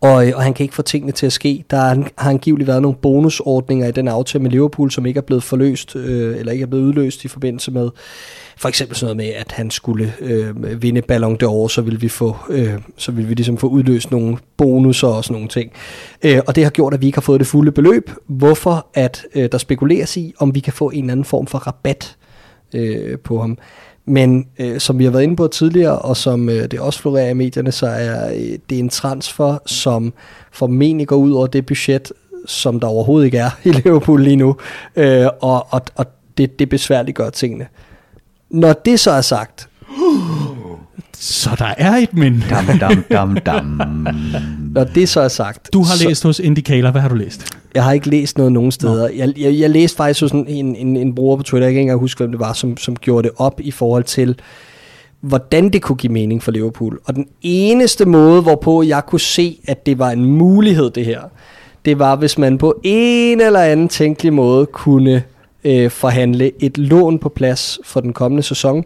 [0.00, 1.64] og, øh, og han kan ikke få tingene til at ske.
[1.70, 1.76] Der
[2.18, 5.96] har angiveligt været nogle bonusordninger i den aftale med Liverpool, som ikke er blevet forløst,
[5.96, 7.90] øh, eller ikke er blevet udløst i forbindelse med
[8.56, 12.08] for eksempel sådan noget med, at han skulle øh, vinde Ballon d'Or, så ville vi
[12.08, 15.72] få, øh, så ville vi ligesom få udløst nogle bonusser og sådan nogle ting.
[16.22, 19.24] Øh, og det har gjort, at vi ikke har fået det fulde beløb, hvorfor at
[19.34, 22.16] øh, der spekuleres i, om vi kan få en eller anden form for rabat
[22.74, 23.58] øh, på ham.
[24.10, 27.30] Men øh, som vi har været inde på tidligere, og som øh, det også florerer
[27.30, 30.12] i medierne, så er øh, det en transfer, som
[30.52, 32.12] formentlig går ud over det budget,
[32.46, 34.56] som der overhovedet ikke er i Liverpool lige nu.
[34.96, 36.06] Øh, og og, og
[36.38, 37.66] det, det besværligt gør tingene.
[38.50, 39.68] Når det så er sagt,
[41.20, 42.44] så der er et men.
[42.50, 43.80] Dam, dam, dam, dam.
[44.74, 45.72] Når det så er sagt.
[45.72, 46.90] Du har så, læst hos Indicator.
[46.90, 47.46] Hvad har du læst?
[47.74, 49.08] Jeg har ikke læst noget nogen steder.
[49.08, 51.78] Jeg, jeg, jeg læste faktisk hos en, en, en, en bruger på Twitter, jeg kan
[51.78, 54.36] ikke engang huske, hvem det var, som, som gjorde det op i forhold til,
[55.20, 56.98] hvordan det kunne give mening for Liverpool.
[57.04, 61.20] Og den eneste måde, hvorpå jeg kunne se, at det var en mulighed, det her,
[61.84, 65.22] det var, hvis man på en eller anden tænkelig måde kunne
[65.64, 68.84] øh, forhandle et lån på plads for den kommende sæson,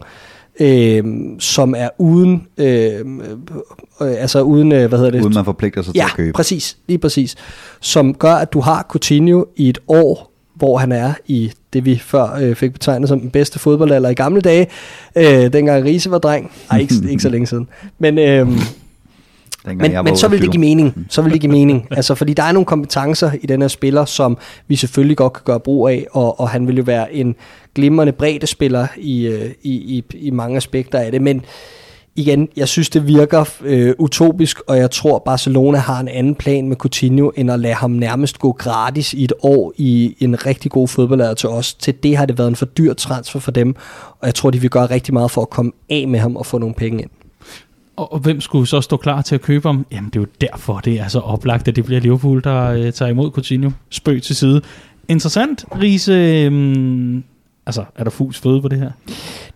[0.60, 1.04] øh,
[1.38, 3.02] som er uden, øh, øh,
[4.00, 5.22] altså uden, øh, hvad hedder det?
[5.22, 6.32] Uden man forpligter sig ja, til at købe.
[6.32, 7.36] præcis, lige præcis.
[7.80, 11.98] Som gør, at du har Coutinho i et år, hvor han er i det, vi
[11.98, 14.66] før øh, fik betegnet som den bedste fodboldalder i gamle dage,
[15.16, 16.52] øh, dengang Riese var dreng.
[16.70, 17.68] Ej, ikke, ikke så længe siden.
[17.98, 18.18] Men...
[18.18, 18.48] Øh,
[19.64, 21.06] men, men så vil det give mening.
[21.08, 21.86] Så vil det give mening.
[21.90, 24.38] altså, fordi der er nogle kompetencer i den her spiller, som
[24.68, 27.36] vi selvfølgelig godt kan gøre brug af, og, og han vil jo være en
[27.74, 31.22] glimrende bredde i, øh, i, i, i mange aspekter af det.
[31.22, 31.44] Men
[32.16, 36.68] igen, jeg synes, det virker øh, utopisk, og jeg tror, Barcelona har en anden plan
[36.68, 40.70] med Coutinho, end at lade ham nærmest gå gratis i et år i en rigtig
[40.70, 41.74] god fodboldlærer til os.
[41.74, 43.74] Til det har det været en for dyr transfer for dem,
[44.20, 46.46] og jeg tror, de vil gøre rigtig meget for at komme af med ham og
[46.46, 47.10] få nogle penge ind.
[47.96, 49.86] Og, og hvem skulle så stå klar til at købe ham?
[49.92, 52.92] Jamen det er jo derfor, det er så oplagt, at det bliver Liverpool, der øh,
[52.92, 53.70] tager imod Coutinho.
[53.90, 54.62] Spøg til side.
[55.08, 56.12] Interessant, Riese.
[56.12, 57.22] Øh,
[57.66, 58.90] altså, er der fugls føde på det her?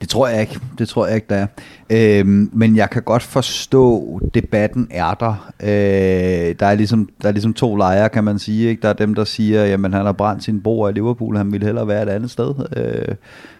[0.01, 0.61] Det tror jeg ikke.
[0.79, 1.47] Det tror jeg ikke, der er.
[1.91, 5.51] Øhm, men jeg kan godt forstå, debatten er der.
[5.61, 8.69] Øh, der, er ligesom, der er ligesom to lejre, kan man sige.
[8.69, 8.83] Ikke?
[8.83, 11.67] Der er dem, der siger, jamen han har brændt sin bord i Liverpool, han ville
[11.67, 12.55] hellere være et andet sted.
[12.77, 13.15] Øh,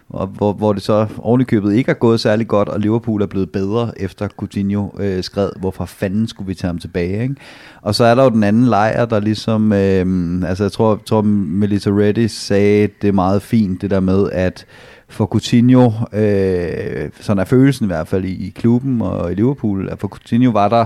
[0.09, 3.51] og hvor, hvor det så ovenikøbet ikke er gået særlig godt, og Liverpool er blevet
[3.51, 7.35] bedre efter Coutinho øh, skred, hvorfor fanden skulle vi tage ham tilbage, ikke?
[7.81, 11.21] Og så er der jo den anden lejr, der ligesom, øh, altså jeg tror, tror
[11.21, 14.65] Melissa Reddy sagde det meget fint, det der med, at
[15.07, 19.89] for Coutinho, øh, sådan er følelsen i hvert fald i, i klubben og i Liverpool,
[19.89, 20.85] at for Coutinho var der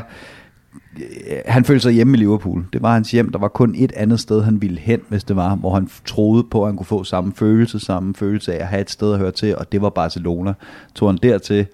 [1.46, 2.66] han følte sig hjemme i Liverpool.
[2.74, 3.32] Det var hans hjem.
[3.32, 6.44] Der var kun et andet sted, han ville hen, hvis det var, hvor han troede
[6.44, 9.20] på, at han kunne få samme følelse, samme følelse af at have et sted at
[9.20, 10.54] høre til, og det var Barcelona.
[10.96, 11.66] Tog han dertil,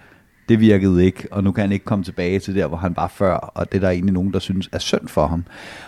[0.49, 3.07] det virkede ikke, og nu kan han ikke komme tilbage til der, hvor han var
[3.07, 5.43] før, og det er der egentlig nogen, der synes er synd for ham.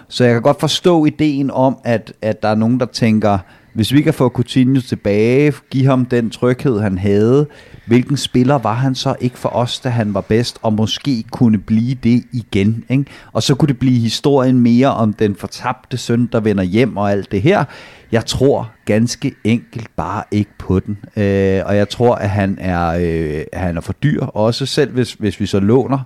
[0.08, 3.38] Så jeg kan godt forstå ideen om, at, at der er nogen, der tænker,
[3.74, 7.48] hvis vi kan få Coutinho tilbage, give ham den tryghed, han havde,
[7.86, 11.58] hvilken spiller var han så ikke for os, da han var bedst, og måske kunne
[11.58, 12.84] blive det igen.
[12.90, 13.06] Ikke?
[13.34, 17.12] Og så kunne det blive historien mere om den fortabte søn, der vender hjem og
[17.12, 17.64] alt det her.
[18.12, 20.98] Jeg tror ganske enkelt bare ikke på den.
[21.18, 25.14] Øh, og jeg tror, at han er, øh, han er for dyr, også selv hvis,
[25.14, 26.00] hvis vi så låner,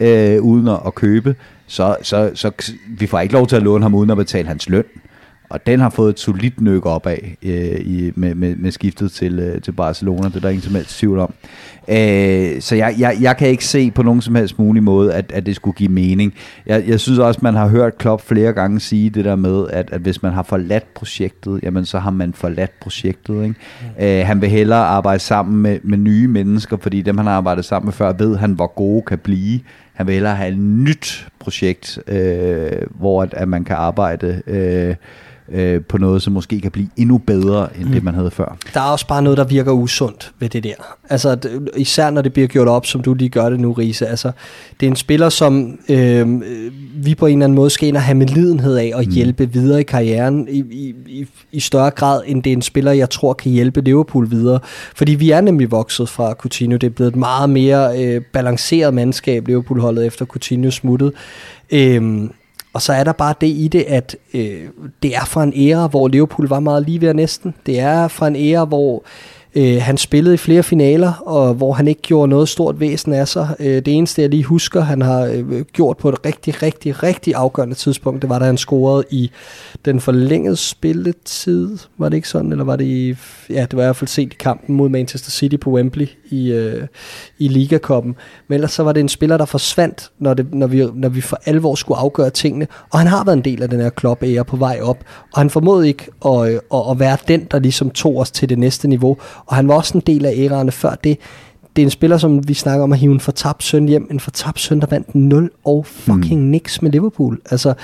[0.00, 1.34] øh, uden at, at købe,
[1.66, 4.68] så, så, så vi får ikke lov til at låne ham uden at betale hans
[4.68, 4.84] løn.
[5.48, 9.12] Og den har fået et solidt nyk op af øh, i, med, med, med skiftet
[9.12, 10.28] til, øh, til Barcelona.
[10.28, 11.34] Det er der ingen som helst tvivl om.
[11.88, 15.32] Øh, så jeg, jeg, jeg kan ikke se på nogen som helst mulig måde, at,
[15.32, 16.34] at det skulle give mening.
[16.66, 19.90] Jeg, jeg synes også, man har hørt Klopp flere gange sige det der med, at,
[19.92, 23.42] at hvis man har forladt projektet, jamen så har man forladt projektet.
[23.42, 23.54] Ikke?
[23.98, 24.04] Mm.
[24.04, 27.64] Øh, han vil hellere arbejde sammen med, med nye mennesker, fordi dem han har arbejdet
[27.64, 29.60] sammen med før, ved han, hvor gode kan blive.
[29.96, 34.42] Han vil hellere have et nyt projekt, øh, hvor at, at man kan arbejde...
[34.46, 34.94] Øh,
[35.48, 37.92] øh, på noget, som måske kan blive endnu bedre, end mm.
[37.92, 38.56] det man havde før.
[38.74, 40.74] Der er også bare noget, der virker usundt ved det der.
[41.10, 41.38] Altså,
[41.76, 44.06] især når det bliver gjort op, som du lige gør det nu, Riese.
[44.06, 44.30] Altså,
[44.80, 46.42] det er en spiller, som øh,
[46.94, 49.12] vi på en eller anden måde skal ind og have med lidenhed af og mm.
[49.12, 52.92] hjælpe videre i karrieren i, i, i, i større grad, end det er en spiller,
[52.92, 54.58] jeg tror kan hjælpe Liverpool videre.
[54.96, 56.76] Fordi vi er nemlig vokset fra Coutinho.
[56.76, 61.12] Det er blevet et meget mere øh, balanceret mandskab, Liverpool holdet efter Coutinho smuttede.
[61.70, 62.30] Øhm,
[62.72, 64.60] og så er der bare det i det, at øh,
[65.02, 67.54] det er fra en æra, hvor Liverpool var meget lige ved næsten.
[67.66, 69.04] Det er fra en æra, hvor
[69.56, 73.28] Øh, han spillede i flere finaler, og hvor han ikke gjorde noget stort væsen af
[73.28, 73.56] sig.
[73.60, 77.34] Øh, det eneste, jeg lige husker, han har øh, gjort på et rigtig, rigtig, rigtig
[77.34, 79.30] afgørende tidspunkt, det var, da han scorede i
[79.84, 81.78] den forlængede spilletid.
[81.98, 82.52] Var det ikke sådan?
[82.52, 83.14] Eller var det i...
[83.50, 86.52] Ja, det var i hvert fald set i kampen mod Manchester City på Wembley i,
[86.52, 86.86] øh,
[87.38, 88.14] i Ligakoppen.
[88.48, 91.20] Men ellers så var det en spiller, der forsvandt, når, det, når, vi, når vi
[91.20, 92.66] for alvor skulle afgøre tingene.
[92.90, 95.04] Og han har været en del af den her klub på vej op.
[95.32, 98.58] Og han formåede ikke at, at, at være den, der ligesom tog os til det
[98.58, 99.16] næste niveau
[99.46, 101.18] og han var også en del af æraerne før det.
[101.76, 104.08] Det er en spiller, som vi snakker om at hive en fortabt søn hjem.
[104.10, 106.46] En fortabt søn, der vandt 0 og fucking mm.
[106.46, 107.40] niks med Liverpool.
[107.50, 107.74] Altså,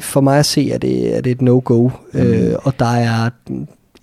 [0.00, 1.88] for mig at se, er det, er det et no-go.
[2.12, 2.20] Mm.
[2.20, 3.30] Øh, og der er,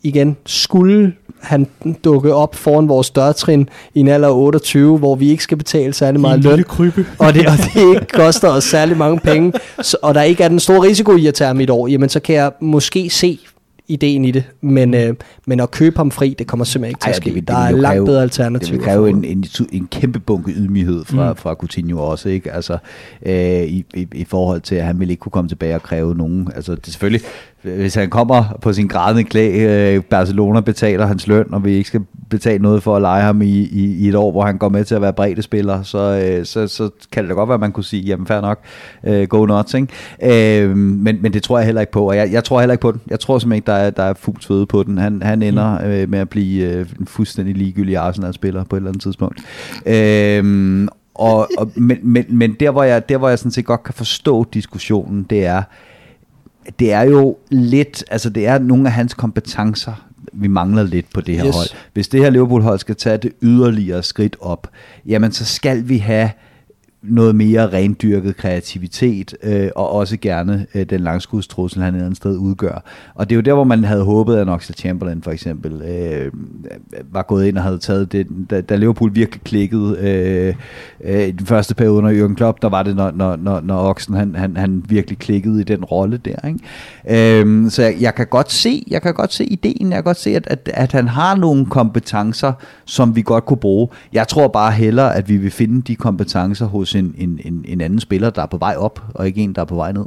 [0.05, 1.67] igen, skulle han
[2.03, 5.93] dukke op foran vores dørtrin i en alder af 28, hvor vi ikke skal betale
[5.93, 6.51] særlig meget løn.
[7.19, 10.47] Og det, og det ikke koster os særlig mange penge, så, og der ikke er
[10.47, 13.39] den store risiko i at tage ham et år, jamen så kan jeg måske se
[13.87, 15.13] ideen i det, men, øh,
[15.47, 17.33] men at købe ham fri, det kommer simpelthen ikke til at ske.
[17.33, 18.71] Vil, der er langt kræve, bedre alternativer.
[18.71, 21.37] Det vil kræve en, en, en kæmpe bunke ydmyghed fra, mm.
[21.37, 22.51] fra Coutinho også, ikke?
[22.51, 22.77] Altså,
[23.25, 26.15] øh, i, i, i forhold til, at han vil ikke kunne komme tilbage og kræve
[26.15, 26.49] nogen.
[26.55, 27.21] Altså, det er selvfølgelig,
[27.65, 29.65] hvis han kommer på sin grædende klæ,
[29.95, 33.41] øh, Barcelona betaler hans løn, og vi ikke skal betale noget for at lege ham
[33.41, 35.97] i, i, i et år, hvor han går med til at være bredde spiller, så,
[35.97, 38.59] øh, så, så kan det da godt være, at man kunne sige, jamen fair nok,
[39.03, 40.63] øh, go nuts, ikke?
[40.63, 42.81] Øh, men, men det tror jeg heller ikke på, og jeg, jeg tror heller ikke
[42.81, 43.01] på den.
[43.07, 44.97] Jeg tror simpelthen ikke, der er, der er fuldt føde på den.
[44.97, 45.85] Han, han ender mm.
[45.85, 49.41] øh, med at blive øh, en fuldstændig ligegyldig Arsenal-spiller på et eller andet tidspunkt.
[49.85, 53.83] Øh, og, og, men, men, men der, hvor jeg, der, hvor jeg sådan set godt
[53.83, 55.63] kan forstå diskussionen, det er,
[56.79, 61.21] det er jo lidt, altså det er nogle af hans kompetencer, vi mangler lidt på
[61.21, 61.55] det her yes.
[61.55, 61.67] hold.
[61.93, 64.69] Hvis det her Liverpool-hold skal tage det yderligere skridt op,
[65.05, 66.29] jamen så skal vi have
[67.07, 72.37] noget mere rendyrket kreativitet, øh, og også gerne øh, den langskudstrussel, han et andet sted
[72.37, 72.83] udgør.
[73.15, 76.31] Og det er jo der, hvor man havde håbet, at Oxlade Chamberlain for eksempel øh,
[77.11, 80.55] var gået ind og havde taget det, da, da Liverpool virkelig klikkede øh,
[81.03, 83.77] øh, i den første periode under Jürgen Klopp, der var det, når, når, når, når
[83.77, 86.47] Oxen han, han, han virkelig klikkede i den rolle der.
[86.47, 87.39] Ikke?
[87.41, 90.19] Øh, så jeg, jeg, kan godt se, jeg kan godt se ideen, jeg kan godt
[90.19, 92.53] se, at, at, at han har nogle kompetencer,
[92.85, 93.87] som vi godt kunne bruge.
[94.13, 97.81] Jeg tror bare hellere, at vi vil finde de kompetencer hos en, en, en, en
[97.81, 100.05] anden spiller, der er på vej op, og ikke en, der er på vej ned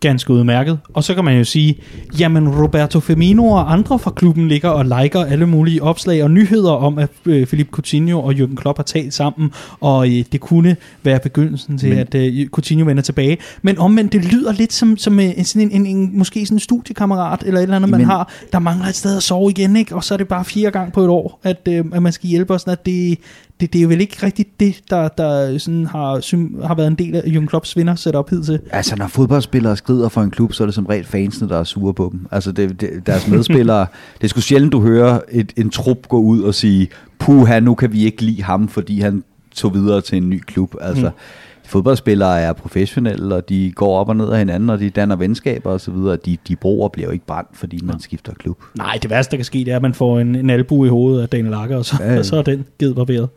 [0.00, 0.78] ganske udmærket.
[0.94, 1.78] Og så kan man jo sige,
[2.18, 6.72] jamen Roberto Firmino og andre fra klubben ligger og liker alle mulige opslag og nyheder
[6.72, 9.50] om, at øh, Philippe Coutinho og Jürgen Klopp har talt sammen,
[9.80, 13.38] og øh, det kunne være begyndelsen til, Men, at øh, Coutinho vender tilbage.
[13.62, 16.60] Men omvendt, det lyder lidt som, som øh, sådan en, en, en, måske sådan en
[16.60, 19.76] studiekammerat, eller et eller andet, man men, har, der mangler et sted at sove igen,
[19.76, 19.94] ikke?
[19.94, 22.28] og så er det bare fire gange på et år, at, øh, at man skal
[22.28, 23.18] hjælpe os, at det,
[23.60, 26.94] det, det er jo vel ikke rigtigt det, der, der sådan har, har været en
[26.94, 28.60] del af Jürgen Klopps vinder setup hidtil.
[28.70, 31.64] Altså, når fodboldspillere skrider for en klub, så er det som regel fansene, der er
[31.64, 32.26] sure på dem.
[32.30, 33.86] Altså, det, det, deres medspillere,
[34.18, 36.88] det er sgu sjældent, du hører et, en trup gå ud og sige,
[37.18, 39.24] puha, nu kan vi ikke lide ham, fordi han
[39.54, 40.74] tog videre til en ny klub.
[40.80, 41.14] Altså, mm
[41.66, 45.70] fodboldspillere er professionelle, og de går op og ned af hinanden, og de danner venskaber
[45.70, 46.16] og så videre.
[46.16, 48.58] De, de bruger bliver jo ikke brændt, fordi man skifter klub.
[48.74, 50.88] Nej, det værste, der kan ske, det er, at man får en, en albu i
[50.88, 52.18] hovedet af Daniel Akker, og så, ja, ja.
[52.18, 53.28] og så er den givet barberet.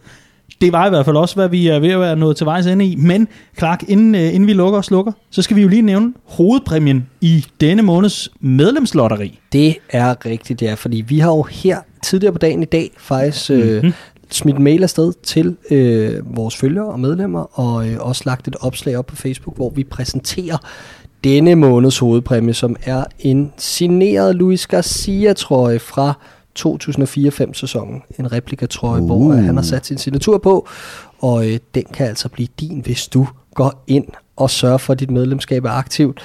[0.61, 2.65] Det var i hvert fald også, hvad vi er ved at være nået til vejs
[2.65, 2.95] ende i.
[2.95, 3.27] Men
[3.57, 7.07] Clark, inden, uh, inden vi lukker og slukker, så skal vi jo lige nævne hovedpræmien
[7.21, 9.39] i denne måneds medlemslotteri.
[9.53, 13.49] Det er rigtigt, ja, fordi vi har jo her tidligere på dagen i dag faktisk
[13.49, 13.93] mm-hmm
[14.33, 18.97] smidt mail afsted til øh, vores følgere og medlemmer, og øh, også lagt et opslag
[18.97, 20.57] op på Facebook, hvor vi præsenterer
[21.23, 26.13] denne måneds hovedpræmie, som er en signeret Luis Garcia-trøje fra
[26.59, 28.01] 2004-5 sæsonen.
[28.19, 29.05] En replikatrøje, uh.
[29.05, 30.67] hvor øh, han har sat sin signatur på,
[31.19, 34.99] og øh, den kan altså blive din, hvis du går ind og sørger for, at
[34.99, 36.19] dit medlemskab er aktivt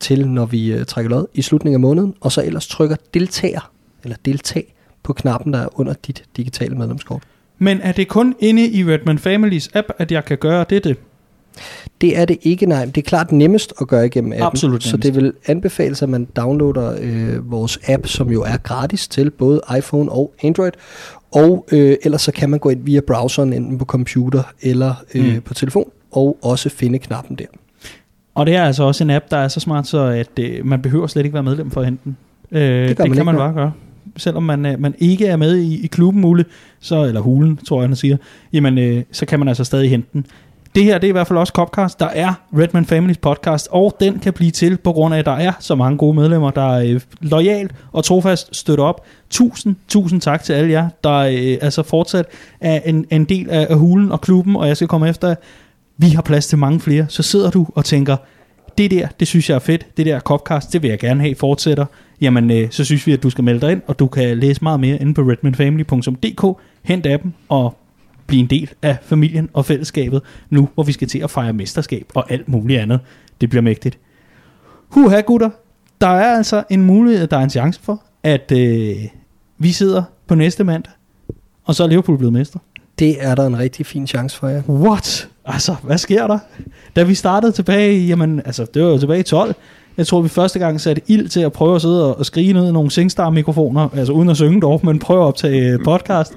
[0.00, 3.70] til, når vi øh, trækker lod i slutningen af måneden, og så ellers trykker deltager,
[4.04, 7.22] eller deltag, på knappen, der er under dit digitale medlemskort.
[7.62, 10.96] Men er det kun inde i Redman Families app, at jeg kan gøre dette?
[12.00, 12.84] Det er det ikke, nej.
[12.84, 14.46] Det er klart nemmest at gøre igennem appen.
[14.46, 14.88] Absolut nemmest.
[14.88, 19.30] Så det vil anbefales, at man downloader øh, vores app, som jo er gratis til
[19.30, 20.72] både iPhone og Android.
[21.32, 25.34] Og øh, ellers så kan man gå ind via browseren, enten på computer eller øh,
[25.34, 25.42] mm.
[25.42, 27.46] på telefon, og også finde knappen der.
[28.34, 30.82] Og det er altså også en app, der er så smart, så at øh, man
[30.82, 32.16] behøver slet ikke være medlem for at hente den.
[32.52, 33.72] Øh, det, det man kan man bare gøre
[34.16, 36.48] selvom man, øh, man ikke er med i, i klubben, muligt,
[36.80, 38.16] så, eller hulen, tror jeg, han siger,
[38.52, 40.26] jamen, øh, så kan man altså stadig hente den.
[40.74, 42.00] Det her det er i hvert fald også Copcast.
[42.00, 45.32] Der er Redman Families podcast, og den kan blive til på grund af, at der
[45.32, 49.04] er så mange gode medlemmer, der øh, lojalt og trofast støtter op.
[49.30, 52.26] Tusind, tusind tak til alle jer, der øh, altså fortsat
[52.60, 55.34] er en, en del af, af hulen og klubben, og jeg skal komme efter,
[55.96, 57.06] vi har plads til mange flere.
[57.08, 58.16] Så sidder du og tænker,
[58.78, 61.34] det der, det synes jeg er fedt, det der Copcast, det vil jeg gerne have
[61.34, 61.86] fortsætter,
[62.20, 64.62] jamen øh, så synes vi, at du skal melde dig ind, og du kan læse
[64.62, 67.76] meget mere inde på redmanfamily.dk, hent appen og
[68.26, 72.06] blive en del af familien og fællesskabet, nu hvor vi skal til at fejre mesterskab
[72.14, 73.00] og alt muligt andet.
[73.40, 73.98] Det bliver mægtigt.
[74.88, 75.50] Huha gutter,
[76.00, 78.96] der er altså en mulighed, der er en chance for, at øh,
[79.58, 80.92] vi sidder på næste mandag,
[81.64, 82.58] og så er Liverpool blevet mester.
[82.98, 84.62] Det er der en rigtig fin chance for jer.
[84.68, 85.28] What?
[85.44, 86.38] Altså, hvad sker der?
[86.96, 89.54] Da vi startede tilbage, i- jamen, altså, det var jo tilbage i 12.
[89.96, 92.68] Jeg tror, vi første gang satte ild til at prøve at sidde og, skrige ned
[92.68, 96.32] i nogle Singstar-mikrofoner, altså uden at synge dog, men prøve at optage øh, podcast.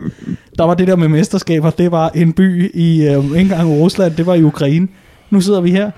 [0.58, 3.80] Der var det der med mesterskaber, det var en by i, øh, ikke engang i
[3.82, 4.88] Rusland, det var i Ukraine.
[5.30, 5.92] Nu sidder vi her,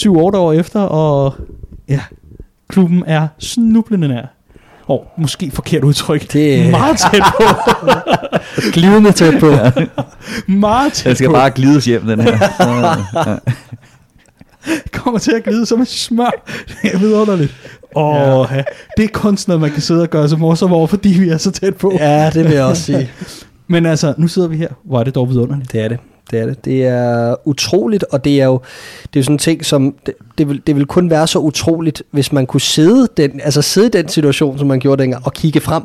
[0.00, 1.34] 7-8 år efter, og
[1.88, 2.00] ja,
[2.68, 4.22] klubben er snublende nær.
[4.86, 6.32] Og måske forkert udtryk.
[6.32, 7.44] Det er- Meget tæt på.
[8.74, 9.46] Glidende tæt på.
[10.52, 11.32] Meget tæt Den skal på.
[11.32, 12.38] bare glides hjem, den her.
[14.92, 16.44] Kommer til at glide som et smør.
[16.82, 17.54] Det er vidunderligt.
[17.96, 18.62] Åh, ja.
[18.96, 21.38] det er kunst, noget man kan sidde og gøre sig morsom over, fordi vi er
[21.38, 21.92] så tæt på.
[22.00, 22.30] Ja.
[22.34, 23.10] Det vil jeg også sige.
[23.66, 24.68] Men altså, nu sidder vi her.
[24.84, 25.72] Hvor er det dog vidunderligt.
[25.72, 25.98] Det er det.
[26.30, 26.64] Det er det.
[26.64, 28.60] Det er utroligt, og det er jo
[29.02, 31.38] det er jo sådan en ting, som det, det, vil, det vil kun være så
[31.38, 35.26] utroligt, hvis man kunne sidde, den, altså sidde i den situation, som man gjorde dengang,
[35.26, 35.82] og kigge frem.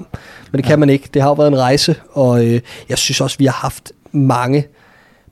[0.51, 1.09] Men det kan man ikke.
[1.13, 4.67] Det har jo været en rejse, og øh, jeg synes også, vi har haft mange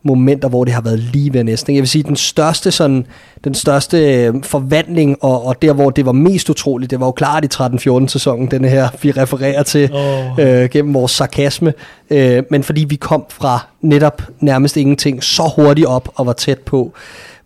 [0.03, 1.75] momenter, hvor det har været lige ved næsten.
[1.75, 3.05] Jeg vil sige, den største, sådan,
[3.43, 7.11] den største øh, forvandling, og, og der, hvor det var mest utroligt, det var jo
[7.11, 10.39] klart i 13-14 sæsonen, den her, vi refererer til Åh.
[10.39, 11.73] øh, gennem vores sarkasme.
[12.09, 16.59] Øh, men fordi vi kom fra netop nærmest ingenting så hurtigt op og var tæt
[16.59, 16.93] på.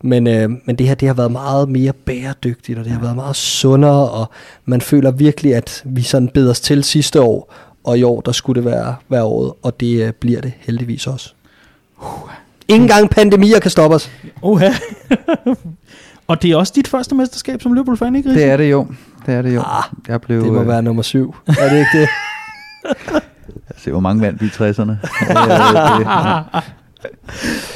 [0.03, 3.15] Men, øh, men det her, det har været meget mere bæredygtigt, og det har været
[3.15, 4.29] meget sundere, og
[4.65, 7.53] man føler virkelig, at vi sådan bed os til sidste år,
[7.83, 11.07] og i år, der skulle det være, være året, og det øh, bliver det heldigvis
[11.07, 11.33] også.
[12.67, 14.11] Ingen gang pandemier kan stoppe os.
[14.41, 14.69] Oha.
[16.27, 18.41] og det er også dit første mesterskab som Liverpool-fan, ikke Riese?
[18.41, 18.87] det er det jo.
[19.25, 19.59] Det er det jo.
[19.61, 21.35] Ah, Jeg blev, Det må øh, være nummer syv.
[21.47, 22.09] Er det ikke det?
[23.83, 24.91] Se, hvor mange vandt vi i 60'erne.
[25.29, 26.63] Øh, det-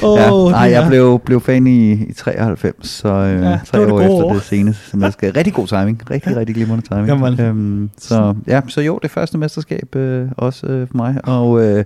[0.03, 0.30] Åh, ja.
[0.52, 4.02] Nej, jeg blev, blev fan i, i 93, så øh, Ja, tre var det år
[4.02, 4.34] efter år.
[4.34, 5.36] det seneste semester.
[5.36, 6.02] Rigtig god timing.
[6.11, 7.07] Rigtig, rigtig glimrende timing.
[7.07, 7.40] Jamen.
[7.41, 11.18] Øhm, så, ja, så jo, det første mesterskab øh, også øh, for mig.
[11.24, 11.84] Og, øh,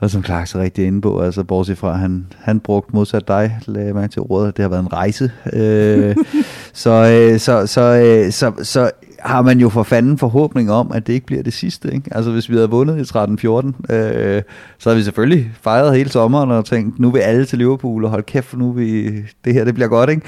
[0.00, 3.28] og som Clark så rigtig inde på, altså bortset fra, at han, han brugte modsat
[3.28, 5.30] dig, lagde mærke til ordet, det har været en rejse.
[5.52, 6.16] Øh,
[6.72, 11.06] så, øh, så, så, øh, så, så har man jo for fanden forhåbning om, at
[11.06, 11.94] det ikke bliver det sidste.
[11.94, 12.16] Ikke?
[12.16, 14.42] Altså hvis vi havde vundet i 13-14, øh,
[14.78, 18.10] så havde vi selvfølgelig fejret hele sommeren og tænkt, nu vil alle til Liverpool, og
[18.10, 19.08] hold kæft, nu vi,
[19.44, 20.10] det her det bliver godt.
[20.10, 20.22] Ikke?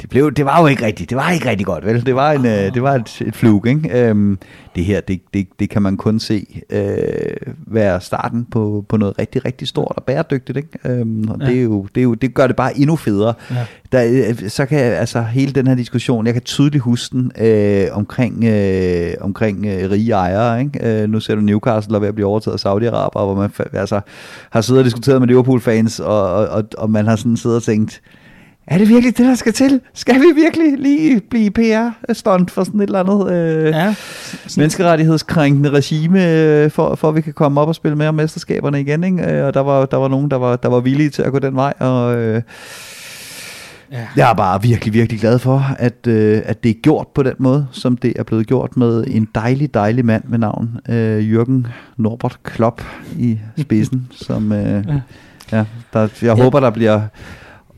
[0.00, 1.10] Det, blev, det var jo ikke rigtigt.
[1.10, 2.06] Det var ikke rigtig godt, vel?
[2.06, 4.08] Det var, en, øh, det var et, et flug, ikke?
[4.08, 4.38] Øhm,
[4.76, 9.18] det her, det, det, det kan man kun se øh, være starten på, på noget
[9.18, 10.68] rigtig, rigtig stort og bæredygtigt, ikke?
[10.84, 11.46] Øhm, og Ja.
[11.46, 13.34] det, er jo, det, er jo, det gør det bare endnu federe.
[13.50, 13.66] Ja.
[13.92, 17.32] Der, øh, så kan jeg, altså hele den her diskussion, jeg kan tydeligt huske den
[17.40, 20.60] øh, omkring, øh, omkring øh, rige ejere.
[20.60, 21.02] Ikke?
[21.02, 24.00] Øh, nu ser du Newcastle er ved at blive overtaget af Saudi-Araber, hvor man altså,
[24.50, 27.62] har siddet og diskuteret med Liverpool-fans, og, og, og, og man har sådan siddet og
[27.62, 28.00] tænkt,
[28.66, 29.80] er det virkelig det, der skal til?
[29.94, 33.94] Skal vi virkelig lige blive PR-stunt for sådan et eller andet øh, ja.
[34.56, 38.80] Menneskerettighedskrænkende regime, øh, for, for at vi kan komme op og spille med om mesterskaberne
[38.80, 39.04] igen?
[39.04, 39.32] Ikke?
[39.32, 41.38] Øh, og der var, der var nogen, der var, der var villige til at gå
[41.38, 42.16] den vej, og...
[42.16, 42.42] Øh,
[43.92, 44.06] ja.
[44.16, 47.34] jeg er bare virkelig, virkelig glad for, at, øh, at det er gjort på den
[47.38, 51.68] måde, som det er blevet gjort med en dejlig, dejlig mand med navn øh, Jürgen
[51.96, 52.82] Norbert Klopp
[53.18, 55.00] i spidsen, som øh, Ja.
[55.58, 56.34] ja, der, jeg Ja.
[56.34, 57.00] håber, der bliver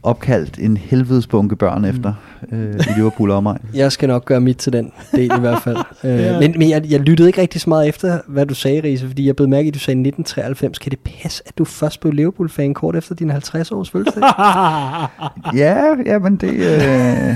[0.03, 2.15] opkaldt en helvedes bunke børn efter
[2.53, 3.61] øh, i Liverpool og omegn.
[3.75, 5.77] Jeg skal nok gøre mit til den del i hvert fald.
[6.05, 6.35] Ja.
[6.35, 9.07] øh, men men jeg, jeg lyttede ikke rigtig så meget efter, hvad du sagde, Riese,
[9.07, 10.79] fordi jeg blev mærke, at du sagde 1993.
[10.79, 14.23] Kan det passe, at du først blev Liverpool-fan kort efter din 50-års fødselsdag?
[15.63, 16.51] Ja, ja, men det...
[16.51, 17.35] Øh,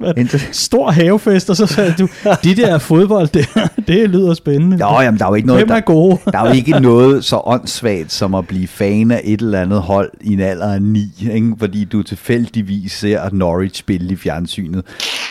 [0.00, 0.18] Mand.
[0.18, 2.08] indtil, Stor havefest, og så sagde du,
[2.44, 3.48] de der fodbold, det,
[3.88, 4.76] det lyder spændende.
[4.80, 5.62] jo, jamen, der er jo ikke noget...
[5.62, 6.18] Er Der, gode?
[6.32, 9.80] Der er jo ikke noget så åndssvagt som at blive fan af et eller andet
[9.82, 11.54] hold i en alder af 9, ikke?
[11.58, 14.84] fordi du tilfældigvis ser Norwich spille i fjernsynet.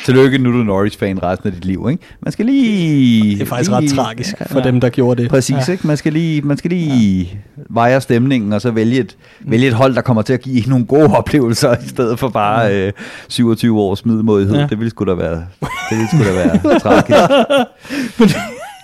[0.05, 1.87] Tillykke, nu er du Norwich-fan resten af dit liv.
[1.91, 2.03] Ikke?
[2.21, 3.33] Man skal lige...
[3.33, 4.65] Det er faktisk lige, ret tragisk for Ja.
[4.65, 5.29] dem, der gjorde det.
[5.29, 5.63] Præcis, Ja.
[5.67, 5.71] ja.
[5.71, 5.87] ikke?
[5.87, 7.19] Man skal lige, man skal lige
[7.57, 7.63] ja.
[7.69, 10.85] veje stemningen, og så vælge et, vælge et hold, der kommer til at give nogle
[10.85, 12.91] gode oplevelser, i stedet for bare øh,
[13.27, 14.55] 27 års middelmådighed.
[14.55, 14.61] Ja.
[14.61, 14.67] Ja.
[14.67, 15.45] Det ville sgu da være,
[15.89, 18.35] det ville sgu da være tragisk.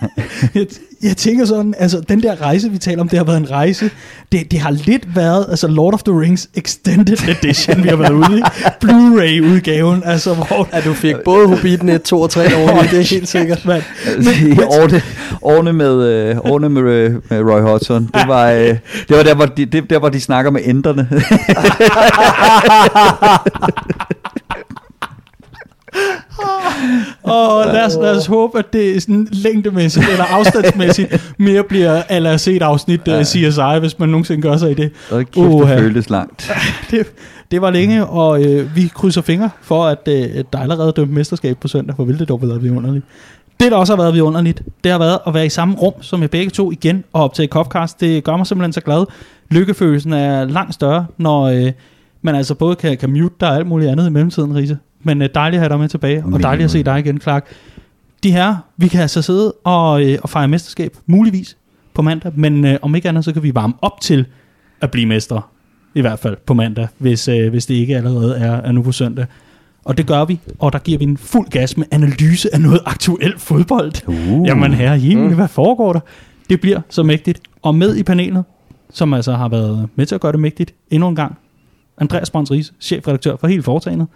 [0.54, 0.66] Jeg,
[1.02, 3.90] jeg tænker sådan, altså den der rejse, vi taler om, det har været en rejse.
[4.32, 8.12] Det, det har lidt været, altså Lord of the Rings Extended Edition, vi har været
[8.12, 8.42] ude i.
[8.80, 10.68] Blu-ray-udgaven, altså hvor...
[10.72, 13.66] At du fik både Hobbiten 1, 2 og 3 over det er helt sikkert.
[13.66, 13.82] Man,
[14.16, 15.02] Men, årene,
[15.42, 18.76] årene, med, øh, årene med, øh, med Roy Hodgson, det var, øh,
[19.08, 21.08] det var der, hvor de, det, der, hvor de snakker med ænderne.
[27.22, 32.36] Og lad os, lad os håbe, at det sådan længdemæssigt eller afstandsmæssigt mere bliver eller
[32.36, 33.22] set afsnit ja.
[33.24, 34.92] CSI, hvis man nogensinde gør sig i det.
[35.10, 36.50] Og kæft, det føltes langt.
[36.90, 37.06] det,
[37.50, 41.12] det var længe, og øh, vi krydser fingre for, at øh, der allerede er dømt
[41.12, 43.04] mesterskab på søndag, for vil det dog været vidunderligt.
[43.60, 46.22] Det, der også har været vidunderligt, det har været at være i samme rum som
[46.22, 48.00] jeg begge to igen og optage Copcast.
[48.00, 49.04] Det gør mig simpelthen så glad.
[49.50, 51.72] Lykkefølelsen er langt større, når øh,
[52.22, 54.78] man altså både kan, kan mute dig og alt muligt andet i mellemtiden, Riese.
[55.02, 57.46] Men øh, dejligt at have dig med tilbage, og dejligt at se dig igen, Clark.
[58.22, 61.56] De her, vi kan altså sidde og, øh, og fejre mesterskab, muligvis
[61.94, 64.26] på mandag, men øh, om ikke andet, så kan vi varme op til
[64.80, 65.42] at blive mestre.
[65.94, 68.92] I hvert fald på mandag, hvis, øh, hvis det ikke allerede er, er nu på
[68.92, 69.26] søndag.
[69.84, 72.80] Og det gør vi, og der giver vi en fuld gas med analyse af noget
[72.86, 74.08] aktuelt fodbold.
[74.08, 74.46] Uh.
[74.46, 75.34] Jamen herre Jimmy, mm.
[75.34, 76.00] hvad foregår der?
[76.50, 77.40] Det bliver så mægtigt.
[77.62, 78.44] Og med i panelet,
[78.90, 81.38] som altså har været med til at gøre det mægtigt endnu en gang,
[81.98, 84.08] Andreas Brøns Ries, chefredaktør for hele foretagendet,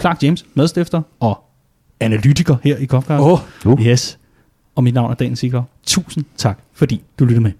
[0.00, 1.44] Clark James, medstifter og
[2.00, 3.22] analytiker her i Kofkast.
[3.22, 3.40] Åh.
[3.66, 3.86] Uh.
[3.86, 4.18] Yes.
[4.74, 5.62] Og mit navn er Dan Sigler.
[5.86, 7.52] Tusind tak, fordi du lyttede med.